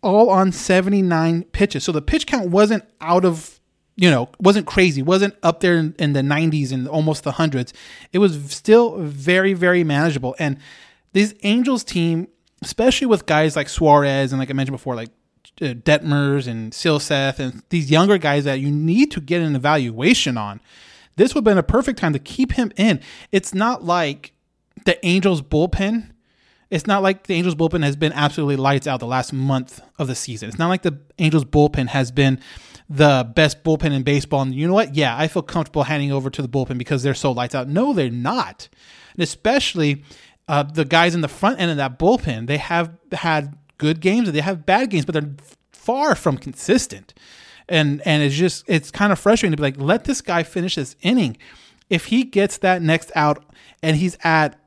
all 0.02 0.30
on 0.30 0.52
79 0.52 1.44
pitches. 1.52 1.84
So 1.84 1.92
the 1.92 2.02
pitch 2.02 2.26
count 2.26 2.50
wasn't 2.50 2.84
out 3.00 3.24
of, 3.24 3.60
you 3.96 4.10
know, 4.10 4.30
wasn't 4.40 4.66
crazy, 4.66 5.02
wasn't 5.02 5.36
up 5.44 5.60
there 5.60 5.78
in, 5.78 5.96
in 6.00 6.14
the 6.14 6.22
90s 6.22 6.72
and 6.72 6.88
almost 6.88 7.24
the 7.24 7.34
hundreds. 7.34 7.74
It 8.12 8.18
was 8.18 8.52
still 8.52 8.98
very, 8.98 9.54
very 9.54 9.84
manageable. 9.84 10.36
And 10.40 10.58
this 11.14 11.36
Angels 11.44 11.84
team, 11.84 12.28
especially 12.64 13.08
with 13.08 13.28
guys 13.28 13.56
like 13.56 13.70
Suarez 13.70 14.32
and 14.32 14.40
like 14.40 14.50
I 14.50 14.54
mentioned 14.54 14.78
before, 14.78 14.96
like 14.96 15.10
uh, 15.62 15.66
Detmers 15.66 16.48
and 16.48 16.72
Silseth 16.72 17.38
and 17.38 17.62
these 17.70 17.92
younger 17.92 18.18
guys 18.18 18.46
that 18.46 18.60
you 18.60 18.72
need 18.72 19.12
to 19.12 19.22
get 19.22 19.42
an 19.42 19.56
evaluation 19.56 20.38
on. 20.38 20.60
This 21.18 21.36
would 21.36 21.42
have 21.42 21.52
been 21.52 21.58
a 21.58 21.64
perfect 21.64 22.00
time 22.00 22.14
to 22.14 22.20
keep 22.20 22.54
him 22.54 22.72
in. 22.78 23.00
It's 23.32 23.54
not 23.54 23.84
like 23.84 24.31
the 24.86 25.04
Angels 25.06 25.42
bullpen 25.42 26.12
It's 26.70 26.88
not 26.88 27.04
like 27.04 27.28
the 27.28 27.34
Angels 27.36 27.56
bullpen 27.56 27.84
has 27.84 27.96
been 27.96 28.14
absolutely 28.14 28.56
lights 28.56 28.88
out 28.88 29.00
the 29.00 29.06
last 29.06 29.34
month 29.34 29.82
of 30.00 30.08
the 30.08 30.16
season. 30.16 30.50
It's 30.50 30.58
not 30.58 30.70
like 30.70 30.84
the 30.84 31.00
Angels 31.20 31.46
bullpen 31.46 31.88
has 31.88 32.12
been 32.12 32.40
the 32.90 33.30
best 33.36 33.64
bullpen 33.64 33.92
in 33.94 34.04
baseball. 34.04 34.42
And 34.42 34.54
you 34.54 34.68
know 34.68 34.74
what? 34.74 34.96
Yeah, 34.96 35.18
I 35.18 35.28
feel 35.28 35.42
comfortable 35.42 35.84
handing 35.84 36.12
over 36.12 36.30
to 36.30 36.42
the 36.42 36.50
bullpen 36.50 36.78
because 36.78 37.04
they're 37.04 37.14
so 37.14 37.32
lights 37.32 37.56
out. 37.56 37.68
No, 37.68 37.94
they're 37.94 38.10
not. 38.10 38.70
And 39.14 39.24
especially 39.24 40.04
uh, 40.48 40.64
the 40.64 40.86
guys 40.86 41.16
in 41.16 41.22
the 41.22 41.28
front 41.28 41.60
end 41.60 41.72
of 41.72 41.78
that 41.78 41.98
bullpen, 41.98 42.48
they 42.48 42.58
have 42.58 42.92
had 43.12 43.58
good 43.78 44.00
games 44.00 44.28
and 44.28 44.36
they 44.36 44.42
have 44.42 44.66
bad 44.66 44.90
games, 44.90 45.06
but 45.06 45.14
they're 45.14 45.36
far 45.72 46.16
from 46.16 46.38
consistent. 46.38 47.14
And 47.70 48.02
and 48.06 48.22
it's 48.24 48.36
just 48.36 48.66
it's 48.68 48.92
kind 48.92 49.12
of 49.12 49.20
frustrating 49.20 49.52
to 49.52 49.58
be 49.58 49.64
like, 49.64 49.80
let 49.80 50.04
this 50.04 50.22
guy 50.22 50.44
finish 50.44 50.76
this 50.76 50.96
inning. 51.02 51.38
If 51.90 52.06
he 52.06 52.24
gets 52.24 52.58
that 52.60 52.82
next 52.82 53.12
out 53.16 53.44
and 53.82 53.98
he's 53.98 54.18
at 54.24 54.58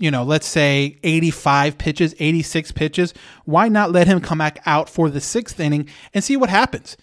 you 0.00 0.10
know, 0.10 0.22
let's 0.22 0.46
say 0.46 0.98
85 1.02 1.78
pitches, 1.78 2.14
86 2.18 2.72
pitches, 2.72 3.14
why 3.44 3.68
not 3.68 3.92
let 3.92 4.06
him 4.06 4.20
come 4.20 4.38
back 4.38 4.60
out 4.66 4.88
for 4.88 5.10
the 5.10 5.20
sixth 5.20 5.60
inning 5.60 5.88
and 6.14 6.22
see 6.22 6.36
what 6.36 6.50
happens? 6.50 6.96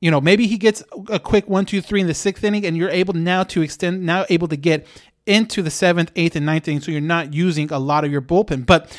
You 0.00 0.10
know, 0.10 0.20
maybe 0.20 0.46
he 0.46 0.56
gets 0.56 0.82
a 1.08 1.18
quick 1.18 1.48
one, 1.48 1.66
two, 1.66 1.80
three 1.80 2.00
in 2.00 2.06
the 2.06 2.14
sixth 2.14 2.42
inning, 2.42 2.64
and 2.64 2.76
you're 2.76 2.90
able 2.90 3.12
now 3.14 3.42
to 3.44 3.60
extend, 3.62 4.04
now 4.04 4.24
able 4.30 4.48
to 4.48 4.56
get 4.56 4.86
into 5.26 5.62
the 5.62 5.70
seventh, 5.70 6.10
eighth, 6.16 6.36
and 6.36 6.46
ninth 6.46 6.66
inning, 6.68 6.80
so 6.80 6.90
you're 6.90 7.00
not 7.00 7.34
using 7.34 7.70
a 7.70 7.78
lot 7.78 8.04
of 8.04 8.10
your 8.10 8.22
bullpen. 8.22 8.64
But 8.64 8.96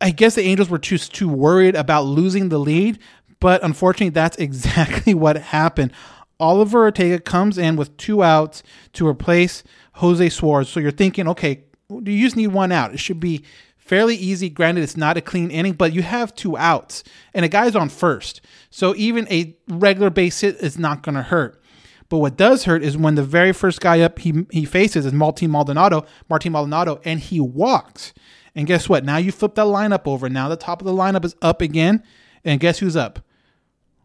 I 0.00 0.10
guess 0.10 0.34
the 0.34 0.42
Angels 0.42 0.68
were 0.68 0.78
just 0.78 1.14
too 1.14 1.28
worried 1.28 1.76
about 1.76 2.02
losing 2.02 2.48
the 2.48 2.58
lead, 2.58 2.98
but 3.40 3.62
unfortunately, 3.62 4.10
that's 4.10 4.36
exactly 4.38 5.14
what 5.14 5.36
happened. 5.36 5.92
Oliver 6.40 6.82
Ortega 6.82 7.18
comes 7.20 7.58
in 7.58 7.76
with 7.76 7.96
two 7.96 8.22
outs 8.22 8.62
to 8.92 9.06
replace 9.06 9.64
Jose 9.94 10.28
Suarez. 10.28 10.68
So 10.68 10.78
you're 10.78 10.90
thinking, 10.92 11.26
okay, 11.28 11.64
you 11.90 12.22
just 12.22 12.36
need 12.36 12.48
one 12.48 12.72
out. 12.72 12.92
It 12.92 13.00
should 13.00 13.20
be 13.20 13.44
fairly 13.76 14.16
easy. 14.16 14.50
Granted, 14.50 14.82
it's 14.82 14.96
not 14.96 15.16
a 15.16 15.20
clean 15.20 15.50
inning, 15.50 15.72
but 15.72 15.92
you 15.92 16.02
have 16.02 16.34
two 16.34 16.56
outs 16.56 17.02
and 17.32 17.44
a 17.44 17.48
guy's 17.48 17.74
on 17.74 17.88
first. 17.88 18.40
So 18.70 18.94
even 18.96 19.26
a 19.30 19.56
regular 19.68 20.10
base 20.10 20.40
hit 20.40 20.56
is 20.56 20.78
not 20.78 21.02
going 21.02 21.14
to 21.14 21.22
hurt. 21.22 21.62
But 22.10 22.18
what 22.18 22.36
does 22.36 22.64
hurt 22.64 22.82
is 22.82 22.96
when 22.96 23.16
the 23.16 23.22
very 23.22 23.52
first 23.52 23.80
guy 23.80 24.00
up 24.00 24.18
he, 24.18 24.46
he 24.50 24.64
faces 24.64 25.04
is 25.04 25.12
Martin 25.12 25.50
Maldonado, 25.50 26.06
Martin 26.28 26.52
Maldonado, 26.52 27.00
and 27.04 27.20
he 27.20 27.38
walks. 27.40 28.14
And 28.54 28.66
guess 28.66 28.88
what? 28.88 29.04
Now 29.04 29.18
you 29.18 29.30
flip 29.30 29.54
that 29.56 29.66
lineup 29.66 30.06
over. 30.06 30.28
Now 30.28 30.48
the 30.48 30.56
top 30.56 30.80
of 30.80 30.86
the 30.86 30.92
lineup 30.92 31.24
is 31.24 31.36
up 31.42 31.60
again. 31.60 32.02
And 32.44 32.60
guess 32.60 32.78
who's 32.78 32.96
up? 32.96 33.20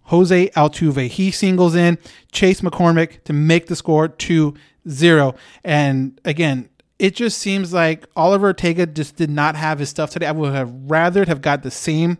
Jose 0.05 0.49
Altuve. 0.49 1.07
He 1.07 1.31
singles 1.31 1.75
in 1.75 1.97
Chas 2.31 2.61
McCormick 2.61 3.23
to 3.23 3.33
make 3.33 3.67
the 3.67 3.75
score 3.75 4.09
2 4.09 4.53
0. 4.89 5.35
And 5.63 6.19
again, 6.25 6.69
it 7.03 7.15
just 7.15 7.37
seems 7.37 7.73
like 7.73 8.05
Oliver 8.15 8.47
Ortega 8.47 8.85
just 8.85 9.17
did 9.17 9.29
not 9.29 9.57
have 9.57 9.79
his 9.79 9.89
stuff 9.89 10.11
today. 10.11 10.25
I 10.25 10.31
would 10.31 10.53
have 10.53 10.71
rather 10.89 11.25
have 11.25 11.41
got 11.41 11.61
the 11.61 11.69
same 11.69 12.17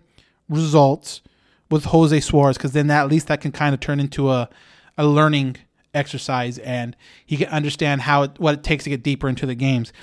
results 0.49 1.21
with 1.71 1.85
Jose 1.85 2.19
Suarez 2.19 2.57
because 2.57 2.73
then 2.73 2.87
that, 2.87 3.03
at 3.03 3.09
least 3.09 3.27
that 3.27 3.39
can 3.39 3.53
kind 3.53 3.73
of 3.73 3.79
turn 3.79 4.01
into 4.01 4.29
a, 4.29 4.49
a 4.97 5.07
learning 5.07 5.55
exercise 5.93 6.57
and 6.57 6.97
he 7.25 7.37
can 7.37 7.47
understand 7.47 8.01
how 8.01 8.23
it, 8.23 8.37
what 8.39 8.55
it 8.55 8.63
takes 8.65 8.83
to 8.83 8.89
get 8.89 9.03
deeper 9.03 9.29
into 9.29 9.45
the 9.45 9.55
games. 9.55 9.93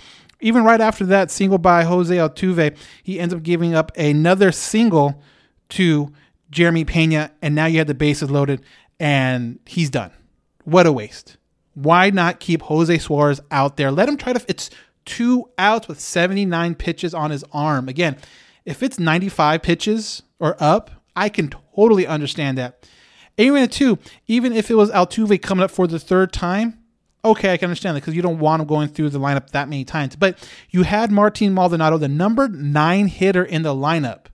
Even 0.41 0.65
right 0.65 0.81
after 0.81 1.05
that 1.05 1.31
single 1.31 1.59
by 1.59 1.85
Jose 1.85 2.17
Altuve, 2.17 2.75
he 3.03 3.21
ends 3.21 3.35
up 3.35 3.43
giving 3.43 3.75
up 3.75 3.93
another 3.99 4.51
single 4.51 5.23
to 5.69 6.11
Jeremy 6.51 6.87
Pena, 6.87 7.33
and 7.43 7.55
now 7.55 7.67
you 7.67 7.77
have 7.77 7.87
the 7.87 7.93
bases 7.93 8.31
loaded, 8.31 8.65
and 8.99 9.59
he's 9.67 9.91
done. 9.91 10.11
What 10.65 10.87
a 10.87 10.93
waste. 10.93 11.37
Why 11.83 12.11
not 12.11 12.41
keep 12.41 12.63
Jose 12.63 12.99
Suarez 12.99 13.41
out 13.51 13.77
there? 13.77 13.91
Let 13.91 14.09
him 14.09 14.17
try 14.17 14.33
to. 14.33 14.45
It's 14.49 14.71
two 15.05 15.51
outs 15.59 15.89
with 15.89 16.01
79 16.01 16.75
pitches 16.75 17.15
on 17.15 17.31
his 17.31 17.45
arm. 17.53 17.89
Again, 17.89 18.17
if 18.65 18.83
it's 18.83 18.99
95 18.99 19.63
pitches 19.63 20.23
or 20.39 20.57
up, 20.61 20.91
I 21.17 21.29
can 21.29 21.49
totally 21.75 22.07
understand 22.07 22.59
that. 22.59 22.87
At 23.39 23.73
two, 23.73 23.99
even 24.27 24.53
if 24.53 24.71
it 24.71 24.75
was 24.75 24.91
Altuve 24.91 25.41
coming 25.41 25.65
up 25.65 25.71
for 25.71 25.87
the 25.87 25.99
third 25.99 26.33
time, 26.33 26.79
okay, 27.25 27.53
I 27.53 27.57
can 27.57 27.67
understand 27.67 27.97
that 27.97 28.03
because 28.03 28.15
you 28.15 28.21
don't 28.21 28.39
want 28.39 28.61
him 28.61 28.69
going 28.69 28.89
through 28.89 29.11
the 29.11 29.19
lineup 29.19 29.51
that 29.51 29.69
many 29.69 29.85
times. 29.85 30.15
But 30.15 30.39
you 30.69 30.83
had 30.83 31.11
Martin 31.11 31.55
Maldonado, 31.55 31.97
the 31.97 32.09
number 32.09 32.49
nine 32.49 33.07
hitter 33.07 33.43
in 33.43 33.63
the 33.63 33.75
lineup. 33.75 34.27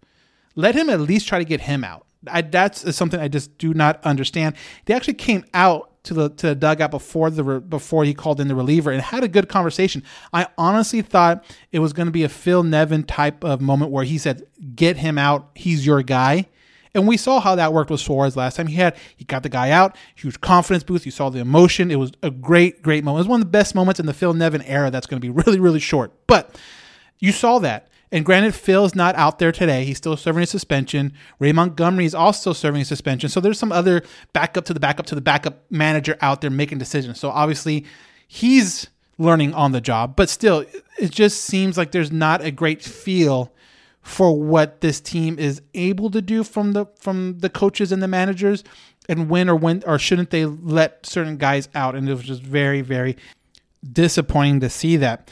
Let 0.56 0.74
him 0.74 0.90
at 0.90 1.00
least 1.00 1.28
try 1.28 1.38
to 1.38 1.44
get 1.44 1.62
him 1.62 1.84
out. 1.84 2.06
I, 2.26 2.42
that's 2.42 2.96
something 2.96 3.20
I 3.20 3.28
just 3.28 3.56
do 3.58 3.74
not 3.74 4.02
understand. 4.04 4.56
They 4.86 4.94
actually 4.94 5.14
came 5.14 5.44
out 5.54 5.92
to 6.06 6.14
the 6.14 6.28
to 6.30 6.48
the 6.48 6.54
dugout 6.54 6.90
before 6.90 7.30
the 7.30 7.60
before 7.60 8.04
he 8.04 8.14
called 8.14 8.40
in 8.40 8.48
the 8.48 8.54
reliever 8.54 8.90
and 8.90 9.00
had 9.00 9.22
a 9.22 9.28
good 9.28 9.48
conversation. 9.48 10.02
I 10.32 10.46
honestly 10.56 11.02
thought 11.02 11.44
it 11.72 11.80
was 11.80 11.92
going 11.92 12.06
to 12.06 12.12
be 12.12 12.24
a 12.24 12.28
Phil 12.28 12.62
Nevin 12.62 13.04
type 13.04 13.44
of 13.44 13.60
moment 13.60 13.90
where 13.90 14.04
he 14.04 14.18
said, 14.18 14.46
"Get 14.74 14.98
him 14.98 15.18
out. 15.18 15.50
He's 15.54 15.84
your 15.84 16.02
guy." 16.02 16.46
And 16.94 17.06
we 17.06 17.18
saw 17.18 17.40
how 17.40 17.54
that 17.56 17.74
worked 17.74 17.90
with 17.90 18.00
Suarez 18.00 18.36
last 18.36 18.56
time. 18.56 18.68
He 18.68 18.76
had 18.76 18.96
he 19.14 19.24
got 19.24 19.42
the 19.42 19.50
guy 19.50 19.70
out, 19.70 19.96
huge 20.14 20.40
confidence 20.40 20.82
boost. 20.82 21.04
You 21.04 21.12
saw 21.12 21.28
the 21.28 21.40
emotion. 21.40 21.90
It 21.90 21.96
was 21.96 22.12
a 22.22 22.30
great, 22.30 22.82
great 22.82 23.04
moment. 23.04 23.18
It 23.18 23.24
was 23.26 23.28
one 23.28 23.40
of 23.42 23.46
the 23.46 23.50
best 23.50 23.74
moments 23.74 24.00
in 24.00 24.06
the 24.06 24.14
Phil 24.14 24.32
Nevin 24.32 24.62
era. 24.62 24.90
That's 24.90 25.06
going 25.06 25.20
to 25.20 25.26
be 25.26 25.30
really, 25.44 25.60
really 25.60 25.80
short. 25.80 26.12
But 26.26 26.58
you 27.18 27.32
saw 27.32 27.58
that. 27.58 27.88
And 28.12 28.24
granted, 28.24 28.54
Phil's 28.54 28.94
not 28.94 29.16
out 29.16 29.38
there 29.38 29.52
today. 29.52 29.84
He's 29.84 29.96
still 29.96 30.16
serving 30.16 30.44
a 30.44 30.46
suspension. 30.46 31.12
Ray 31.38 31.52
Montgomery 31.52 32.04
is 32.04 32.14
also 32.14 32.52
serving 32.52 32.82
a 32.82 32.84
suspension. 32.84 33.28
So 33.28 33.40
there's 33.40 33.58
some 33.58 33.72
other 33.72 34.02
backup 34.32 34.64
to 34.66 34.74
the 34.74 34.80
backup 34.80 35.06
to 35.06 35.14
the 35.14 35.20
backup 35.20 35.64
manager 35.70 36.16
out 36.20 36.40
there 36.40 36.50
making 36.50 36.78
decisions. 36.78 37.18
So 37.18 37.30
obviously, 37.30 37.84
he's 38.28 38.88
learning 39.18 39.54
on 39.54 39.72
the 39.72 39.80
job. 39.80 40.14
But 40.14 40.28
still, 40.28 40.64
it 40.98 41.10
just 41.10 41.42
seems 41.42 41.76
like 41.76 41.90
there's 41.90 42.12
not 42.12 42.42
a 42.42 42.50
great 42.50 42.82
feel 42.82 43.52
for 44.06 44.40
what 44.40 44.82
this 44.82 45.00
team 45.00 45.36
is 45.36 45.60
able 45.74 46.10
to 46.10 46.22
do 46.22 46.44
from 46.44 46.72
the 46.72 46.86
from 46.96 47.40
the 47.40 47.50
coaches 47.50 47.90
and 47.90 48.00
the 48.00 48.06
managers 48.06 48.62
and 49.08 49.28
when 49.28 49.48
or 49.48 49.56
when 49.56 49.82
or 49.84 49.98
shouldn't 49.98 50.30
they 50.30 50.46
let 50.46 51.04
certain 51.04 51.36
guys 51.36 51.68
out 51.74 51.96
and 51.96 52.08
it 52.08 52.14
was 52.14 52.22
just 52.22 52.40
very 52.40 52.82
very 52.82 53.16
disappointing 53.92 54.60
to 54.60 54.70
see 54.70 54.96
that 54.96 55.28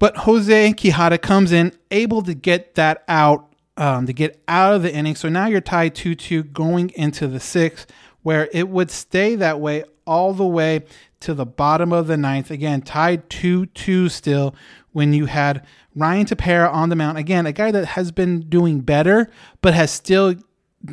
but 0.00 0.16
Jose 0.16 0.72
Quijada 0.72 1.20
comes 1.20 1.52
in, 1.52 1.72
able 1.90 2.22
to 2.22 2.34
get 2.34 2.74
that 2.74 3.04
out, 3.06 3.54
um, 3.76 4.06
to 4.06 4.12
get 4.12 4.42
out 4.48 4.74
of 4.74 4.82
the 4.82 4.92
inning. 4.92 5.14
So 5.14 5.28
now 5.28 5.46
you're 5.46 5.60
tied 5.60 5.94
2 5.94 6.16
2 6.16 6.42
going 6.42 6.90
into 6.96 7.28
the 7.28 7.38
sixth, 7.38 7.86
where 8.22 8.48
it 8.52 8.68
would 8.68 8.90
stay 8.90 9.36
that 9.36 9.60
way 9.60 9.84
all 10.06 10.32
the 10.32 10.46
way 10.46 10.84
to 11.20 11.34
the 11.34 11.44
bottom 11.44 11.92
of 11.92 12.06
the 12.06 12.16
ninth. 12.16 12.50
Again, 12.50 12.80
tied 12.80 13.28
2 13.28 13.66
2 13.66 14.08
still 14.08 14.54
when 14.92 15.12
you 15.12 15.26
had 15.26 15.64
Ryan 15.94 16.24
Tepera 16.24 16.72
on 16.72 16.88
the 16.88 16.96
mound. 16.96 17.18
Again, 17.18 17.44
a 17.44 17.52
guy 17.52 17.70
that 17.70 17.84
has 17.88 18.10
been 18.10 18.48
doing 18.48 18.80
better, 18.80 19.28
but 19.60 19.74
has 19.74 19.90
still 19.90 20.34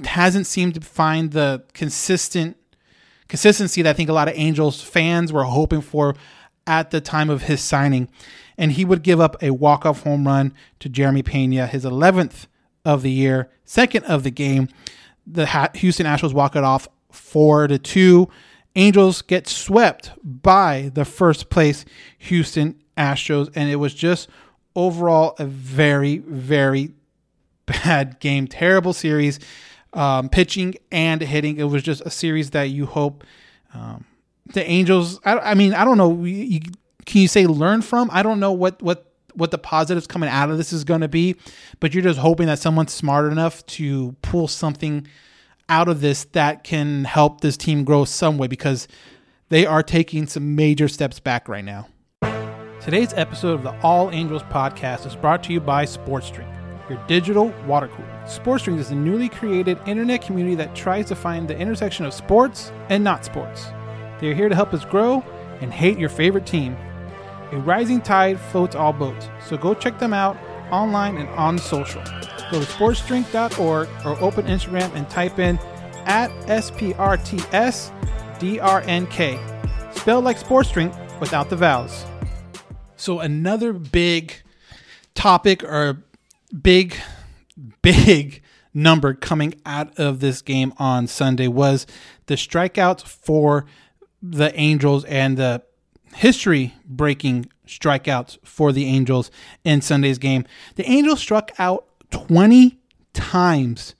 hasn't 0.03 0.47
seemed 0.47 0.73
to 0.73 0.81
find 0.81 1.31
the 1.31 1.63
consistent 1.73 2.57
consistency 3.29 3.81
that 3.81 3.89
I 3.89 3.93
think 3.93 4.09
a 4.09 4.13
lot 4.13 4.27
of 4.27 4.33
Angels 4.35 4.81
fans 4.81 5.31
were 5.31 5.45
hoping 5.45 5.79
for 5.79 6.15
at 6.65 6.91
the 6.91 6.99
time 6.99 7.29
of 7.29 7.43
his 7.43 7.61
signing 7.61 8.09
and 8.57 8.71
he 8.73 8.85
would 8.85 9.03
give 9.03 9.19
up 9.19 9.41
a 9.41 9.51
walk-off 9.51 10.03
home 10.03 10.27
run 10.27 10.53
to 10.79 10.89
Jeremy 10.89 11.23
Pena, 11.23 11.67
his 11.67 11.85
11th 11.85 12.47
of 12.83 13.01
the 13.01 13.11
year, 13.11 13.49
second 13.65 14.05
of 14.05 14.23
the 14.23 14.31
game. 14.31 14.69
The 15.25 15.69
Houston 15.75 16.05
Astros 16.05 16.33
walk 16.33 16.55
it 16.55 16.63
off 16.63 16.87
four 17.11 17.67
to 17.67 17.77
two. 17.77 18.29
Angels 18.75 19.21
get 19.21 19.47
swept 19.47 20.11
by 20.23 20.91
the 20.93 21.05
first 21.05 21.49
place 21.49 21.83
Houston 22.19 22.81
Astros, 22.97 23.49
and 23.55 23.69
it 23.69 23.77
was 23.77 23.93
just 23.93 24.29
overall 24.75 25.35
a 25.39 25.45
very, 25.45 26.19
very 26.19 26.91
bad 27.65 28.19
game. 28.19 28.47
Terrible 28.47 28.93
series, 28.93 29.39
um, 29.93 30.29
pitching 30.29 30.75
and 30.91 31.21
hitting. 31.21 31.57
It 31.57 31.65
was 31.65 31.83
just 31.83 32.01
a 32.05 32.09
series 32.09 32.51
that 32.51 32.65
you 32.65 32.85
hope 32.85 33.23
um, 33.73 34.05
the 34.53 34.63
Angels. 34.67 35.19
I, 35.25 35.37
I, 35.39 35.53
mean, 35.53 35.73
I 35.73 35.83
don't 35.83 35.97
know. 35.97 36.23
You, 36.23 36.61
can 37.07 37.21
you 37.21 37.27
say 37.27 37.47
learn 37.47 37.81
from? 37.81 38.09
I 38.11 38.21
don't 38.21 38.39
know 38.39 38.51
what 38.51 38.79
what 38.83 39.05
what 39.33 39.51
the 39.51 39.57
positives 39.57 40.07
coming 40.07 40.29
out 40.29 40.49
of 40.49 40.57
this 40.57 40.73
is 40.73 40.83
going 40.83 41.01
to 41.01 41.07
be, 41.07 41.35
but 41.79 41.93
you're 41.93 42.03
just 42.03 42.19
hoping 42.19 42.47
that 42.47 42.59
someone's 42.59 42.91
smart 42.91 43.31
enough 43.31 43.65
to 43.67 44.15
pull 44.21 44.47
something 44.47 45.07
out 45.69 45.87
of 45.87 46.01
this 46.01 46.25
that 46.25 46.63
can 46.63 47.03
help 47.03 47.41
this 47.41 47.55
team 47.55 47.83
grow 47.83 48.03
some 48.03 48.37
way 48.37 48.47
because 48.47 48.87
they 49.49 49.65
are 49.65 49.83
taking 49.83 50.27
some 50.27 50.55
major 50.55 50.87
steps 50.87 51.19
back 51.19 51.47
right 51.47 51.63
now. 51.63 51.87
Today's 52.81 53.13
episode 53.13 53.53
of 53.53 53.63
the 53.63 53.79
All 53.81 54.11
Angels 54.11 54.43
podcast 54.43 55.05
is 55.05 55.15
brought 55.15 55.43
to 55.43 55.53
you 55.53 55.59
by 55.59 55.85
Sports 55.85 56.31
Drink, 56.31 56.49
your 56.89 57.01
digital 57.07 57.53
water 57.67 57.89
cooler. 57.89 58.27
Sports 58.27 58.63
Drink 58.63 58.79
is 58.79 58.91
a 58.91 58.95
newly 58.95 59.29
created 59.29 59.77
internet 59.85 60.21
community 60.23 60.55
that 60.55 60.75
tries 60.75 61.05
to 61.07 61.15
find 61.15 61.47
the 61.47 61.57
intersection 61.57 62.05
of 62.05 62.13
sports 62.13 62.71
and 62.89 63.03
not 63.03 63.23
sports. 63.23 63.67
They 64.19 64.29
are 64.29 64.35
here 64.35 64.49
to 64.49 64.55
help 64.55 64.73
us 64.73 64.83
grow 64.83 65.23
and 65.61 65.71
hate 65.71 65.97
your 65.97 66.09
favorite 66.09 66.45
team 66.45 66.75
a 67.51 67.57
rising 67.59 68.01
tide 68.01 68.39
floats 68.39 68.75
all 68.75 68.93
boats, 68.93 69.29
so 69.45 69.57
go 69.57 69.73
check 69.73 69.99
them 69.99 70.13
out 70.13 70.37
online 70.71 71.17
and 71.17 71.29
on 71.29 71.57
social. 71.57 72.01
Go 72.51 72.59
to 72.61 72.65
sportsdrink.org 72.65 73.89
or 74.05 74.21
open 74.21 74.45
Instagram 74.45 74.93
and 74.95 75.09
type 75.09 75.39
in 75.39 75.57
at 76.05 76.29
SPRTSDRNK. 76.47 77.13
Spelled 79.95 80.23
like 80.23 80.37
sports 80.37 80.71
drink 80.71 80.93
without 81.19 81.49
the 81.49 81.55
vowels. 81.55 82.05
So, 82.95 83.19
another 83.19 83.73
big 83.73 84.41
topic 85.13 85.63
or 85.63 86.03
big, 86.61 86.95
big 87.81 88.41
number 88.73 89.13
coming 89.13 89.55
out 89.65 89.97
of 89.99 90.19
this 90.19 90.41
game 90.41 90.73
on 90.77 91.07
Sunday 91.07 91.47
was 91.47 91.85
the 92.27 92.35
strikeouts 92.35 93.03
for 93.03 93.65
the 94.21 94.57
Angels 94.59 95.03
and 95.05 95.37
the 95.37 95.63
history 96.15 96.73
breaking 96.85 97.49
strikeouts 97.67 98.37
for 98.43 98.71
the 98.71 98.85
Angels 98.85 99.29
in 99.63 99.81
Sunday's 99.81 100.17
game. 100.17 100.45
The 100.75 100.89
Angels 100.89 101.19
struck 101.19 101.51
out 101.59 101.87
20 102.11 102.79
times 103.13 103.95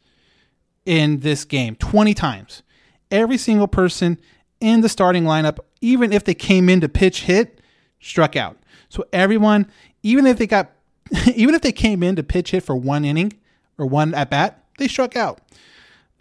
in 0.86 1.20
this 1.20 1.46
game. 1.46 1.76
20 1.76 2.14
times. 2.14 2.64
Every 3.12 3.38
single 3.38 3.68
person 3.68 4.20
in 4.60 4.82
the 4.82 4.90
starting 4.90 5.24
lineup, 5.24 5.60
even 5.82 6.12
if 6.12 6.24
they 6.24 6.34
came 6.34 6.70
in 6.70 6.82
to 6.82 6.90
pitch 6.90 7.24
hit, 7.24 7.62
struck 8.00 8.36
out. 8.36 8.58
So 8.90 9.06
everyone, 9.14 9.68
even 10.04 10.26
if 10.26 10.38
they 10.38 10.48
got 10.48 10.72
even 11.36 11.56
if 11.56 11.62
they 11.62 11.72
came 11.72 12.04
in 12.04 12.16
to 12.18 12.24
pitch 12.24 12.52
hit 12.52 12.64
for 12.64 12.76
one 12.76 13.06
inning 13.06 13.34
or 13.78 13.86
one 13.86 14.14
at 14.14 14.30
bat, 14.30 14.64
they 14.78 14.88
struck 14.88 15.16
out. 15.16 15.40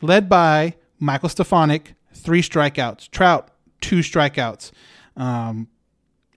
Led 0.01 0.29
by 0.29 0.75
Michael 0.99 1.29
Stefanic, 1.29 1.95
three 2.13 2.43
strikeouts. 2.43 3.11
Trout, 3.11 3.51
two 3.81 4.01
strikeouts. 4.01 4.71
Um, 5.17 5.69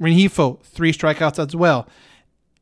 Rengifo, 0.02 0.62
three 0.64 0.92
strikeouts 0.92 1.46
as 1.46 1.56
well. 1.56 1.88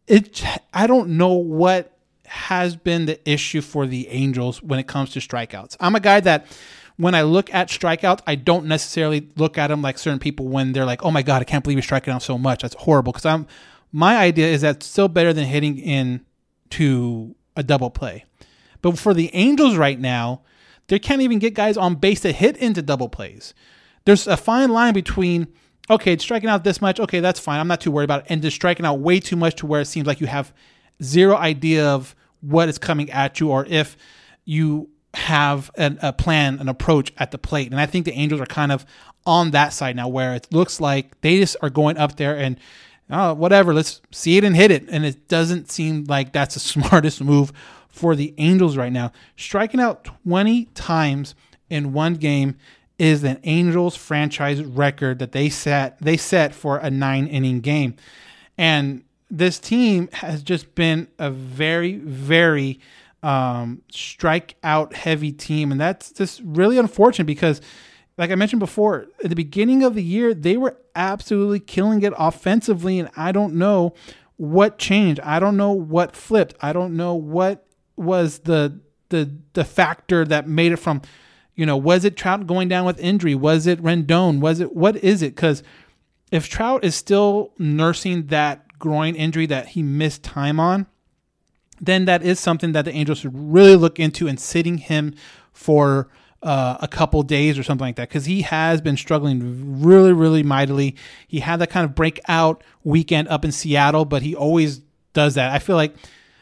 It, 0.08 0.44
I 0.74 0.88
don't 0.88 1.18
know 1.18 1.34
what 1.34 1.98
has 2.26 2.76
been 2.76 3.06
the 3.06 3.30
issue 3.30 3.62
for 3.62 3.86
the 3.86 4.08
Angels 4.10 4.62
when 4.62 4.80
it 4.80 4.88
comes 4.88 5.12
to 5.12 5.20
strikeouts. 5.20 5.78
I'm 5.80 5.96
a 5.96 6.00
guy 6.00 6.20
that 6.22 6.46
when 6.98 7.14
I 7.14 7.22
look 7.22 7.54
at 7.54 7.70
strikeouts, 7.70 8.22
I 8.26 8.36
don't 8.36 8.66
necessarily 8.66 9.30
look 9.36 9.58
at 9.58 9.68
them 9.68 9.82
like 9.82 9.98
certain 9.98 10.20
people 10.20 10.48
when 10.48 10.74
they're 10.74 10.86
like, 10.86 11.04
"Oh 11.04 11.12
my 11.12 11.22
god, 11.22 11.42
I 11.42 11.46
can't 11.46 11.64
believe 11.64 11.78
you're 11.78 11.84
striking 11.84 12.14
out 12.14 12.24
so 12.24 12.38
much. 12.38 12.64
That's 12.64 12.76
horrible." 12.76 13.14
Because 13.14 13.26
I'm 13.26 13.48
my 13.92 14.18
idea 14.18 14.48
is 14.48 14.62
that's 14.62 14.86
still 14.86 15.08
better 15.08 15.32
than 15.32 15.46
hitting 15.46 15.78
in 15.78 16.26
to 16.72 17.36
a 17.56 17.64
double 17.64 17.90
play. 17.90 18.26
But 18.82 18.98
for 18.98 19.14
the 19.14 19.34
Angels 19.34 19.78
right 19.78 20.00
now, 20.00 20.42
they 20.88 21.00
can't 21.00 21.22
even 21.22 21.40
get 21.40 21.54
guys 21.54 21.78
on 21.78 21.96
base 21.96 22.22
to 22.22 22.32
hit 22.32 22.58
into 22.58 22.82
double 22.82 23.10
plays. 23.10 23.54
There's 24.06 24.28
a 24.28 24.38
fine 24.38 24.70
line 24.70 24.94
between 24.94 25.48
okay, 25.90 26.14
it's 26.14 26.24
striking 26.24 26.50
out 26.50 26.64
this 26.64 26.82
much, 26.82 27.00
okay, 27.00 27.20
that's 27.20 27.40
fine. 27.40 27.60
I'm 27.60 27.68
not 27.68 27.82
too 27.82 27.92
worried 27.92 28.06
about 28.06 28.22
it, 28.22 28.28
and 28.30 28.42
just 28.42 28.56
striking 28.56 28.86
out 28.86 29.00
way 29.00 29.20
too 29.20 29.36
much 29.36 29.56
to 29.56 29.66
where 29.66 29.82
it 29.82 29.86
seems 29.86 30.08
like 30.08 30.20
you 30.20 30.28
have 30.28 30.54
zero 31.02 31.36
idea 31.36 31.88
of 31.88 32.16
what 32.42 32.70
is 32.70 32.78
coming 32.78 33.10
at 33.12 33.40
you 33.40 33.50
or 33.50 33.66
if 33.66 33.98
you 34.46 34.90
have 35.14 35.72
an, 35.76 35.98
a 36.02 36.14
plan, 36.14 36.60
an 36.60 36.70
approach 36.70 37.12
at 37.18 37.32
the 37.32 37.38
plate. 37.38 37.72
And 37.72 37.80
I 37.80 37.86
think 37.86 38.06
the 38.06 38.14
Angels 38.14 38.42
are 38.42 38.46
kind 38.46 38.72
of 38.72 38.86
on 39.26 39.52
that 39.52 39.74
side 39.74 39.96
now, 39.96 40.08
where 40.08 40.36
it 40.36 40.48
looks 40.52 40.80
like 40.80 41.20
they 41.22 41.40
just 41.40 41.58
are 41.62 41.70
going 41.70 41.98
up 41.98 42.18
there 42.18 42.38
and 42.38 42.60
oh, 43.10 43.34
whatever, 43.34 43.74
let's 43.74 44.02
see 44.12 44.38
it 44.38 44.44
and 44.44 44.56
hit 44.56 44.72
it. 44.72 44.88
And 44.90 45.06
it 45.06 45.28
doesn't 45.28 45.72
seem 45.72 46.06
like 46.06 46.34
that's 46.34 46.54
the 46.54 46.60
smartest 46.60 47.24
move 47.24 47.52
for 47.90 48.16
the 48.16 48.34
Angels 48.38 48.78
right 48.78 48.92
now. 48.92 49.12
Striking 49.36 49.80
out 49.80 50.04
20 50.04 50.66
times 50.76 51.36
in 51.70 51.94
one 51.94 52.14
game 52.16 52.56
is 53.00 53.24
an 53.24 53.40
Angels 53.44 53.96
franchise 53.96 54.64
record 54.64 55.20
that 55.20 55.32
they 55.32 55.50
set 55.50 56.00
they 56.00 56.18
set 56.18 56.54
for 56.54 56.78
a 56.78 56.90
9 56.90 57.28
inning 57.28 57.62
game. 57.62 57.96
And 58.58 59.04
this 59.30 59.60
team 59.60 60.10
has 60.14 60.42
just 60.42 60.74
been 60.76 61.08
a 61.20 61.30
very 61.30 61.98
very 61.98 62.80
um, 63.24 63.82
strikeout 63.92 64.94
heavy 64.94 65.32
team 65.32 65.72
and 65.72 65.82
that's 65.82 66.12
just 66.12 66.42
really 66.44 66.78
unfortunate 66.78 67.26
because 67.26 67.62
like 68.18 68.32
I 68.32 68.36
mentioned 68.36 68.60
before, 68.60 69.08
at 69.24 69.30
the 69.30 69.36
beginning 69.36 69.84
of 69.84 69.94
the 69.94 70.04
year, 70.04 70.34
they 70.34 70.58
were 70.58 70.78
absolutely 70.96 71.60
killing 71.60 72.02
it 72.02 72.14
offensively, 72.18 73.00
and 73.00 73.10
I 73.16 73.32
don't 73.32 73.54
know 73.54 73.94
what 74.38 74.80
changed. 74.80 75.20
I 75.22 75.40
don't 75.40 75.56
know 75.56 75.72
what 75.72 76.16
flipped. 76.16 76.56
I 76.60 76.74
don't 76.74 76.98
know 76.98 77.14
what 77.14 77.66
was 77.96 78.40
the 78.40 78.80
the 79.10 79.32
the 79.54 79.64
factor 79.64 80.26
that 80.26 80.48
made 80.48 80.72
it 80.72 80.78
from, 80.78 81.02
you 81.58 81.66
know, 81.66 81.76
was 81.76 82.06
it 82.06 82.16
Trout 82.16 82.48
going 82.48 82.70
down 82.70 82.86
with 82.86 83.00
injury? 83.00 83.36
Was 83.36 83.68
it 83.68 83.82
Rendon? 83.82 84.40
Was 84.40 84.62
it 84.62 84.74
what 84.76 84.96
is 84.98 85.22
it? 85.22 85.36
Because 85.36 85.64
if 86.32 86.48
Trout 86.48 86.86
is 86.86 86.96
still 86.96 87.52
nursing 87.58 88.28
that 88.28 88.78
groin 88.80 89.16
injury 89.16 89.48
that 89.48 89.70
he 89.70 89.82
missed 89.82 90.24
time 90.24 90.60
on, 90.60 90.86
then 91.82 92.06
that 92.06 92.22
is 92.22 92.40
something 92.40 92.74
that 92.74 92.86
the 92.86 92.92
Angels 92.92 93.20
should 93.20 93.34
really 93.34 93.76
look 93.76 94.00
into 94.00 94.28
and 94.28 94.40
sitting 94.40 94.78
him 94.78 95.16
for 95.52 96.10
uh, 96.44 96.78
a 96.80 96.88
couple 96.88 97.24
days 97.24 97.58
or 97.58 97.64
something 97.64 97.88
like 97.88 97.96
that 97.96 98.08
because 98.08 98.26
he 98.26 98.44
has 98.44 98.80
been 98.80 98.96
struggling 98.96 99.82
really, 99.82 100.14
really 100.14 100.44
mightily. 100.44 100.96
He 101.28 101.40
had 101.40 101.58
that 101.58 101.72
kind 101.72 101.86
of 101.86 101.96
breakout 101.96 102.64
weekend 102.84 103.30
up 103.30 103.44
in 103.44 103.52
Seattle, 103.52 104.06
but 104.06 104.22
he 104.22 104.36
always 104.36 104.82
does 105.14 105.34
that. 105.34 105.52
I 105.52 105.58
feel 105.58 105.76
like 105.76 105.96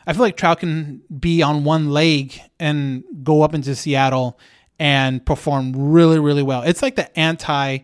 I 0.06 0.12
feel 0.12 0.24
like 0.24 0.36
Trout 0.36 0.60
can 0.60 1.04
be 1.18 1.42
on 1.42 1.64
one 1.64 1.90
leg 1.90 2.38
and 2.60 3.06
go 3.24 3.44
up 3.44 3.54
into 3.54 3.76
Seattle 3.76 4.38
and 4.80 5.26
perform 5.26 5.74
really, 5.76 6.20
really 6.20 6.44
well. 6.44 6.62
It's 6.62 6.82
like 6.82 6.96
the 6.96 7.18
anti 7.18 7.80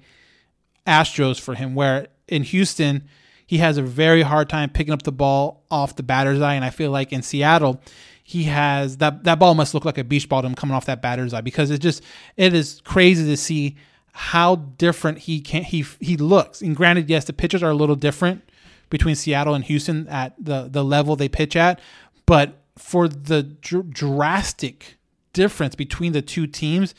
Astros 0.85 1.39
for 1.39 1.55
him, 1.55 1.75
where 1.75 2.07
in 2.27 2.43
Houston 2.43 3.07
he 3.45 3.57
has 3.57 3.77
a 3.77 3.81
very 3.81 4.21
hard 4.21 4.49
time 4.49 4.69
picking 4.69 4.93
up 4.93 5.03
the 5.03 5.11
ball 5.11 5.63
off 5.69 5.95
the 5.95 6.03
batter's 6.03 6.41
eye, 6.41 6.55
and 6.55 6.65
I 6.65 6.69
feel 6.69 6.91
like 6.91 7.11
in 7.11 7.21
Seattle 7.21 7.81
he 8.23 8.43
has 8.43 8.97
that 8.97 9.23
that 9.25 9.39
ball 9.39 9.55
must 9.55 9.73
look 9.73 9.83
like 9.83 9.97
a 9.97 10.03
beach 10.03 10.29
ball 10.29 10.41
to 10.41 10.47
him 10.47 10.55
coming 10.55 10.75
off 10.75 10.85
that 10.85 11.01
batter's 11.01 11.33
eye 11.33 11.41
because 11.41 11.69
it 11.69 11.79
just 11.79 12.01
it 12.37 12.53
is 12.53 12.81
crazy 12.85 13.25
to 13.25 13.35
see 13.35 13.75
how 14.13 14.55
different 14.55 15.19
he 15.19 15.41
can 15.41 15.63
he 15.63 15.85
he 15.99 16.17
looks. 16.17 16.61
And 16.61 16.75
granted, 16.75 17.09
yes, 17.09 17.25
the 17.25 17.33
pitchers 17.33 17.63
are 17.63 17.71
a 17.71 17.75
little 17.75 17.95
different 17.95 18.43
between 18.89 19.15
Seattle 19.15 19.53
and 19.53 19.63
Houston 19.65 20.07
at 20.07 20.33
the 20.39 20.67
the 20.69 20.83
level 20.83 21.15
they 21.15 21.29
pitch 21.29 21.55
at, 21.55 21.79
but 22.25 22.57
for 22.77 23.07
the 23.07 23.43
dr- 23.43 23.89
drastic 23.89 24.97
difference 25.33 25.75
between 25.75 26.13
the 26.13 26.21
two 26.21 26.47
teams 26.47 26.93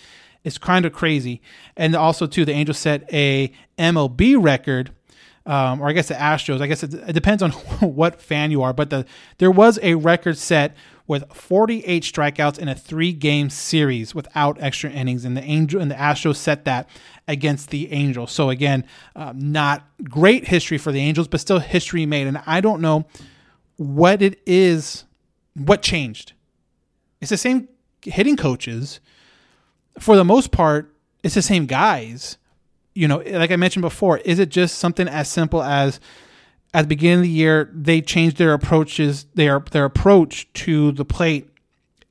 is 0.45 0.59
kind 0.59 0.85
of 0.85 0.93
crazy. 0.93 1.41
And 1.77 1.95
also 1.95 2.27
too, 2.27 2.45
the 2.45 2.53
Angels 2.53 2.79
set 2.79 3.09
a 3.13 3.53
MLB 3.79 4.43
record. 4.43 4.93
Um, 5.45 5.81
or 5.81 5.89
I 5.89 5.93
guess 5.93 6.07
the 6.07 6.15
Astros. 6.15 6.61
I 6.61 6.69
guess 6.69 6.85
it, 6.85 6.95
it 6.95 7.13
depends 7.15 7.43
on 7.43 7.51
what 7.81 8.21
fan 8.21 8.53
you 8.53 8.63
are, 8.63 8.73
but 8.73 8.91
the 8.91 9.05
there 9.39 9.51
was 9.51 9.79
a 9.83 9.95
record 9.97 10.39
set 10.39 10.77
with 11.09 11.31
48 11.33 12.05
strikeouts 12.05 12.61
in 12.61 12.69
a 12.69 12.77
three-game 12.77 13.51
series 13.51 14.15
without 14.15 14.57
extra 14.63 14.89
innings, 14.89 15.25
and 15.25 15.37
the 15.37 15.43
Angel 15.43 15.81
and 15.81 15.91
the 15.91 15.97
Astros 15.97 16.37
set 16.37 16.65
that 16.65 16.89
against 17.27 17.71
the 17.71 17.93
Angels. 17.93 18.31
So 18.31 18.51
again, 18.51 18.85
um, 19.17 19.53
not 19.53 19.85
great 20.05 20.47
history 20.47 20.79
for 20.79 20.93
the 20.93 21.01
Angels, 21.01 21.27
but 21.27 21.41
still 21.41 21.59
history 21.59 22.07
made. 22.07 22.29
And 22.29 22.41
I 22.47 22.61
don't 22.61 22.81
know 22.81 23.07
what 23.77 24.23
it 24.23 24.41
is, 24.47 25.05
what 25.55 25.83
changed. 25.83 26.35
It's 27.21 27.31
the 27.31 27.37
same 27.37 27.69
hitting 28.05 28.37
coaches. 28.37 29.01
For 29.99 30.17
the 30.17 30.25
most 30.25 30.51
part, 30.51 30.95
it's 31.23 31.35
the 31.35 31.43
same 31.43 31.67
guys. 31.67 32.39
You 32.95 33.09
know, 33.09 33.19
like 33.19 33.51
I 33.51 33.57
mentioned 33.57 33.83
before, 33.83 34.19
is 34.19 34.39
it 34.39 34.49
just 34.51 34.79
something 34.79 35.09
as 35.09 35.29
simple 35.29 35.63
as 35.63 36.01
at 36.75 36.83
the 36.83 36.89
beginning 36.89 37.19
of 37.19 37.23
the 37.23 37.29
year 37.29 37.71
they 37.73 38.01
changed 38.01 38.37
their 38.37 38.53
approaches 38.53 39.27
their 39.35 39.61
their 39.71 39.85
approach 39.85 40.51
to 40.55 40.93
the 40.93 41.05
plate 41.05 41.49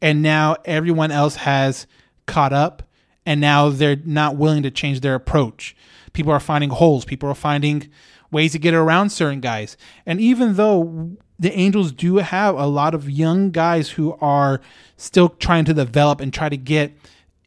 and 0.01 0.21
now 0.21 0.55
everyone 0.65 1.11
else 1.11 1.35
has 1.37 1.87
caught 2.25 2.53
up 2.53 2.83
and 3.25 3.41
now 3.41 3.69
they're 3.69 3.97
not 4.05 4.35
willing 4.35 4.63
to 4.63 4.71
change 4.71 5.01
their 5.01 5.15
approach 5.15 5.75
people 6.13 6.31
are 6.31 6.39
finding 6.39 6.69
holes 6.69 7.05
people 7.05 7.29
are 7.29 7.35
finding 7.35 7.89
ways 8.31 8.51
to 8.51 8.59
get 8.59 8.73
around 8.73 9.09
certain 9.09 9.41
guys 9.41 9.77
and 10.05 10.21
even 10.21 10.55
though 10.55 11.17
the 11.41 11.51
angels 11.53 11.91
do 11.91 12.17
have 12.17 12.55
a 12.55 12.67
lot 12.67 12.93
of 12.93 13.09
young 13.09 13.49
guys 13.49 13.89
who 13.89 14.13
are 14.21 14.61
still 14.95 15.27
trying 15.27 15.65
to 15.65 15.73
develop 15.73 16.21
and 16.21 16.31
try 16.31 16.47
to 16.47 16.55
get 16.55 16.93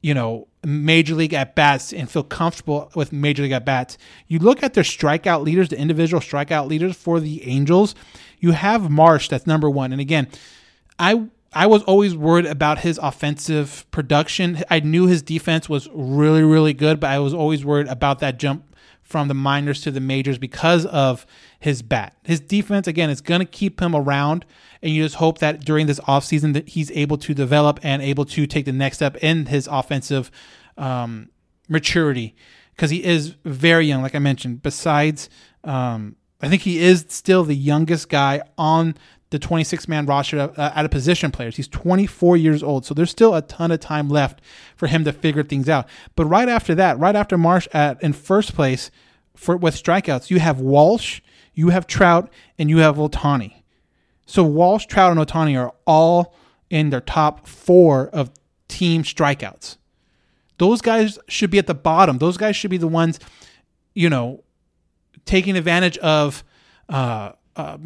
you 0.02 0.12
know 0.12 0.48
major 0.64 1.14
league 1.14 1.32
at 1.32 1.54
bats 1.54 1.92
and 1.92 2.10
feel 2.10 2.24
comfortable 2.24 2.90
with 2.94 3.12
major 3.12 3.44
league 3.44 3.52
at 3.52 3.64
bats. 3.64 3.96
You 4.26 4.40
look 4.40 4.62
at 4.62 4.74
their 4.74 4.84
strikeout 4.84 5.44
leaders, 5.44 5.68
the 5.68 5.78
individual 5.78 6.20
strikeout 6.20 6.68
leaders 6.68 6.96
for 6.96 7.20
the 7.20 7.46
Angels. 7.46 7.94
You 8.40 8.50
have 8.50 8.90
Marsh, 8.90 9.28
that's 9.28 9.46
number 9.46 9.70
one. 9.70 9.92
And 9.92 10.00
again, 10.00 10.26
I 10.98 11.28
I 11.52 11.66
was 11.66 11.84
always 11.84 12.16
worried 12.16 12.46
about 12.46 12.80
his 12.80 12.98
offensive 12.98 13.86
production. 13.92 14.64
I 14.70 14.80
knew 14.80 15.06
his 15.06 15.22
defense 15.22 15.68
was 15.68 15.88
really, 15.94 16.42
really 16.42 16.74
good, 16.74 16.98
but 16.98 17.10
I 17.10 17.20
was 17.20 17.32
always 17.32 17.64
worried 17.64 17.86
about 17.86 18.18
that 18.18 18.40
jump 18.40 18.73
from 19.04 19.28
the 19.28 19.34
minors 19.34 19.80
to 19.82 19.90
the 19.90 20.00
majors 20.00 20.38
because 20.38 20.86
of 20.86 21.24
his 21.60 21.82
bat. 21.82 22.16
His 22.24 22.40
defense, 22.40 22.88
again, 22.88 23.10
is 23.10 23.20
going 23.20 23.40
to 23.40 23.46
keep 23.46 23.80
him 23.80 23.94
around, 23.94 24.44
and 24.82 24.92
you 24.92 25.04
just 25.04 25.16
hope 25.16 25.38
that 25.38 25.64
during 25.64 25.86
this 25.86 26.00
offseason 26.00 26.54
that 26.54 26.70
he's 26.70 26.90
able 26.92 27.18
to 27.18 27.34
develop 27.34 27.78
and 27.82 28.02
able 28.02 28.24
to 28.24 28.46
take 28.46 28.64
the 28.64 28.72
next 28.72 28.96
step 28.96 29.16
in 29.16 29.46
his 29.46 29.68
offensive 29.70 30.30
um, 30.76 31.28
maturity 31.68 32.34
because 32.74 32.90
he 32.90 33.04
is 33.04 33.36
very 33.44 33.86
young, 33.86 34.02
like 34.02 34.14
I 34.14 34.18
mentioned. 34.18 34.62
Besides, 34.62 35.28
um, 35.62 36.16
I 36.40 36.48
think 36.48 36.62
he 36.62 36.78
is 36.78 37.04
still 37.08 37.44
the 37.44 37.54
youngest 37.54 38.08
guy 38.08 38.42
on 38.58 38.96
the 39.34 39.38
26 39.40 39.88
man 39.88 40.06
roster 40.06 40.52
uh, 40.56 40.72
at 40.76 40.84
a 40.84 40.88
position 40.88 41.32
players. 41.32 41.56
He's 41.56 41.66
24 41.66 42.36
years 42.36 42.62
old, 42.62 42.86
so 42.86 42.94
there's 42.94 43.10
still 43.10 43.34
a 43.34 43.42
ton 43.42 43.72
of 43.72 43.80
time 43.80 44.08
left 44.08 44.40
for 44.76 44.86
him 44.86 45.02
to 45.02 45.12
figure 45.12 45.42
things 45.42 45.68
out. 45.68 45.88
But 46.14 46.26
right 46.26 46.48
after 46.48 46.72
that, 46.76 47.00
right 47.00 47.16
after 47.16 47.36
Marsh 47.36 47.66
at 47.72 48.00
in 48.00 48.12
first 48.12 48.54
place 48.54 48.92
for 49.34 49.56
with 49.56 49.74
strikeouts, 49.74 50.30
you 50.30 50.38
have 50.38 50.60
Walsh, 50.60 51.20
you 51.52 51.70
have 51.70 51.88
Trout, 51.88 52.30
and 52.60 52.70
you 52.70 52.78
have 52.78 52.94
Ohtani. 52.94 53.62
So 54.24 54.44
Walsh, 54.44 54.86
Trout, 54.86 55.10
and 55.10 55.18
Ohtani 55.20 55.60
are 55.60 55.74
all 55.84 56.32
in 56.70 56.90
their 56.90 57.00
top 57.00 57.48
four 57.48 58.10
of 58.10 58.30
team 58.68 59.02
strikeouts. 59.02 59.78
Those 60.58 60.80
guys 60.80 61.18
should 61.26 61.50
be 61.50 61.58
at 61.58 61.66
the 61.66 61.74
bottom. 61.74 62.18
Those 62.18 62.36
guys 62.36 62.54
should 62.54 62.70
be 62.70 62.76
the 62.76 62.86
ones, 62.86 63.18
you 63.94 64.08
know, 64.08 64.44
taking 65.24 65.56
advantage 65.56 65.98
of 65.98 66.44
uh, 66.88 67.32
uh, 67.56 67.78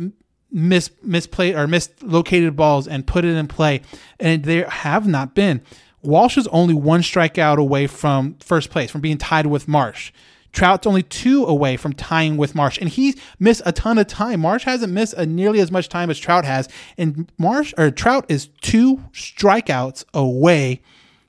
mis 0.51 0.91
misplaced 1.03 1.57
or 1.57 1.67
mislocated 1.67 2.57
balls 2.57 2.89
and 2.89 3.07
put 3.07 3.25
it 3.25 3.35
in 3.35 3.49
play, 3.49 3.83
and 4.19 4.45
there 4.45 4.69
have 4.69 5.07
not 5.07 5.35
been. 5.35 5.63
Walsh 6.03 6.39
is 6.39 6.47
only 6.49 6.75
one 6.75 7.01
strikeout 7.01 7.59
away 7.59 7.87
from 7.87 8.37
first 8.41 8.71
place, 8.71 8.91
from 8.91 9.01
being 9.01 9.19
tied 9.19 9.47
with 9.47 9.67
Marsh. 9.69 10.13
Trout's 10.53 10.87
only 10.87 11.03
two 11.03 11.45
away 11.45 11.77
from 11.77 11.93
tying 11.93 12.37
with 12.37 12.55
Marsh, 12.55 12.79
and 12.79 12.89
he's 12.89 13.17
missed 13.39 13.63
a 13.67 13.73
ton 13.73 13.99
of 13.99 14.07
time. 14.07 14.41
Marsh 14.41 14.65
hasn't 14.65 14.93
missed 14.93 15.15
a 15.15 15.27
nearly 15.27 15.61
as 15.61 15.71
much 15.71 15.89
time 15.89 16.11
as 16.11 16.19
Trout 16.19 16.45
has, 16.45 16.69
and 16.97 17.31
Marsh 17.39 17.75
or 17.77 17.91
Trout 17.91 18.25
is 18.29 18.49
two 18.61 18.97
strikeouts 19.13 20.05
away 20.15 20.81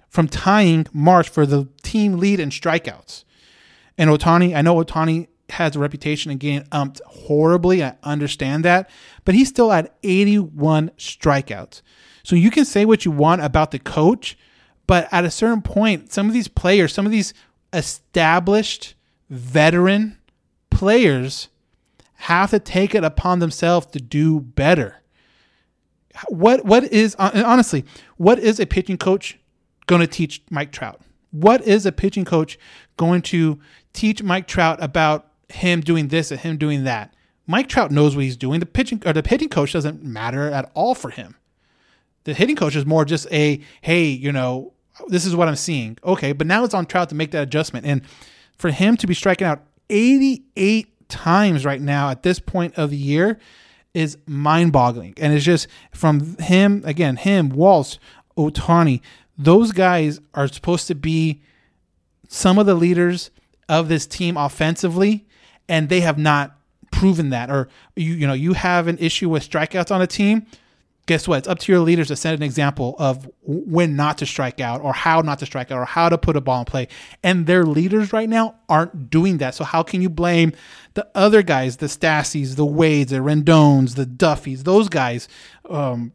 from 0.07 0.27
tying 0.27 0.87
Marsh 0.93 1.29
for 1.29 1.45
the 1.45 1.67
team 1.83 2.17
lead 2.17 2.39
in 2.39 2.49
strikeouts. 2.49 3.25
And 3.97 4.09
Ohtani, 4.09 4.55
I 4.55 4.61
know 4.61 4.81
Ohtani 4.81 5.27
has 5.51 5.75
a 5.75 5.79
reputation 5.79 6.31
of 6.31 6.39
getting 6.39 6.67
umped 6.69 7.01
horribly. 7.05 7.83
I 7.83 7.95
understand 8.03 8.65
that, 8.65 8.89
but 9.25 9.35
he's 9.35 9.49
still 9.49 9.71
at 9.71 9.95
81 10.03 10.91
strikeouts. 10.97 11.81
So 12.23 12.35
you 12.35 12.51
can 12.51 12.65
say 12.65 12.85
what 12.85 13.05
you 13.05 13.11
want 13.11 13.41
about 13.41 13.71
the 13.71 13.79
coach, 13.79 14.37
but 14.87 15.07
at 15.11 15.25
a 15.25 15.31
certain 15.31 15.61
point, 15.61 16.11
some 16.11 16.27
of 16.27 16.33
these 16.33 16.47
players, 16.47 16.93
some 16.93 17.05
of 17.05 17.11
these 17.11 17.33
established 17.73 18.95
veteran 19.29 20.17
players 20.69 21.49
have 22.15 22.49
to 22.49 22.59
take 22.59 22.93
it 22.93 23.03
upon 23.03 23.39
themselves 23.39 23.87
to 23.87 23.99
do 23.99 24.39
better. 24.39 24.97
What 26.27 26.65
what 26.65 26.83
is 26.85 27.15
honestly, 27.15 27.85
what 28.17 28.39
is 28.39 28.59
a 28.59 28.65
pitching 28.65 28.97
coach 28.97 29.39
going 29.85 30.01
to 30.01 30.07
teach 30.07 30.41
Mike 30.49 30.71
Trout? 30.71 30.99
What 31.31 31.61
is 31.61 31.85
a 31.85 31.91
pitching 31.91 32.25
coach 32.25 32.59
going 32.97 33.21
to 33.23 33.59
teach 33.93 34.21
Mike 34.21 34.47
Trout 34.47 34.79
about 34.81 35.28
him 35.49 35.81
doing 35.81 36.07
this 36.07 36.31
and 36.31 36.39
him 36.39 36.57
doing 36.57 36.83
that? 36.85 37.13
Mike 37.47 37.67
Trout 37.67 37.91
knows 37.91 38.15
what 38.15 38.23
he's 38.25 38.37
doing. 38.37 38.59
The 38.59 38.65
pitching 38.65 39.01
or 39.05 39.13
the 39.13 39.27
hitting 39.27 39.49
coach 39.49 39.73
doesn't 39.73 40.03
matter 40.03 40.49
at 40.51 40.69
all 40.73 40.95
for 40.95 41.09
him. 41.09 41.35
The 42.25 42.33
hitting 42.33 42.55
coach 42.55 42.75
is 42.75 42.85
more 42.85 43.05
just 43.05 43.27
a 43.31 43.59
hey, 43.81 44.05
you 44.05 44.31
know, 44.31 44.73
this 45.07 45.25
is 45.25 45.35
what 45.35 45.47
I'm 45.47 45.55
seeing. 45.55 45.97
Okay, 46.03 46.31
but 46.31 46.47
now 46.47 46.63
it's 46.63 46.73
on 46.73 46.85
Trout 46.85 47.09
to 47.09 47.15
make 47.15 47.31
that 47.31 47.43
adjustment. 47.43 47.85
And 47.85 48.01
for 48.57 48.69
him 48.71 48.97
to 48.97 49.07
be 49.07 49.13
striking 49.13 49.47
out 49.47 49.63
88 49.89 51.09
times 51.09 51.65
right 51.65 51.81
now 51.81 52.09
at 52.09 52.23
this 52.23 52.39
point 52.39 52.77
of 52.77 52.91
the 52.91 52.97
year 52.97 53.39
is 53.93 54.17
mind 54.27 54.71
boggling. 54.71 55.15
And 55.17 55.33
it's 55.33 55.45
just 55.45 55.67
from 55.91 56.37
him, 56.37 56.83
again, 56.85 57.15
him, 57.15 57.49
Walsh, 57.49 57.97
Ohtani, 58.37 59.01
those 59.37 59.71
guys 59.71 60.19
are 60.33 60.47
supposed 60.47 60.87
to 60.87 60.95
be 60.95 61.41
some 62.27 62.59
of 62.59 62.65
the 62.65 62.75
leaders 62.75 63.31
of 63.67 63.87
this 63.89 64.05
team 64.05 64.37
offensively, 64.37 65.25
and 65.69 65.87
they 65.87 66.01
have 66.01 66.17
not 66.17 66.57
proven 66.91 67.29
that. 67.29 67.49
Or 67.49 67.69
you, 67.95 68.13
you 68.15 68.27
know, 68.27 68.33
you 68.33 68.53
have 68.53 68.87
an 68.87 68.97
issue 68.97 69.29
with 69.29 69.49
strikeouts 69.49 69.91
on 69.91 70.01
a 70.01 70.07
team 70.07 70.45
guess 71.09 71.27
what? 71.27 71.39
It's 71.39 71.47
up 71.47 71.57
to 71.57 71.71
your 71.71 71.81
leaders 71.81 72.09
to 72.09 72.15
set 72.15 72.35
an 72.35 72.43
example 72.43 72.95
of 72.99 73.27
when 73.41 73.95
not 73.95 74.19
to 74.19 74.27
strike 74.27 74.61
out 74.61 74.81
or 74.81 74.93
how 74.93 75.21
not 75.21 75.39
to 75.39 75.47
strike 75.47 75.71
out 75.71 75.79
or 75.79 75.85
how 75.85 76.07
to 76.07 76.19
put 76.19 76.37
a 76.37 76.41
ball 76.41 76.59
in 76.59 76.65
play. 76.65 76.87
And 77.23 77.47
their 77.47 77.65
leaders 77.65 78.13
right 78.13 78.29
now 78.29 78.57
aren't 78.69 79.09
doing 79.09 79.39
that. 79.39 79.55
So 79.55 79.63
how 79.63 79.81
can 79.81 80.03
you 80.03 80.09
blame 80.09 80.53
the 80.93 81.07
other 81.15 81.41
guys, 81.41 81.77
the 81.77 81.87
Stassies, 81.87 82.57
the 82.57 82.65
Wades, 82.65 83.09
the 83.09 83.17
Rendones, 83.17 83.95
the 83.95 84.05
Duffys, 84.05 84.65
those 84.65 84.87
guys, 84.87 85.27
um, 85.67 86.13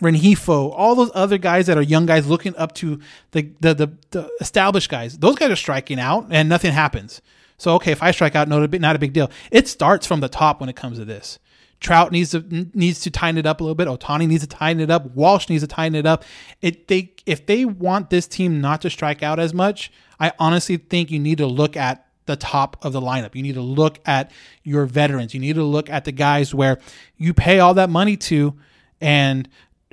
Rengifo, 0.00 0.72
all 0.72 0.94
those 0.94 1.10
other 1.12 1.36
guys 1.36 1.66
that 1.66 1.76
are 1.76 1.82
young 1.82 2.06
guys 2.06 2.28
looking 2.28 2.54
up 2.56 2.72
to 2.76 3.00
the, 3.32 3.50
the, 3.58 3.74
the, 3.74 3.92
the 4.10 4.30
established 4.40 4.88
guys. 4.88 5.18
Those 5.18 5.34
guys 5.34 5.50
are 5.50 5.56
striking 5.56 5.98
out 5.98 6.28
and 6.30 6.48
nothing 6.48 6.70
happens. 6.70 7.20
So 7.60 7.74
okay, 7.74 7.92
if 7.92 8.02
I 8.02 8.10
strike 8.10 8.34
out, 8.34 8.48
no, 8.48 8.64
not 8.64 8.96
a 8.96 8.98
big 8.98 9.12
deal. 9.12 9.30
It 9.50 9.68
starts 9.68 10.06
from 10.06 10.20
the 10.20 10.30
top 10.30 10.60
when 10.60 10.70
it 10.70 10.76
comes 10.76 10.98
to 10.98 11.04
this. 11.04 11.38
Trout 11.78 12.10
needs 12.10 12.30
to 12.30 12.42
needs 12.74 13.00
to 13.00 13.10
tighten 13.10 13.36
it 13.36 13.44
up 13.44 13.60
a 13.60 13.62
little 13.62 13.74
bit. 13.74 13.86
Ohtani 13.86 14.26
needs 14.26 14.42
to 14.42 14.48
tighten 14.48 14.80
it 14.80 14.90
up. 14.90 15.14
Walsh 15.14 15.50
needs 15.50 15.62
to 15.62 15.66
tighten 15.66 15.94
it 15.94 16.06
up. 16.06 16.24
It 16.62 16.88
they 16.88 17.12
if 17.26 17.44
they 17.44 17.66
want 17.66 18.08
this 18.08 18.26
team 18.26 18.62
not 18.62 18.80
to 18.80 18.90
strike 18.90 19.22
out 19.22 19.38
as 19.38 19.52
much, 19.52 19.92
I 20.18 20.32
honestly 20.38 20.78
think 20.78 21.10
you 21.10 21.18
need 21.18 21.36
to 21.36 21.46
look 21.46 21.76
at 21.76 22.06
the 22.24 22.36
top 22.36 22.82
of 22.82 22.94
the 22.94 23.00
lineup. 23.00 23.34
You 23.34 23.42
need 23.42 23.56
to 23.56 23.62
look 23.62 23.98
at 24.06 24.30
your 24.62 24.86
veterans. 24.86 25.34
You 25.34 25.40
need 25.40 25.56
to 25.56 25.64
look 25.64 25.90
at 25.90 26.06
the 26.06 26.12
guys 26.12 26.54
where 26.54 26.78
you 27.18 27.34
pay 27.34 27.60
all 27.60 27.74
that 27.74 27.90
money 27.90 28.16
to 28.16 28.54
and 29.02 29.46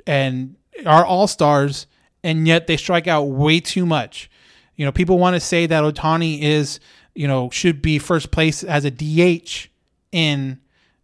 and 0.06 0.56
are 0.86 1.04
all 1.04 1.26
stars 1.26 1.86
and 2.24 2.48
yet 2.48 2.66
they 2.66 2.78
strike 2.78 3.06
out 3.06 3.24
way 3.24 3.60
too 3.60 3.84
much. 3.84 4.30
You 4.78 4.84
know, 4.84 4.92
people 4.92 5.18
want 5.18 5.34
to 5.34 5.40
say 5.40 5.66
that 5.66 5.82
Ohtani 5.82 6.40
is, 6.40 6.78
you 7.18 7.26
know, 7.26 7.50
should 7.50 7.82
be 7.82 7.98
first 7.98 8.30
place 8.30 8.62
as 8.62 8.84
a 8.84 8.92
DH 8.92 9.66
in 10.12 10.60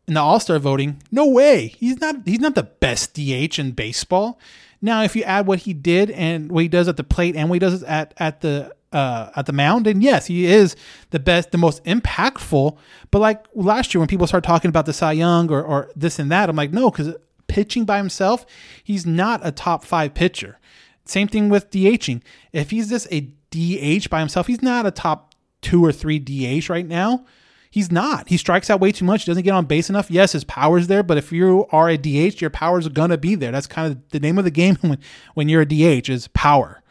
in 0.07 0.15
the 0.15 0.21
All 0.21 0.39
Star 0.39 0.61
voting. 0.61 1.03
No 1.11 1.27
way. 1.27 1.75
He's 1.77 2.01
not. 2.01 2.19
He's 2.25 2.39
not 2.39 2.55
the 2.55 2.63
best 2.63 3.15
DH 3.15 3.59
in 3.59 3.73
baseball. 3.73 4.39
Now, 4.81 5.03
if 5.03 5.17
you 5.17 5.25
add 5.25 5.49
what 5.49 5.61
he 5.61 5.75
did 5.75 6.11
and 6.13 6.53
what 6.53 6.63
he 6.63 6.69
does 6.69 6.87
at 6.87 6.97
the 6.97 7.03
plate 7.03 7.35
and 7.35 7.49
what 7.49 7.57
he 7.57 7.59
does 7.59 7.83
at 7.83 8.15
at 8.19 8.43
the 8.43 8.73
uh, 8.93 9.31
at 9.35 9.47
the 9.47 9.53
mound, 9.53 9.89
and 9.89 10.05
yes, 10.05 10.27
he 10.27 10.47
is 10.47 10.77
the 11.11 11.19
best, 11.19 11.51
the 11.51 11.59
most 11.59 11.83
impactful. 11.83 12.79
But 13.11 13.19
like 13.19 13.45
last 13.53 13.93
year, 13.93 13.99
when 13.99 14.07
people 14.07 14.29
start 14.29 14.45
talking 14.45 14.69
about 14.69 14.87
the 14.87 14.93
Cy 14.93 15.13
Young 15.13 15.51
or, 15.51 15.65
or 15.65 15.91
this 15.97 16.21
and 16.21 16.31
that, 16.31 16.49
I'm 16.49 16.55
like, 16.55 16.73
no, 16.73 16.93
because 16.93 17.13
pitching 17.49 17.85
by 17.85 17.97
himself, 17.97 18.47
he's 18.85 19.05
not 19.05 19.41
a 19.43 19.51
top 19.51 19.85
five 19.85 20.15
pitcher. 20.15 20.61
Same 21.07 21.27
thing 21.27 21.49
with 21.49 21.71
DHing. 21.71 22.23
If 22.53 22.71
he's 22.71 22.89
just 22.89 23.09
a 23.11 23.33
DH 23.51 24.09
by 24.11 24.21
himself, 24.21 24.47
he's 24.47 24.63
not 24.63 24.87
a 24.87 24.93
top 24.93 25.34
two 25.65 25.85
or 25.85 25.91
three 25.91 26.19
DH 26.21 26.69
right 26.69 26.87
now. 26.87 27.25
He's 27.71 27.91
not. 27.91 28.29
He 28.29 28.37
strikes 28.37 28.71
out 28.71 28.79
way 28.79 28.93
too 28.93 29.05
much. 29.05 29.25
He 29.25 29.31
doesn't 29.31 29.43
get 29.43 29.51
on 29.51 29.65
base 29.65 29.91
enough. 29.91 30.09
Yes, 30.09 30.31
his 30.31 30.45
power's 30.45 30.87
there, 30.87 31.03
but 31.03 31.19
if 31.19 31.33
you 31.33 31.67
are 31.73 31.89
a 31.89 31.97
DH, 31.97 32.41
your 32.41 32.51
power's 32.51 32.87
gonna 32.89 33.19
be 33.19 33.35
there. 33.35 33.51
That's 33.51 33.67
kind 33.67 33.91
of 33.91 34.09
the 34.11 34.21
name 34.21 34.39
of 34.39 34.45
the 34.45 34.53
game 34.53 34.77
when, 34.83 34.99
when 35.35 35.49
you're 35.49 35.63
a 35.63 35.67
DH 35.67 36.09
is 36.09 36.29
power. 36.29 36.83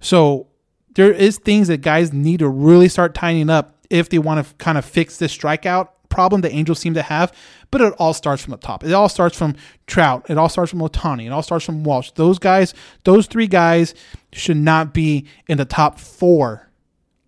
So 0.00 0.48
there 0.94 1.10
is 1.10 1.38
things 1.38 1.68
that 1.68 1.78
guys 1.78 2.12
need 2.12 2.40
to 2.40 2.48
really 2.48 2.88
start 2.88 3.14
tightening 3.14 3.48
up 3.48 3.76
if 3.88 4.10
they 4.10 4.18
want 4.18 4.46
to 4.46 4.54
kind 4.56 4.76
of 4.76 4.84
fix 4.84 5.16
this 5.16 5.34
strikeout 5.34 5.88
problem 6.10 6.40
the 6.40 6.50
Angels 6.50 6.78
seem 6.78 6.94
to 6.94 7.02
have. 7.02 7.32
But 7.70 7.80
it 7.80 7.94
all 7.98 8.12
starts 8.12 8.42
from 8.42 8.52
the 8.52 8.58
top. 8.58 8.84
It 8.84 8.92
all 8.92 9.08
starts 9.08 9.36
from 9.38 9.54
Trout. 9.86 10.26
It 10.28 10.38
all 10.38 10.48
starts 10.48 10.70
from 10.70 10.80
Ohtani. 10.80 11.26
It 11.26 11.32
all 11.32 11.42
starts 11.42 11.64
from 11.64 11.84
Walsh. 11.84 12.10
Those 12.12 12.38
guys, 12.38 12.74
those 13.04 13.26
three 13.26 13.46
guys 13.46 13.94
should 14.32 14.56
not 14.56 14.92
be 14.92 15.26
in 15.48 15.58
the 15.58 15.64
top 15.64 15.98
four 15.98 16.66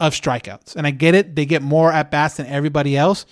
of 0.01 0.15
strikeouts. 0.15 0.77
And 0.77 0.87
I 0.87 0.91
get 0.91 1.15
it, 1.15 1.35
they 1.37 1.47
get 1.47 1.63
more 1.63 1.93
at 1.93 2.11
bats 2.11 2.37
than 2.37 2.47
everybody 2.47 2.97
else, 2.97 3.27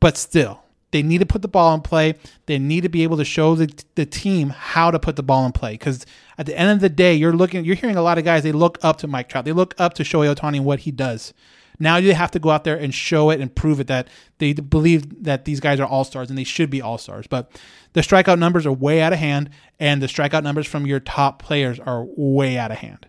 but 0.00 0.16
still, 0.16 0.62
they 0.90 1.02
need 1.02 1.18
to 1.18 1.26
put 1.26 1.42
the 1.42 1.48
ball 1.48 1.74
in 1.74 1.80
play. 1.80 2.14
They 2.46 2.58
need 2.58 2.82
to 2.82 2.88
be 2.88 3.02
able 3.02 3.16
to 3.16 3.24
show 3.24 3.56
the, 3.56 3.72
the 3.96 4.06
team 4.06 4.50
how 4.50 4.92
to 4.92 4.98
put 5.00 5.16
the 5.16 5.24
ball 5.24 5.44
in 5.44 5.50
play. 5.50 5.72
Because 5.72 6.06
at 6.38 6.46
the 6.46 6.56
end 6.56 6.70
of 6.70 6.80
the 6.80 6.88
day, 6.88 7.14
you're 7.14 7.32
looking, 7.32 7.64
you're 7.64 7.74
hearing 7.74 7.96
a 7.96 8.02
lot 8.02 8.16
of 8.16 8.24
guys. 8.24 8.44
They 8.44 8.52
look 8.52 8.78
up 8.82 8.98
to 8.98 9.08
Mike 9.08 9.28
Trout. 9.28 9.44
They 9.44 9.52
look 9.52 9.74
up 9.76 9.94
to 9.94 10.04
Shohei 10.04 10.32
Ohtani 10.32 10.58
and 10.58 10.64
what 10.64 10.80
he 10.80 10.92
does. 10.92 11.34
Now 11.80 11.96
you 11.96 12.14
have 12.14 12.30
to 12.30 12.38
go 12.38 12.50
out 12.50 12.62
there 12.62 12.76
and 12.76 12.94
show 12.94 13.30
it 13.30 13.40
and 13.40 13.52
prove 13.52 13.80
it 13.80 13.88
that 13.88 14.06
they 14.38 14.52
believe 14.52 15.24
that 15.24 15.44
these 15.44 15.58
guys 15.58 15.80
are 15.80 15.86
all 15.86 16.04
stars 16.04 16.28
and 16.28 16.38
they 16.38 16.44
should 16.44 16.70
be 16.70 16.80
all 16.80 16.98
stars. 16.98 17.26
But 17.26 17.50
the 17.94 18.00
strikeout 18.00 18.38
numbers 18.38 18.64
are 18.64 18.72
way 18.72 19.02
out 19.02 19.12
of 19.12 19.18
hand, 19.18 19.50
and 19.80 20.00
the 20.00 20.06
strikeout 20.06 20.44
numbers 20.44 20.66
from 20.66 20.86
your 20.86 21.00
top 21.00 21.42
players 21.42 21.80
are 21.80 22.04
way 22.16 22.56
out 22.56 22.70
of 22.70 22.78
hand. 22.78 23.08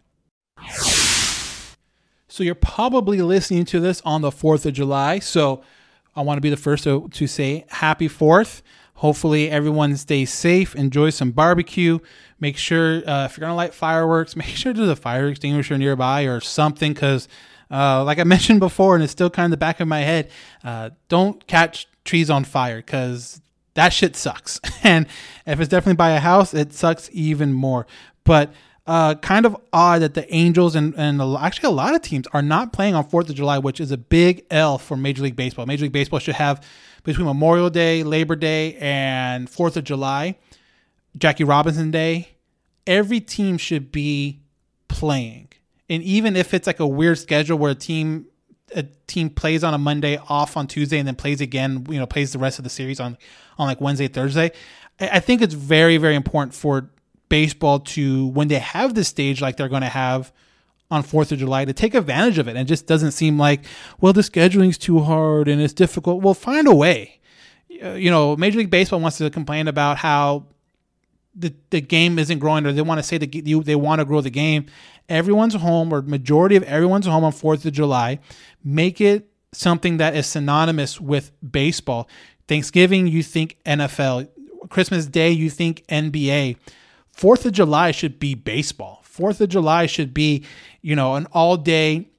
So 2.35 2.43
you're 2.43 2.53
probably 2.53 3.21
listening 3.21 3.63
to 3.67 3.79
this 3.79 4.01
on 4.03 4.19
the 4.19 4.29
4th 4.29 4.65
of 4.65 4.73
July. 4.73 5.19
So 5.19 5.63
I 6.17 6.21
want 6.21 6.35
to 6.35 6.41
be 6.41 6.49
the 6.49 6.57
first 6.57 6.83
to, 6.83 7.07
to 7.13 7.27
say 7.27 7.63
happy 7.69 8.09
4th. 8.09 8.61
Hopefully 8.95 9.49
everyone 9.49 9.95
stays 9.95 10.33
safe, 10.33 10.75
enjoy 10.75 11.11
some 11.11 11.31
barbecue. 11.31 11.97
Make 12.41 12.57
sure 12.57 13.09
uh, 13.09 13.23
if 13.23 13.37
you're 13.37 13.45
going 13.45 13.51
to 13.51 13.55
light 13.55 13.73
fireworks, 13.73 14.35
make 14.35 14.47
sure 14.47 14.73
there's 14.73 14.89
a 14.89 14.97
fire 14.97 15.29
extinguisher 15.29 15.77
nearby 15.77 16.23
or 16.23 16.41
something 16.41 16.91
because 16.91 17.29
uh, 17.71 18.03
like 18.03 18.19
I 18.19 18.23
mentioned 18.25 18.59
before, 18.59 18.95
and 18.95 19.03
it's 19.05 19.13
still 19.13 19.29
kind 19.29 19.45
of 19.45 19.51
the 19.51 19.57
back 19.57 19.79
of 19.79 19.87
my 19.87 20.01
head, 20.01 20.29
uh, 20.61 20.89
don't 21.07 21.47
catch 21.47 21.87
trees 22.03 22.29
on 22.29 22.43
fire 22.43 22.79
because 22.79 23.39
that 23.75 23.93
shit 23.93 24.17
sucks. 24.17 24.59
and 24.83 25.07
if 25.47 25.61
it's 25.61 25.69
definitely 25.69 25.95
by 25.95 26.11
a 26.11 26.19
house, 26.19 26.53
it 26.53 26.73
sucks 26.73 27.09
even 27.13 27.53
more. 27.53 27.87
But 28.25 28.51
uh, 28.87 29.15
kind 29.15 29.45
of 29.45 29.57
odd 29.73 30.01
that 30.01 30.13
the 30.13 30.31
Angels 30.33 30.75
and, 30.75 30.93
and 30.95 31.21
actually 31.37 31.67
a 31.67 31.71
lot 31.71 31.95
of 31.95 32.01
teams 32.01 32.27
are 32.33 32.41
not 32.41 32.71
playing 32.71 32.93
on 32.93 33.03
4th 33.03 33.29
of 33.29 33.35
July, 33.35 33.57
which 33.57 33.79
is 33.79 33.91
a 33.91 33.97
big 33.97 34.45
L 34.51 34.77
for 34.77 34.95
Major 34.95 35.23
League 35.23 35.35
Baseball. 35.35 35.65
Major 35.65 35.83
League 35.83 35.91
Baseball 35.91 36.19
should 36.19 36.35
have 36.35 36.65
between 37.03 37.25
Memorial 37.25 37.69
Day, 37.69 38.03
Labor 38.03 38.35
Day, 38.35 38.75
and 38.75 39.47
4th 39.47 39.77
of 39.77 39.83
July, 39.83 40.37
Jackie 41.17 41.43
Robinson 41.43 41.91
Day, 41.91 42.29
every 42.85 43.19
team 43.19 43.57
should 43.57 43.91
be 43.91 44.41
playing. 44.87 45.49
And 45.89 46.01
even 46.03 46.35
if 46.35 46.53
it's 46.53 46.67
like 46.67 46.79
a 46.79 46.87
weird 46.87 47.17
schedule 47.19 47.57
where 47.57 47.71
a 47.71 47.75
team 47.75 48.27
a 48.75 48.83
team 49.07 49.29
plays 49.29 49.63
on 49.63 49.73
a 49.73 49.77
Monday, 49.77 50.19
off 50.27 50.57
on 50.57 50.67
Tuesday, 50.67 50.97
and 50.97 51.07
then 51.07 51.15
plays 51.15 51.39
again. 51.39 51.85
You 51.89 51.99
know, 51.99 52.07
plays 52.07 52.33
the 52.33 52.39
rest 52.39 52.57
of 52.57 52.63
the 52.63 52.69
series 52.69 52.99
on 52.99 53.17
on 53.57 53.67
like 53.67 53.79
Wednesday, 53.79 54.07
Thursday. 54.07 54.51
I 54.99 55.19
think 55.19 55.41
it's 55.41 55.53
very, 55.53 55.97
very 55.97 56.15
important 56.15 56.53
for 56.53 56.89
baseball 57.29 57.79
to 57.79 58.27
when 58.27 58.47
they 58.47 58.59
have 58.59 58.93
this 58.93 59.07
stage 59.07 59.41
like 59.41 59.57
they're 59.57 59.69
going 59.69 59.81
to 59.81 59.89
have 59.89 60.31
on 60.91 61.03
Fourth 61.03 61.31
of 61.31 61.39
July 61.39 61.65
to 61.65 61.73
take 61.73 61.93
advantage 61.93 62.37
of 62.37 62.47
it. 62.47 62.51
And 62.51 62.59
it 62.59 62.65
just 62.65 62.87
doesn't 62.87 63.11
seem 63.11 63.37
like, 63.37 63.65
well, 63.99 64.13
the 64.13 64.23
scheduling's 64.23 64.77
too 64.77 64.99
hard 64.99 65.47
and 65.47 65.61
it's 65.61 65.73
difficult. 65.73 66.21
Well, 66.21 66.33
find 66.33 66.67
a 66.67 66.75
way. 66.75 67.19
Uh, 67.83 67.93
you 67.93 68.09
know, 68.09 68.35
Major 68.37 68.59
League 68.59 68.69
Baseball 68.69 68.99
wants 68.99 69.17
to 69.17 69.29
complain 69.29 69.67
about 69.67 69.97
how 69.97 70.45
the, 71.35 71.53
the 71.71 71.81
game 71.81 72.17
isn't 72.19 72.39
growing 72.39 72.65
or 72.65 72.71
they 72.71 72.81
want 72.81 72.99
to 72.99 73.03
say 73.03 73.17
that 73.17 73.31
they 73.65 73.75
want 73.75 73.99
to 73.99 74.05
grow 74.05 74.21
the 74.21 74.29
game. 74.29 74.67
Everyone's 75.09 75.55
home 75.55 75.93
or 75.93 76.01
majority 76.01 76.55
of 76.55 76.63
everyone's 76.63 77.05
home 77.05 77.23
on 77.23 77.31
4th 77.31 77.65
of 77.65 77.73
July. 77.73 78.19
Make 78.63 79.01
it 79.01 79.29
something 79.51 79.97
that 79.97 80.15
is 80.15 80.27
synonymous 80.27 81.01
with 81.01 81.31
baseball. 81.51 82.07
Thanksgiving, 82.47 83.07
you 83.07 83.23
think 83.23 83.57
NFL. 83.65 84.29
Christmas 84.69 85.05
Day, 85.05 85.31
you 85.31 85.49
think 85.49 85.85
NBA. 85.87 86.57
Fourth 87.15 87.45
of 87.45 87.53
July 87.53 87.91
should 87.91 88.19
be 88.19 88.35
baseball. 88.35 88.99
Fourth 89.03 89.39
of 89.39 89.47
July 89.47 89.85
should 89.85 90.13
be, 90.13 90.43
you 90.81 90.97
know, 90.97 91.15
an 91.15 91.27
all 91.31 91.55
day, 91.55 92.09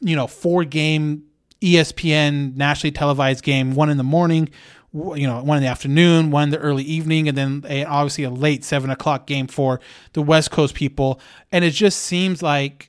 you 0.00 0.16
know, 0.16 0.26
four 0.26 0.64
game 0.64 1.24
ESPN 1.60 2.56
nationally 2.56 2.90
televised 2.90 3.44
game, 3.44 3.74
one 3.74 3.90
in 3.90 3.98
the 3.98 4.02
morning, 4.02 4.48
you 4.94 5.26
know, 5.26 5.42
one 5.42 5.58
in 5.58 5.62
the 5.62 5.68
afternoon, 5.68 6.30
one 6.30 6.44
in 6.44 6.48
the 6.48 6.58
early 6.58 6.84
evening, 6.84 7.28
and 7.28 7.36
then 7.36 7.64
a, 7.68 7.84
obviously 7.84 8.24
a 8.24 8.30
late 8.30 8.64
seven 8.64 8.88
o'clock 8.88 9.26
game 9.26 9.46
for 9.46 9.78
the 10.14 10.22
West 10.22 10.50
Coast 10.50 10.74
people. 10.74 11.20
And 11.52 11.62
it 11.62 11.72
just 11.72 12.00
seems 12.00 12.42
like 12.42 12.88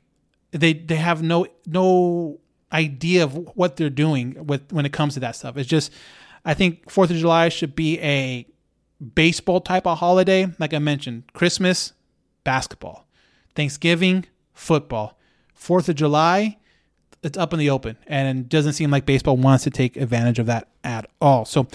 they 0.51 0.71
they 0.71 0.95
have 0.95 1.21
no 1.21 1.47
no 1.65 2.39
idea 2.71 3.25
of 3.25 3.35
what 3.57 3.75
they're 3.75 3.89
doing 3.89 4.45
with 4.47 4.71
when 4.71 4.85
it 4.85 4.93
comes 4.93 5.15
to 5.15 5.19
that 5.19 5.35
stuff. 5.35 5.57
It's 5.57 5.67
just 5.67 5.91
I 6.45 6.53
think 6.53 6.89
Fourth 6.89 7.11
of 7.11 7.17
July 7.17 7.49
should 7.49 7.75
be 7.75 7.99
a 7.99 8.47
baseball 9.13 9.61
type 9.61 9.87
of 9.87 9.99
holiday. 9.99 10.47
Like 10.59 10.73
I 10.73 10.79
mentioned, 10.79 11.23
Christmas, 11.33 11.93
basketball, 12.43 13.07
Thanksgiving, 13.55 14.25
football, 14.53 15.17
Fourth 15.53 15.89
of 15.89 15.95
July, 15.95 16.57
it's 17.23 17.37
up 17.37 17.51
in 17.51 17.59
the 17.59 17.69
open, 17.69 17.97
and 18.07 18.39
it 18.39 18.49
doesn't 18.49 18.73
seem 18.73 18.91
like 18.91 19.05
baseball 19.05 19.37
wants 19.37 19.63
to 19.63 19.69
take 19.69 19.97
advantage 19.97 20.39
of 20.39 20.45
that 20.45 20.67
at 20.83 21.09
all. 21.19 21.45
So, 21.45 21.67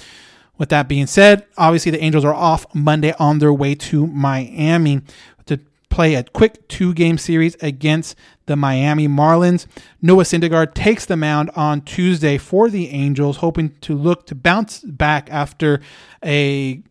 with 0.59 0.68
that 0.68 0.89
being 0.89 1.07
said, 1.07 1.45
obviously 1.57 1.91
the 1.91 2.03
Angels 2.03 2.25
are 2.25 2.35
off 2.35 2.73
Monday 2.75 3.14
on 3.18 3.39
their 3.39 3.53
way 3.53 3.75
to 3.75 4.07
Miami 4.07 5.01
to 5.47 5.59
play 5.89 6.14
a 6.14 6.23
quick 6.23 6.68
two 6.68 6.95
game 6.95 7.18
series 7.18 7.57
against 7.57 8.14
the 8.47 8.55
Miami 8.55 9.09
Marlins. 9.09 9.66
Noah 10.01 10.23
Syndergaard 10.23 10.75
takes 10.75 11.05
the 11.07 11.16
mound 11.16 11.51
on 11.57 11.81
Tuesday 11.81 12.39
for 12.39 12.70
the 12.70 12.91
Angels, 12.91 13.39
hoping 13.39 13.70
to 13.81 13.97
look 13.97 14.27
to 14.27 14.35
bounce 14.35 14.81
back 14.81 15.29
after 15.31 15.81
a 16.25 16.83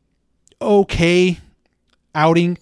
okay 0.62 1.40
outing. 2.16 2.58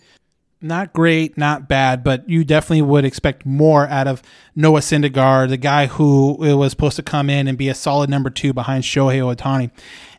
Not 0.62 0.92
great, 0.92 1.38
not 1.38 1.70
bad, 1.70 2.04
but 2.04 2.28
you 2.30 2.44
definitely 2.44 2.82
would 2.82 3.06
expect 3.06 3.46
more 3.46 3.88
out 3.88 4.08
of 4.08 4.22
Noah 4.56 4.82
Syndergaard, 4.82 5.50
the 5.50 5.58
guy 5.58 5.86
who 5.86 6.34
was 6.34 6.72
supposed 6.72 6.98
to 6.98 7.04
come 7.04 7.30
in 7.30 7.48
and 7.48 7.58
be 7.58 7.70
a 7.70 7.74
solid 7.74 8.10
number 8.10 8.30
two 8.30 8.52
behind 8.52 8.84
Shohei 8.84 9.22
Ohtani. 9.22 9.72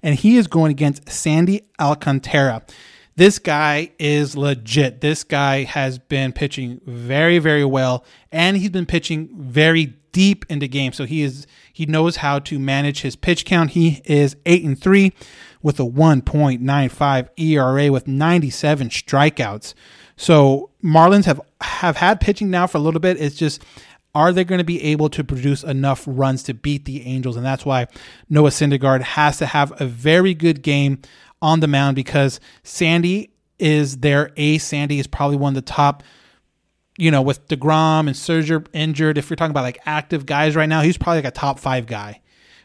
And 0.02 0.14
he 0.14 0.38
is 0.38 0.46
going 0.46 0.70
against 0.70 1.10
Sandy 1.10 1.68
Alcantara. 1.78 2.62
This 3.16 3.38
guy 3.38 3.92
is 3.98 4.34
legit. 4.34 5.02
This 5.02 5.24
guy 5.24 5.64
has 5.64 5.98
been 5.98 6.32
pitching 6.32 6.80
very, 6.86 7.38
very 7.38 7.66
well, 7.66 8.02
and 8.32 8.56
he's 8.56 8.70
been 8.70 8.86
pitching 8.86 9.28
very 9.34 9.94
deep 10.12 10.46
into 10.48 10.66
games. 10.68 10.96
So 10.96 11.04
he 11.04 11.22
is 11.22 11.46
he 11.70 11.84
knows 11.84 12.16
how 12.16 12.38
to 12.38 12.58
manage 12.58 13.02
his 13.02 13.16
pitch 13.16 13.44
count. 13.44 13.72
He 13.72 14.00
is 14.04 14.36
eight 14.46 14.64
and 14.64 14.80
three 14.80 15.12
with 15.62 15.78
a 15.80 15.84
1.95 15.84 17.28
ERA 17.36 17.92
with 17.92 18.08
97 18.08 18.88
strikeouts. 18.88 19.74
So 20.16 20.70
Marlins 20.82 21.24
have 21.24 21.40
have 21.60 21.96
had 21.96 22.20
pitching 22.20 22.50
now 22.50 22.66
for 22.66 22.78
a 22.78 22.80
little 22.80 23.00
bit. 23.00 23.20
It's 23.20 23.36
just 23.36 23.62
are 24.14 24.32
they 24.32 24.44
going 24.44 24.58
to 24.58 24.64
be 24.64 24.82
able 24.82 25.08
to 25.10 25.22
produce 25.22 25.62
enough 25.62 26.04
runs 26.06 26.42
to 26.44 26.54
beat 26.54 26.84
the 26.84 27.06
Angels? 27.06 27.36
And 27.36 27.46
that's 27.46 27.64
why 27.64 27.86
Noah 28.28 28.50
Syndergaard 28.50 29.02
has 29.02 29.38
to 29.38 29.46
have 29.46 29.80
a 29.80 29.86
very 29.86 30.34
good 30.34 30.62
game 30.62 30.98
on 31.40 31.60
the 31.60 31.68
mound 31.68 31.96
because 31.96 32.40
Sandy 32.62 33.30
is 33.58 33.98
their 33.98 34.32
ace. 34.36 34.64
Sandy 34.64 34.98
is 34.98 35.06
probably 35.06 35.36
one 35.36 35.50
of 35.50 35.64
the 35.64 35.72
top, 35.72 36.02
you 36.98 37.10
know, 37.10 37.22
with 37.22 37.46
DeGrom 37.48 38.00
and 38.00 38.10
Scherzer 38.10 38.66
injured. 38.72 39.16
If 39.16 39.30
you're 39.30 39.36
talking 39.36 39.52
about 39.52 39.62
like 39.62 39.78
active 39.86 40.26
guys 40.26 40.56
right 40.56 40.68
now, 40.68 40.80
he's 40.80 40.98
probably 40.98 41.18
like 41.18 41.26
a 41.26 41.30
top 41.30 41.60
five 41.60 41.86
guy, 41.86 42.20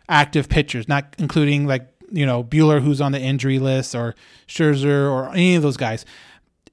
active 0.10 0.50
pitchers, 0.50 0.88
not 0.88 1.16
including 1.20 1.68
like 1.68 1.95
you 2.16 2.26
know 2.26 2.44
Buehler, 2.44 2.82
who's 2.82 3.02
on 3.02 3.12
the 3.12 3.20
injury 3.20 3.60
list 3.60 3.94
or 3.94 4.16
Scherzer 4.48 5.12
or 5.12 5.30
any 5.32 5.56
of 5.56 5.64
those 5.64 5.78
guys. 5.78 6.06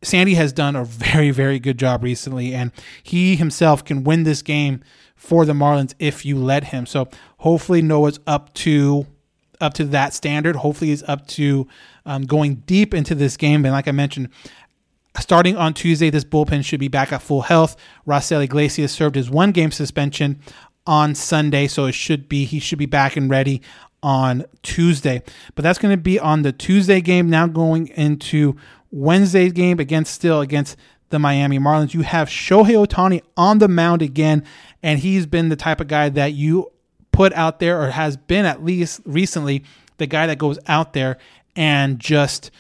Sandy 0.05 0.35
has 0.35 0.53
done 0.53 0.75
a 0.75 0.85
very 0.85 1.31
very 1.31 1.59
good 1.59 1.79
job 1.79 2.03
recently, 2.03 2.55
and 2.55 2.73
he 3.03 3.37
himself 3.37 3.85
can 3.85 4.05
win 4.05 4.23
this 4.23 4.43
game 4.43 4.83
for 5.17 5.45
the 5.45 5.53
Marlins 5.53 5.95
if 5.99 6.25
you 6.25 6.37
let 6.37 6.65
him. 6.65 6.87
So 6.87 7.09
hopefully 7.39 7.83
Noah's 7.83 8.19
up 8.27 8.53
to 8.55 9.07
up 9.61 9.75
to 9.75 9.85
that 9.85 10.13
standard. 10.13 10.57
Hopefully 10.57 10.91
he's 10.91 11.03
up 11.05 11.27
to 11.29 11.69
um, 12.05 12.23
going 12.23 12.57
deep 12.67 12.93
into 12.93 13.15
this 13.15 13.37
game. 13.37 13.65
And 13.65 13.73
like 13.73 13.87
I 13.87 13.93
mentioned, 13.93 14.29
starting 15.21 15.57
on 15.57 15.75
Tuesday, 15.75 16.11
this 16.11 16.25
bullpen 16.25 16.65
should 16.65 16.81
be 16.81 16.89
back 16.89 17.13
at 17.13 17.23
full 17.23 17.43
health. 17.43 17.77
Raisel 18.07 18.43
Iglesias 18.43 18.93
served 18.93 19.15
his 19.15 19.31
one 19.31 19.53
game 19.53 19.71
suspension 19.71 20.41
on 20.87 21.15
Sunday, 21.15 21.69
so 21.69 21.87
it 21.87 21.93
should 21.93 22.29
be 22.29 22.45
he 22.45 22.59
should 22.59 22.79
be 22.79 22.87
back 22.87 23.17
and 23.17 23.31
ready 23.31 23.63
on 24.03 24.45
Tuesday. 24.63 25.23
But 25.55 25.63
that's 25.63 25.79
going 25.79 25.97
to 25.97 26.03
be 26.03 26.19
on 26.19 26.43
the 26.43 26.53
Tuesday 26.53 27.01
game. 27.01 27.31
Now 27.31 27.47
going 27.47 27.89
into 27.89 28.57
Wednesday's 28.91 29.53
game 29.53 29.79
against 29.79 30.13
still 30.13 30.41
against 30.41 30.77
the 31.11 31.19
Miami 31.19 31.59
Marlins. 31.59 31.95
You 31.95 32.03
have 32.03 32.29
Shohei 32.29 32.87
Ohtani 32.87 33.23
on 33.37 33.59
the 33.59 33.69
mound 33.69 34.03
again, 34.03 34.45
and 34.83 34.99
he's 34.99 35.27
been 35.27 35.49
the 35.49 35.57
type 35.57 35.81
of 35.81 35.89
guy 35.89 36.09
that 36.09 36.33
you 36.33 36.73
put 37.13 37.33
out 37.35 37.61
there 37.61 37.81
or 37.81 37.91
has 37.91 38.17
been 38.17 38.45
at 38.47 38.65
least 38.65 39.01
recently 39.05 39.65
the 39.99 40.07
guy 40.07 40.27
that 40.27 40.39
goes 40.39 40.59
out 40.67 40.95
there 40.95 41.19
and 41.55 41.99
just 41.99 42.51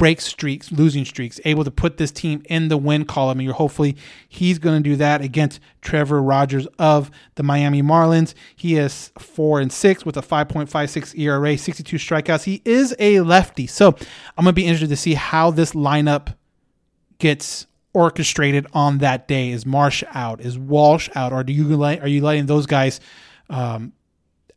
break 0.00 0.18
streaks, 0.18 0.72
losing 0.72 1.04
streaks, 1.04 1.38
able 1.44 1.62
to 1.62 1.70
put 1.70 1.98
this 1.98 2.10
team 2.10 2.42
in 2.46 2.68
the 2.68 2.78
win 2.78 3.04
column. 3.04 3.38
And 3.38 3.44
you're 3.44 3.52
hopefully 3.52 3.98
he's 4.26 4.58
going 4.58 4.82
to 4.82 4.88
do 4.88 4.96
that 4.96 5.20
against 5.20 5.60
Trevor 5.82 6.22
Rogers 6.22 6.66
of 6.78 7.10
the 7.34 7.42
Miami 7.42 7.82
Marlins. 7.82 8.32
He 8.56 8.78
is 8.78 9.12
four 9.18 9.60
and 9.60 9.70
six 9.70 10.06
with 10.06 10.16
a 10.16 10.22
5.56 10.22 11.18
ERA, 11.18 11.58
62 11.58 11.96
strikeouts. 11.96 12.44
He 12.44 12.62
is 12.64 12.96
a 12.98 13.20
lefty, 13.20 13.66
so 13.66 13.88
I'm 14.38 14.44
going 14.44 14.46
to 14.46 14.52
be 14.54 14.64
interested 14.64 14.88
to 14.88 14.96
see 14.96 15.12
how 15.12 15.50
this 15.50 15.72
lineup 15.72 16.34
gets 17.18 17.66
orchestrated 17.92 18.66
on 18.72 18.98
that 18.98 19.28
day. 19.28 19.50
Is 19.50 19.66
Marsh 19.66 20.02
out? 20.14 20.40
Is 20.40 20.58
Walsh 20.58 21.10
out? 21.14 21.34
Or 21.34 21.44
do 21.44 21.52
you 21.52 21.84
are 21.84 22.08
you 22.08 22.22
letting 22.22 22.46
those 22.46 22.64
guys? 22.64 23.00
Um, 23.50 23.92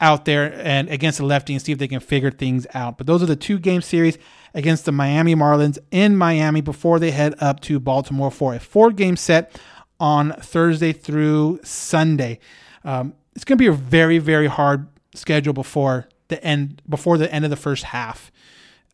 out 0.01 0.25
there 0.25 0.53
and 0.59 0.89
against 0.89 1.19
the 1.19 1.25
lefty 1.25 1.53
and 1.53 1.61
see 1.61 1.71
if 1.71 1.77
they 1.77 1.87
can 1.87 2.01
figure 2.01 2.29
things 2.29 2.67
out. 2.73 2.97
But 2.97 3.07
those 3.07 3.23
are 3.23 3.25
the 3.25 3.37
two 3.37 3.57
game 3.57 3.81
series 3.81 4.17
against 4.53 4.85
the 4.85 4.91
Miami 4.91 5.35
Marlins 5.35 5.77
in 5.91 6.15
Miami 6.15 6.61
before 6.61 6.99
they 6.99 7.11
head 7.11 7.35
up 7.39 7.59
to 7.61 7.79
Baltimore 7.79 8.31
for 8.31 8.53
a 8.53 8.59
four 8.59 8.91
game 8.91 9.15
set 9.15 9.59
on 9.99 10.33
Thursday 10.33 10.93
through 10.93 11.59
Sunday. 11.63 12.39
Um, 12.83 13.13
it's 13.35 13.45
going 13.45 13.57
to 13.57 13.61
be 13.61 13.67
a 13.67 13.73
very, 13.73 14.19
very 14.19 14.47
hard 14.47 14.87
schedule 15.15 15.53
before 15.53 16.07
the 16.27 16.43
end 16.43 16.81
before 16.87 17.17
the 17.17 17.31
end 17.33 17.45
of 17.45 17.51
the 17.51 17.57
first 17.57 17.85
half. 17.85 18.31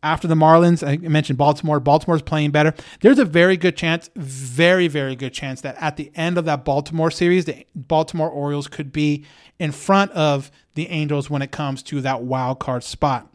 After 0.02 0.30
the 0.30 0.36
Marlins, 0.36 0.88
I 0.88 0.96
mentioned 0.96 1.38
Baltimore. 1.38 1.82
Baltimore's 1.82 2.22
playing 2.22 2.52
better. 2.52 2.74
There's 3.02 3.20
a 3.20 3.26
very 3.26 3.58
good 3.58 3.76
chance, 3.76 4.10
very, 4.16 4.88
very 4.88 5.14
good 5.14 5.34
chance 5.34 5.60
that 5.62 5.76
at 5.78 5.98
the 5.98 6.10
end 6.16 6.38
of 6.38 6.46
that 6.46 6.64
Baltimore 6.64 7.12
series, 7.12 7.44
the 7.44 7.66
Baltimore 7.76 8.30
Orioles 8.30 8.70
could 8.70 8.94
be 8.94 9.26
in 9.60 9.74
front 9.74 10.12
of 10.12 10.52
the 10.76 10.88
Angels 10.88 11.30
when 11.30 11.42
it 11.42 11.52
comes 11.52 11.84
to 11.84 12.00
that 12.00 12.22
wild 12.22 12.60
card 12.60 12.86
spot. 12.86 13.28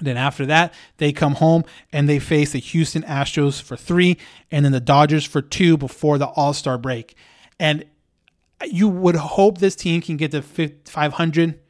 Then 0.00 0.16
after 0.16 0.46
that, 0.46 0.72
they 0.96 1.12
come 1.12 1.34
home 1.34 1.64
and 1.92 2.08
they 2.08 2.18
face 2.18 2.52
the 2.52 2.58
Houston 2.58 3.02
Astros 3.02 3.60
for 3.60 3.76
three, 3.76 4.16
and 4.50 4.64
then 4.64 4.72
the 4.72 4.80
Dodgers 4.80 5.24
for 5.24 5.42
two 5.42 5.76
before 5.76 6.18
the 6.18 6.28
All 6.28 6.52
Star 6.52 6.78
break. 6.78 7.14
And 7.58 7.84
you 8.66 8.88
would 8.88 9.16
hope 9.16 9.58
this 9.58 9.76
team 9.76 10.00
can 10.00 10.16
get 10.16 10.30
to 10.32 10.42
500 10.42 11.60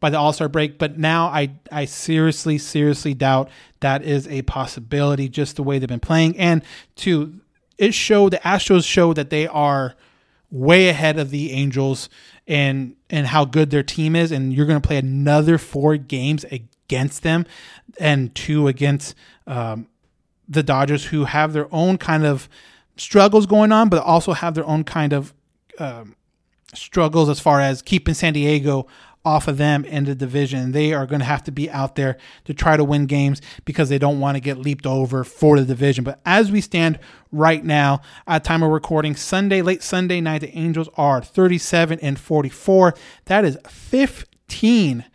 by 0.00 0.10
the 0.10 0.18
All 0.18 0.32
Star 0.32 0.48
break, 0.48 0.78
but 0.78 0.98
now 0.98 1.26
I 1.28 1.52
I 1.72 1.86
seriously 1.86 2.58
seriously 2.58 3.14
doubt 3.14 3.48
that 3.80 4.02
is 4.02 4.28
a 4.28 4.42
possibility. 4.42 5.28
Just 5.28 5.56
the 5.56 5.62
way 5.62 5.78
they've 5.78 5.88
been 5.88 6.00
playing, 6.00 6.36
and 6.38 6.62
two, 6.94 7.40
it 7.78 7.94
showed 7.94 8.32
the 8.32 8.38
Astros 8.38 8.84
show 8.84 9.12
that 9.14 9.30
they 9.30 9.46
are 9.46 9.94
way 10.50 10.88
ahead 10.88 11.18
of 11.18 11.30
the 11.30 11.52
Angels 11.52 12.08
and 12.46 12.96
and 13.08 13.28
how 13.28 13.44
good 13.44 13.70
their 13.70 13.82
team 13.82 14.14
is, 14.14 14.30
and 14.30 14.52
you're 14.52 14.66
going 14.66 14.80
to 14.80 14.86
play 14.86 14.98
another 14.98 15.56
four 15.56 15.96
games 15.96 16.44
against 16.94 17.24
them 17.24 17.44
and 17.98 18.32
two 18.34 18.68
against 18.68 19.16
um, 19.48 19.88
the 20.48 20.62
Dodgers, 20.62 21.06
who 21.06 21.24
have 21.24 21.52
their 21.52 21.72
own 21.74 21.98
kind 21.98 22.24
of 22.24 22.48
struggles 22.96 23.46
going 23.46 23.72
on, 23.72 23.88
but 23.88 24.02
also 24.02 24.32
have 24.32 24.54
their 24.54 24.66
own 24.66 24.84
kind 24.84 25.12
of 25.12 25.34
um, 25.78 26.14
struggles 26.72 27.28
as 27.28 27.40
far 27.40 27.60
as 27.60 27.82
keeping 27.82 28.14
San 28.14 28.32
Diego 28.32 28.86
off 29.24 29.48
of 29.48 29.56
them 29.56 29.84
in 29.86 30.04
the 30.04 30.14
division. 30.14 30.70
They 30.70 30.92
are 30.92 31.06
going 31.06 31.18
to 31.18 31.24
have 31.24 31.42
to 31.44 31.50
be 31.50 31.68
out 31.68 31.96
there 31.96 32.16
to 32.44 32.54
try 32.54 32.76
to 32.76 32.84
win 32.84 33.06
games 33.06 33.40
because 33.64 33.88
they 33.88 33.98
don't 33.98 34.20
want 34.20 34.36
to 34.36 34.40
get 34.40 34.58
leaped 34.58 34.86
over 34.86 35.24
for 35.24 35.58
the 35.58 35.64
division. 35.64 36.04
But 36.04 36.20
as 36.24 36.52
we 36.52 36.60
stand 36.60 37.00
right 37.32 37.64
now, 37.64 38.02
at 38.28 38.44
time 38.44 38.62
of 38.62 38.70
recording, 38.70 39.16
Sunday, 39.16 39.62
late 39.62 39.82
Sunday 39.82 40.20
night, 40.20 40.42
the 40.42 40.56
Angels 40.56 40.88
are 40.96 41.22
37 41.22 41.98
and 42.00 42.20
44. 42.20 42.94
That 43.24 43.44
is 43.44 43.58
15 43.66 45.06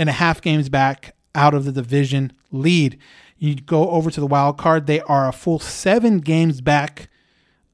and 0.00 0.08
a 0.08 0.12
half 0.12 0.40
games 0.40 0.70
back 0.70 1.14
out 1.34 1.52
of 1.52 1.66
the 1.66 1.72
division 1.72 2.32
lead. 2.50 2.98
You 3.36 3.54
go 3.54 3.90
over 3.90 4.10
to 4.10 4.18
the 4.18 4.26
wild 4.26 4.56
card, 4.56 4.86
they 4.86 5.00
are 5.02 5.28
a 5.28 5.32
full 5.32 5.58
seven 5.58 6.20
games 6.20 6.62
back 6.62 7.10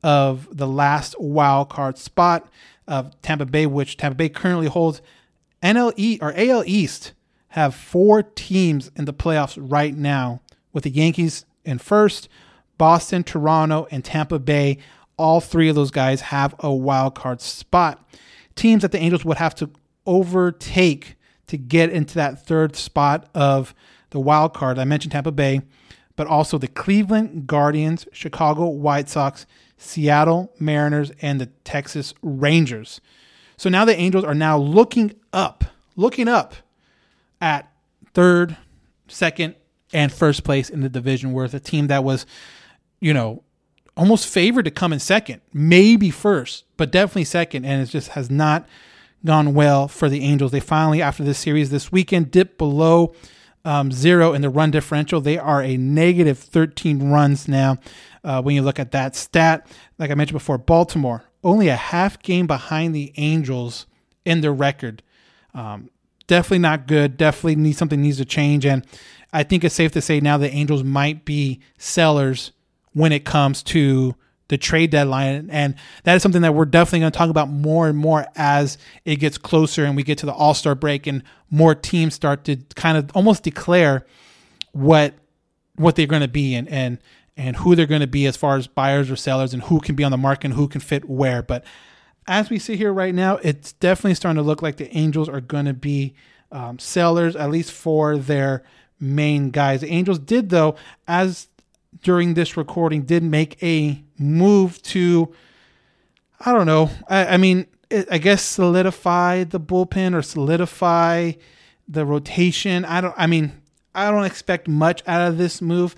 of 0.02 0.48
the 0.50 0.66
last 0.66 1.14
wild 1.20 1.68
card 1.68 1.98
spot 1.98 2.50
of 2.88 3.20
Tampa 3.22 3.46
Bay, 3.46 3.64
which 3.66 3.96
Tampa 3.96 4.16
Bay 4.16 4.28
currently 4.28 4.66
holds 4.66 5.00
NLE 5.62 6.20
or 6.20 6.34
AL 6.36 6.64
East 6.66 7.12
have 7.50 7.76
four 7.76 8.24
teams 8.24 8.90
in 8.96 9.04
the 9.04 9.14
playoffs 9.14 9.56
right 9.58 9.96
now, 9.96 10.40
with 10.72 10.82
the 10.82 10.90
Yankees 10.90 11.44
in 11.64 11.78
first, 11.78 12.28
Boston, 12.76 13.22
Toronto, 13.22 13.86
and 13.92 14.04
Tampa 14.04 14.40
Bay. 14.40 14.78
All 15.16 15.40
three 15.40 15.68
of 15.68 15.76
those 15.76 15.92
guys 15.92 16.22
have 16.22 16.56
a 16.58 16.74
wild 16.74 17.14
card 17.14 17.40
spot. 17.40 18.04
Teams 18.56 18.82
that 18.82 18.90
the 18.90 18.98
Angels 18.98 19.24
would 19.24 19.36
have 19.36 19.54
to 19.54 19.70
overtake 20.06 21.15
to 21.46 21.56
get 21.56 21.90
into 21.90 22.14
that 22.14 22.44
third 22.44 22.76
spot 22.76 23.28
of 23.34 23.74
the 24.10 24.20
wild 24.20 24.54
card. 24.54 24.78
I 24.78 24.84
mentioned 24.84 25.12
Tampa 25.12 25.32
Bay, 25.32 25.62
but 26.16 26.26
also 26.26 26.58
the 26.58 26.68
Cleveland 26.68 27.46
Guardians, 27.46 28.06
Chicago 28.12 28.66
White 28.68 29.08
Sox, 29.08 29.46
Seattle 29.76 30.52
Mariners, 30.58 31.12
and 31.20 31.40
the 31.40 31.46
Texas 31.64 32.14
Rangers. 32.22 33.00
So 33.56 33.68
now 33.68 33.84
the 33.84 33.96
Angels 33.96 34.24
are 34.24 34.34
now 34.34 34.58
looking 34.58 35.14
up, 35.32 35.64
looking 35.96 36.28
up 36.28 36.54
at 37.40 37.70
third, 38.14 38.56
second, 39.08 39.54
and 39.92 40.12
first 40.12 40.44
place 40.44 40.68
in 40.68 40.80
the 40.80 40.88
division 40.88 41.32
where 41.32 41.44
a 41.44 41.60
team 41.60 41.86
that 41.86 42.04
was, 42.04 42.26
you 43.00 43.14
know, 43.14 43.42
almost 43.96 44.26
favored 44.26 44.64
to 44.64 44.70
come 44.70 44.92
in 44.92 44.98
second, 44.98 45.40
maybe 45.52 46.10
first, 46.10 46.64
but 46.76 46.90
definitely 46.90 47.24
second. 47.24 47.64
And 47.64 47.82
it 47.82 47.86
just 47.86 48.08
has 48.10 48.30
not 48.30 48.66
gone 49.24 49.54
well 49.54 49.88
for 49.88 50.08
the 50.08 50.22
Angels. 50.22 50.52
They 50.52 50.60
finally, 50.60 51.02
after 51.02 51.24
this 51.24 51.38
series 51.38 51.70
this 51.70 51.90
weekend, 51.90 52.30
dipped 52.30 52.58
below 52.58 53.14
um, 53.64 53.90
zero 53.90 54.32
in 54.32 54.42
the 54.42 54.50
run 54.50 54.70
differential. 54.70 55.20
They 55.20 55.38
are 55.38 55.62
a 55.62 55.76
negative 55.76 56.38
13 56.38 57.10
runs 57.10 57.48
now. 57.48 57.78
Uh, 58.22 58.42
when 58.42 58.54
you 58.54 58.62
look 58.62 58.78
at 58.78 58.92
that 58.92 59.16
stat, 59.16 59.66
like 59.98 60.10
I 60.10 60.14
mentioned 60.14 60.36
before, 60.36 60.58
Baltimore 60.58 61.24
only 61.44 61.68
a 61.68 61.76
half 61.76 62.20
game 62.22 62.46
behind 62.46 62.94
the 62.94 63.12
Angels 63.16 63.86
in 64.24 64.40
their 64.40 64.52
record. 64.52 65.02
Um, 65.54 65.90
definitely 66.26 66.58
not 66.58 66.86
good. 66.86 67.16
Definitely 67.16 67.56
needs 67.56 67.78
something 67.78 68.02
needs 68.02 68.18
to 68.18 68.24
change. 68.24 68.66
And 68.66 68.84
I 69.32 69.42
think 69.42 69.64
it's 69.64 69.74
safe 69.74 69.92
to 69.92 70.00
say 70.00 70.20
now 70.20 70.38
the 70.38 70.50
Angels 70.50 70.82
might 70.82 71.24
be 71.24 71.60
sellers 71.78 72.52
when 72.92 73.12
it 73.12 73.24
comes 73.24 73.62
to 73.62 74.16
the 74.48 74.58
trade 74.58 74.90
deadline. 74.90 75.48
And 75.50 75.74
that 76.04 76.16
is 76.16 76.22
something 76.22 76.42
that 76.42 76.54
we're 76.54 76.66
definitely 76.66 77.00
going 77.00 77.12
to 77.12 77.18
talk 77.18 77.30
about 77.30 77.48
more 77.48 77.88
and 77.88 77.98
more 77.98 78.26
as 78.36 78.78
it 79.04 79.16
gets 79.16 79.38
closer 79.38 79.84
and 79.84 79.96
we 79.96 80.02
get 80.02 80.18
to 80.18 80.26
the 80.26 80.32
All 80.32 80.54
Star 80.54 80.74
break 80.74 81.06
and 81.06 81.22
more 81.50 81.74
teams 81.74 82.14
start 82.14 82.44
to 82.44 82.56
kind 82.74 82.98
of 82.98 83.10
almost 83.14 83.42
declare 83.42 84.06
what 84.72 85.14
what 85.76 85.96
they're 85.96 86.06
going 86.06 86.22
to 86.22 86.28
be 86.28 86.54
and 86.54 86.68
and 86.68 86.98
and 87.36 87.56
who 87.56 87.74
they're 87.74 87.86
going 87.86 88.00
to 88.00 88.06
be 88.06 88.26
as 88.26 88.36
far 88.36 88.56
as 88.56 88.66
buyers 88.66 89.10
or 89.10 89.16
sellers 89.16 89.52
and 89.52 89.64
who 89.64 89.80
can 89.80 89.94
be 89.94 90.04
on 90.04 90.10
the 90.10 90.16
market 90.16 90.46
and 90.46 90.54
who 90.54 90.68
can 90.68 90.80
fit 90.80 91.08
where. 91.08 91.42
But 91.42 91.64
as 92.26 92.50
we 92.50 92.58
sit 92.58 92.78
here 92.78 92.92
right 92.92 93.14
now, 93.14 93.36
it's 93.36 93.72
definitely 93.72 94.14
starting 94.14 94.42
to 94.42 94.46
look 94.46 94.62
like 94.62 94.76
the 94.76 94.94
Angels 94.96 95.28
are 95.28 95.40
going 95.40 95.66
to 95.66 95.74
be 95.74 96.14
um, 96.50 96.78
sellers, 96.78 97.36
at 97.36 97.50
least 97.50 97.72
for 97.72 98.16
their 98.16 98.64
main 98.98 99.50
guys. 99.50 99.82
The 99.82 99.90
Angels 99.90 100.18
did, 100.18 100.48
though, 100.48 100.76
as 101.06 101.48
during 102.02 102.34
this 102.34 102.56
recording, 102.56 103.02
did 103.02 103.22
make 103.22 103.62
a 103.62 104.02
move 104.18 104.82
to, 104.82 105.34
I 106.40 106.52
don't 106.52 106.66
know, 106.66 106.90
I, 107.08 107.26
I 107.26 107.36
mean, 107.36 107.66
I 108.10 108.18
guess 108.18 108.42
solidify 108.42 109.44
the 109.44 109.60
bullpen 109.60 110.14
or 110.14 110.22
solidify 110.22 111.32
the 111.88 112.04
rotation. 112.04 112.84
I 112.84 113.00
don't, 113.00 113.14
I 113.16 113.26
mean, 113.26 113.60
I 113.94 114.10
don't 114.10 114.24
expect 114.24 114.66
much 114.68 115.02
out 115.06 115.28
of 115.28 115.38
this 115.38 115.62
move 115.62 115.94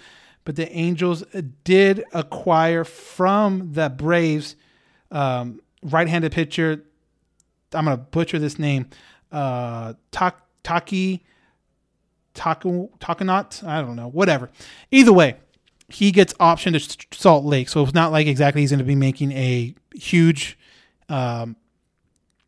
but 0.48 0.56
the 0.56 0.72
Angels 0.74 1.24
did 1.62 2.02
acquire 2.14 2.82
from 2.82 3.74
the 3.74 3.90
Braves 3.90 4.56
um, 5.10 5.60
right-handed 5.82 6.32
pitcher. 6.32 6.86
I'm 7.74 7.84
gonna 7.84 7.98
butcher 7.98 8.38
this 8.38 8.58
name. 8.58 8.88
Uh, 9.30 9.92
tak, 10.10 10.40
Taki 10.62 11.22
Takanot. 12.34 13.62
I 13.62 13.82
don't 13.82 13.94
know. 13.94 14.08
Whatever. 14.08 14.48
Either 14.90 15.12
way, 15.12 15.36
he 15.88 16.10
gets 16.12 16.34
option 16.38 16.74
to 16.74 17.06
Salt 17.12 17.44
Lake, 17.44 17.68
so 17.68 17.82
it's 17.82 17.94
not 17.94 18.12
like 18.12 18.26
exactly 18.26 18.60
he's 18.60 18.70
going 18.70 18.78
to 18.78 18.84
be 18.84 18.94
making 18.94 19.32
a 19.32 19.74
huge 19.94 20.58
um, 21.08 21.56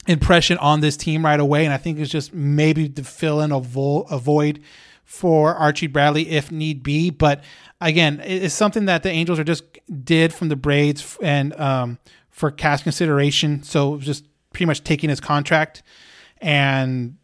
impression 0.07 0.59
on 0.59 0.81
this 0.81 0.97
team 0.97 1.25
right 1.25 1.41
away. 1.41 1.65
And 1.65 1.73
I 1.73 1.79
think 1.79 1.99
it's 1.99 2.11
just 2.11 2.35
maybe 2.35 2.89
to 2.89 3.03
fill 3.03 3.41
in 3.41 3.51
a, 3.51 3.61
vo- 3.61 4.03
a 4.11 4.19
void 4.19 4.63
for 5.05 5.55
Archie 5.55 5.87
Bradley 5.87 6.29
if 6.29 6.53
need 6.53 6.83
be. 6.83 7.11
But 7.11 7.43
again, 7.81 8.21
it's 8.25 8.55
something 8.55 8.85
that 8.85 9.03
the 9.03 9.11
Angels 9.11 9.39
are 9.39 9.45
just 9.45 9.65
did 10.05 10.33
from 10.33 10.51
the 10.51 10.57
Braves 10.57 11.17
and 11.23 11.59
um, 11.59 11.99
for 12.29 12.51
cash 12.51 12.83
consideration. 12.83 13.63
So 13.63 13.97
just 13.99 14.25
pretty 14.53 14.67
much 14.67 14.85
taking 14.85 15.11
his 15.11 15.21
contract, 15.21 15.83
and 16.39 17.17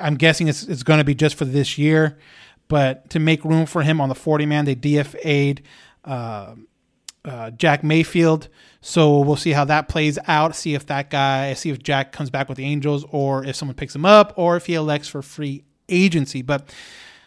I'm 0.00 0.16
guessing 0.16 0.48
it's 0.48 0.64
it's 0.64 0.82
going 0.82 0.98
to 0.98 1.04
be 1.04 1.14
just 1.14 1.36
for 1.36 1.44
this 1.44 1.78
year. 1.78 2.18
But 2.68 3.10
to 3.10 3.18
make 3.18 3.44
room 3.44 3.66
for 3.66 3.82
him 3.82 4.00
on 4.00 4.08
the 4.08 4.14
40 4.14 4.46
man, 4.46 4.64
they 4.64 4.74
DFA'd 4.74 5.62
uh, 6.04 6.54
uh, 7.24 7.50
Jack 7.50 7.84
Mayfield. 7.84 8.48
So 8.80 9.20
we'll 9.20 9.36
see 9.36 9.52
how 9.52 9.64
that 9.66 9.88
plays 9.88 10.18
out. 10.26 10.54
See 10.54 10.74
if 10.74 10.86
that 10.86 11.10
guy, 11.10 11.54
see 11.54 11.70
if 11.70 11.82
Jack 11.82 12.12
comes 12.12 12.30
back 12.30 12.48
with 12.48 12.58
the 12.58 12.64
Angels, 12.64 13.04
or 13.10 13.44
if 13.44 13.56
someone 13.56 13.74
picks 13.74 13.94
him 13.94 14.04
up, 14.04 14.34
or 14.36 14.56
if 14.56 14.66
he 14.66 14.74
elects 14.74 15.08
for 15.08 15.22
free 15.22 15.64
agency. 15.88 16.42
But 16.42 16.72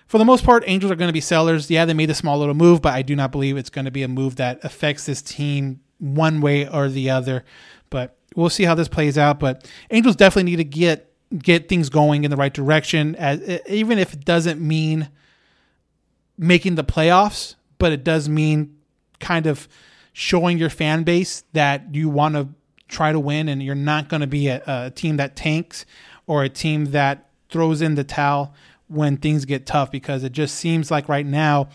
for 0.08 0.18
the 0.18 0.26
most 0.26 0.44
part, 0.44 0.64
Angels 0.68 0.92
are 0.92 0.96
going 0.96 1.10
to 1.10 1.14
be 1.14 1.22
sellers. 1.22 1.70
Yeah, 1.70 1.86
they 1.86 1.94
made 1.94 2.10
a 2.10 2.16
small 2.16 2.38
little 2.40 2.54
move, 2.54 2.82
but 2.82 2.94
I 2.94 3.02
do 3.02 3.16
not 3.16 3.32
believe 3.32 3.58
it's 3.58 3.70
going 3.70 3.86
to 3.86 3.92
be 3.92 4.04
a 4.04 4.08
move 4.08 4.38
that 4.38 4.64
affects 4.64 5.06
this 5.06 5.22
team 5.22 5.82
one 6.00 6.42
way 6.42 6.68
or 6.68 6.90
the 6.90 7.10
other. 7.10 7.44
But 7.90 8.18
we'll 8.36 8.50
see 8.50 8.64
how 8.64 8.76
this 8.76 8.88
plays 8.88 9.18
out. 9.18 9.40
But 9.40 9.68
Angels 9.92 10.16
definitely 10.16 10.52
need 10.52 10.58
to 10.58 10.64
get 10.64 11.12
get 11.38 11.68
things 11.68 11.90
going 11.90 12.24
in 12.24 12.32
the 12.32 12.38
right 12.38 12.54
direction, 12.54 13.16
as 13.16 13.62
even 13.68 14.00
if 14.00 14.14
it 14.14 14.24
doesn't 14.24 14.62
mean 14.62 15.10
making 16.38 16.76
the 16.76 16.84
playoffs, 16.84 17.56
but 17.78 17.92
it 17.92 18.04
does 18.04 18.30
mean 18.30 18.78
kind 19.20 19.48
of 19.48 19.68
showing 20.14 20.58
your 20.58 20.70
fan 20.70 21.04
base 21.04 21.44
that 21.54 21.94
you 21.94 22.10
want 22.10 22.36
to 22.36 22.50
try 22.88 23.12
to 23.12 23.20
win, 23.20 23.50
and 23.50 23.62
you're 23.62 23.76
not 23.76 24.10
going 24.10 24.22
to 24.22 24.28
be 24.28 24.48
a, 24.48 24.62
a 24.66 24.92
team 24.92 25.18
that 25.18 25.36
tanks 25.36 25.86
or 26.26 26.44
a 26.44 26.50
team 26.50 26.86
that 26.86 27.30
throws 27.50 27.82
in 27.82 27.96
the 27.96 28.04
towel 28.04 28.54
when 28.88 29.18
things 29.18 29.46
get 29.46 29.66
tough 29.66 29.92
because 29.92 30.24
it 30.24 30.32
just 30.32 30.56
seems 30.56 30.90
like 30.90 31.10
right 31.10 31.26
now 31.26 31.68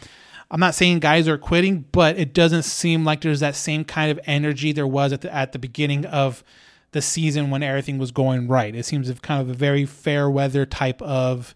I'm 0.53 0.61
not 0.61 0.75
saying 0.75 0.99
guys 0.99 1.27
are 1.29 1.39
quitting, 1.39 1.87
but 1.93 2.19
it 2.19 2.35
doesn't 2.35 2.65
seem 2.65 3.07
like 3.07 3.23
there's 3.23 3.41
that 3.41 3.57
same 3.57 3.87
kind 3.87 4.11
of 4.11 4.21
energy 4.27 4.73
there 4.73 4.87
was 4.87 5.11
at 5.15 5.23
the 5.23 5.35
at 5.35 5.53
the 5.53 5.59
beginning 5.59 6.05
of 6.05 6.45
the 6.91 7.01
season 7.01 7.49
when 7.51 7.63
everything 7.63 7.97
was 7.97 8.11
going 8.11 8.49
right. 8.49 8.75
It 8.75 8.85
seems 8.85 9.11
kind 9.21 9.41
of 9.41 9.49
a 9.49 9.55
very 9.55 9.87
fair 9.87 10.29
weather 10.29 10.67
type 10.67 11.01
of 11.01 11.55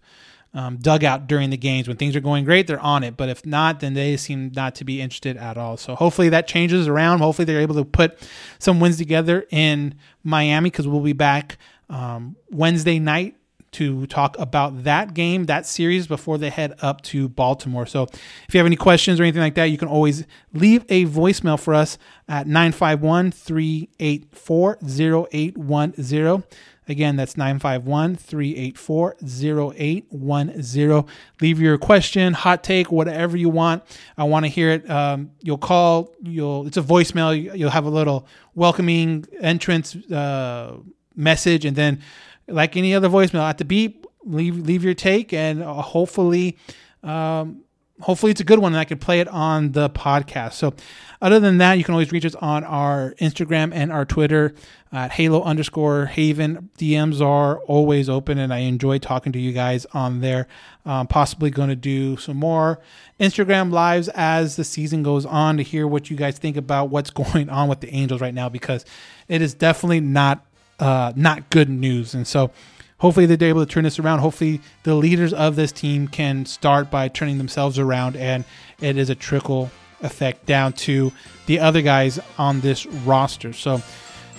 um, 0.53 0.77
dugout 0.77 1.27
during 1.27 1.49
the 1.49 1.57
games. 1.57 1.87
When 1.87 1.97
things 1.97 2.15
are 2.15 2.19
going 2.19 2.45
great, 2.45 2.67
they're 2.67 2.79
on 2.79 3.03
it, 3.03 3.17
but 3.17 3.29
if 3.29 3.45
not, 3.45 3.79
then 3.79 3.93
they 3.93 4.17
seem 4.17 4.51
not 4.55 4.75
to 4.75 4.85
be 4.85 5.01
interested 5.01 5.37
at 5.37 5.57
all. 5.57 5.77
So 5.77 5.95
hopefully 5.95 6.29
that 6.29 6.47
changes 6.47 6.87
around. 6.87 7.19
Hopefully 7.19 7.45
they're 7.45 7.61
able 7.61 7.75
to 7.75 7.85
put 7.85 8.19
some 8.59 8.79
wins 8.79 8.97
together 8.97 9.45
in 9.51 9.95
Miami 10.23 10.69
because 10.69 10.87
we'll 10.87 11.01
be 11.01 11.13
back 11.13 11.57
um, 11.89 12.35
Wednesday 12.49 12.99
night 12.99 13.35
to 13.73 14.07
talk 14.07 14.37
about 14.39 14.85
that 14.85 15.13
game, 15.13 15.45
that 15.45 15.65
series 15.65 16.07
before 16.07 16.37
they 16.37 16.49
head 16.49 16.73
up 16.81 17.01
to 17.01 17.29
Baltimore. 17.29 17.85
So 17.85 18.03
if 18.47 18.53
you 18.53 18.57
have 18.57 18.65
any 18.65 18.75
questions 18.75 19.19
or 19.19 19.23
anything 19.23 19.41
like 19.41 19.55
that, 19.55 19.65
you 19.65 19.77
can 19.77 19.87
always 19.87 20.25
leave 20.53 20.83
a 20.89 21.05
voicemail 21.05 21.59
for 21.59 21.73
us 21.73 21.97
at 22.27 22.47
951 22.47 23.31
384 23.31 24.77
0810. 24.81 26.43
Again, 26.89 27.17
that's 27.17 27.35
951 27.35 28.15
384 28.15 29.17
0810. 29.21 31.05
Leave 31.41 31.59
your 31.59 31.77
question, 31.77 32.33
hot 32.33 32.63
take, 32.63 32.91
whatever 32.91 33.35
you 33.35 33.49
want. 33.49 33.83
I 34.17 34.23
want 34.23 34.45
to 34.45 34.49
hear 34.49 34.71
it. 34.71 34.89
Um, 34.89 35.31
you'll 35.41 35.57
call, 35.57 36.15
you'll, 36.23 36.65
it's 36.65 36.77
a 36.77 36.81
voicemail. 36.81 37.57
You'll 37.57 37.69
have 37.71 37.85
a 37.85 37.89
little 37.89 38.25
welcoming 38.55 39.25
entrance 39.41 39.95
uh, 40.11 40.77
message, 41.15 41.65
and 41.65 41.75
then 41.75 42.01
like 42.47 42.77
any 42.77 42.95
other 42.95 43.09
voicemail, 43.09 43.41
at 43.41 43.57
the 43.57 43.65
beep, 43.65 44.05
leave 44.23 44.57
leave 44.57 44.83
your 44.83 44.93
take, 44.93 45.33
and 45.33 45.61
uh, 45.61 45.73
hopefully, 45.73 46.57
um, 47.03 47.63
hopefully 48.01 48.31
it's 48.31 48.41
a 48.41 48.43
good 48.43 48.59
one 48.59 48.73
and 48.73 48.79
I 48.79 48.85
can 48.85 48.99
play 48.99 49.19
it 49.19 49.27
on 49.27 49.71
the 49.71 49.89
podcast. 49.89 50.53
So, 50.53 50.73
other 51.19 51.39
than 51.39 51.57
that, 51.57 51.79
you 51.79 51.83
can 51.83 51.93
always 51.93 52.11
reach 52.11 52.25
us 52.25 52.35
on 52.35 52.63
our 52.63 53.15
Instagram 53.19 53.71
and 53.73 53.91
our 53.91 54.05
Twitter 54.05 54.53
at 54.91 55.11
Halo 55.13 55.41
underscore 55.41 56.05
Haven. 56.05 56.69
DMs 56.77 57.21
are 57.21 57.57
always 57.61 58.07
open, 58.07 58.37
and 58.37 58.53
I 58.53 58.59
enjoy 58.59 58.99
talking 58.99 59.31
to 59.31 59.39
you 59.39 59.51
guys 59.51 59.87
on 59.93 60.21
there. 60.21 60.47
Um, 60.85 61.07
possibly 61.07 61.49
going 61.49 61.69
to 61.69 61.75
do 61.75 62.17
some 62.17 62.37
more 62.37 62.79
Instagram 63.19 63.71
lives 63.71 64.09
as 64.09 64.57
the 64.57 64.63
season 64.63 65.01
goes 65.01 65.25
on 65.25 65.57
to 65.57 65.63
hear 65.63 65.87
what 65.87 66.11
you 66.11 66.15
guys 66.15 66.37
think 66.37 66.55
about 66.55 66.89
what's 66.89 67.09
going 67.33 67.49
on 67.49 67.67
with 67.67 67.79
the 67.79 67.89
Angels 67.89 68.21
right 68.21 68.33
now 68.33 68.47
because 68.47 68.85
it 69.27 69.41
is 69.41 69.55
definitely 69.55 70.01
not 70.01 70.45
uh, 70.79 71.11
not 71.15 71.49
good 71.49 71.69
news. 71.69 72.13
And 72.13 72.27
so 72.27 72.51
hopefully 72.99 73.25
they're 73.25 73.49
able 73.49 73.65
to 73.65 73.71
turn 73.71 73.83
this 73.83 73.99
around. 73.99 74.19
Hopefully 74.19 74.61
the 74.83 74.95
leaders 74.95 75.33
of 75.33 75.55
this 75.55 75.71
team 75.71 76.07
can 76.07 76.45
start 76.45 76.89
by 76.89 77.07
turning 77.07 77.37
themselves 77.37 77.77
around 77.77 78.15
and 78.15 78.43
it 78.81 78.97
is 78.97 79.09
a 79.09 79.15
trickle 79.15 79.71
effect 80.01 80.45
down 80.45 80.73
to 80.73 81.11
the 81.47 81.59
other 81.59 81.81
guys 81.81 82.19
on 82.37 82.61
this 82.61 82.85
roster. 82.85 83.53
So 83.53 83.81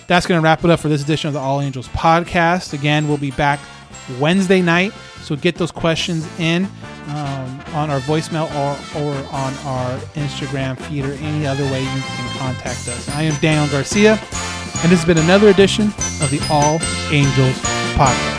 that's 0.07 0.25
going 0.25 0.39
to 0.39 0.43
wrap 0.43 0.63
it 0.63 0.69
up 0.69 0.79
for 0.79 0.89
this 0.89 1.03
edition 1.03 1.27
of 1.27 1.33
the 1.33 1.39
All 1.39 1.61
Angels 1.61 1.87
podcast. 1.89 2.73
Again, 2.73 3.07
we'll 3.07 3.17
be 3.17 3.31
back 3.31 3.59
Wednesday 4.19 4.61
night. 4.61 4.91
So 5.21 5.35
get 5.35 5.55
those 5.55 5.71
questions 5.71 6.27
in 6.39 6.65
um, 7.09 7.61
on 7.73 7.89
our 7.89 7.99
voicemail 7.99 8.49
or, 8.55 9.01
or 9.01 9.13
on 9.31 9.53
our 9.65 9.97
Instagram 10.15 10.79
feed 10.79 11.05
or 11.05 11.13
any 11.13 11.45
other 11.45 11.63
way 11.65 11.81
you 11.81 12.01
can 12.01 12.37
contact 12.37 12.87
us. 12.87 13.09
I 13.09 13.23
am 13.23 13.39
Daniel 13.41 13.67
Garcia, 13.69 14.13
and 14.13 14.91
this 14.91 14.99
has 14.99 15.05
been 15.05 15.17
another 15.17 15.49
edition 15.49 15.87
of 16.21 16.29
the 16.31 16.39
All 16.49 16.79
Angels 17.11 17.57
podcast. 17.95 18.38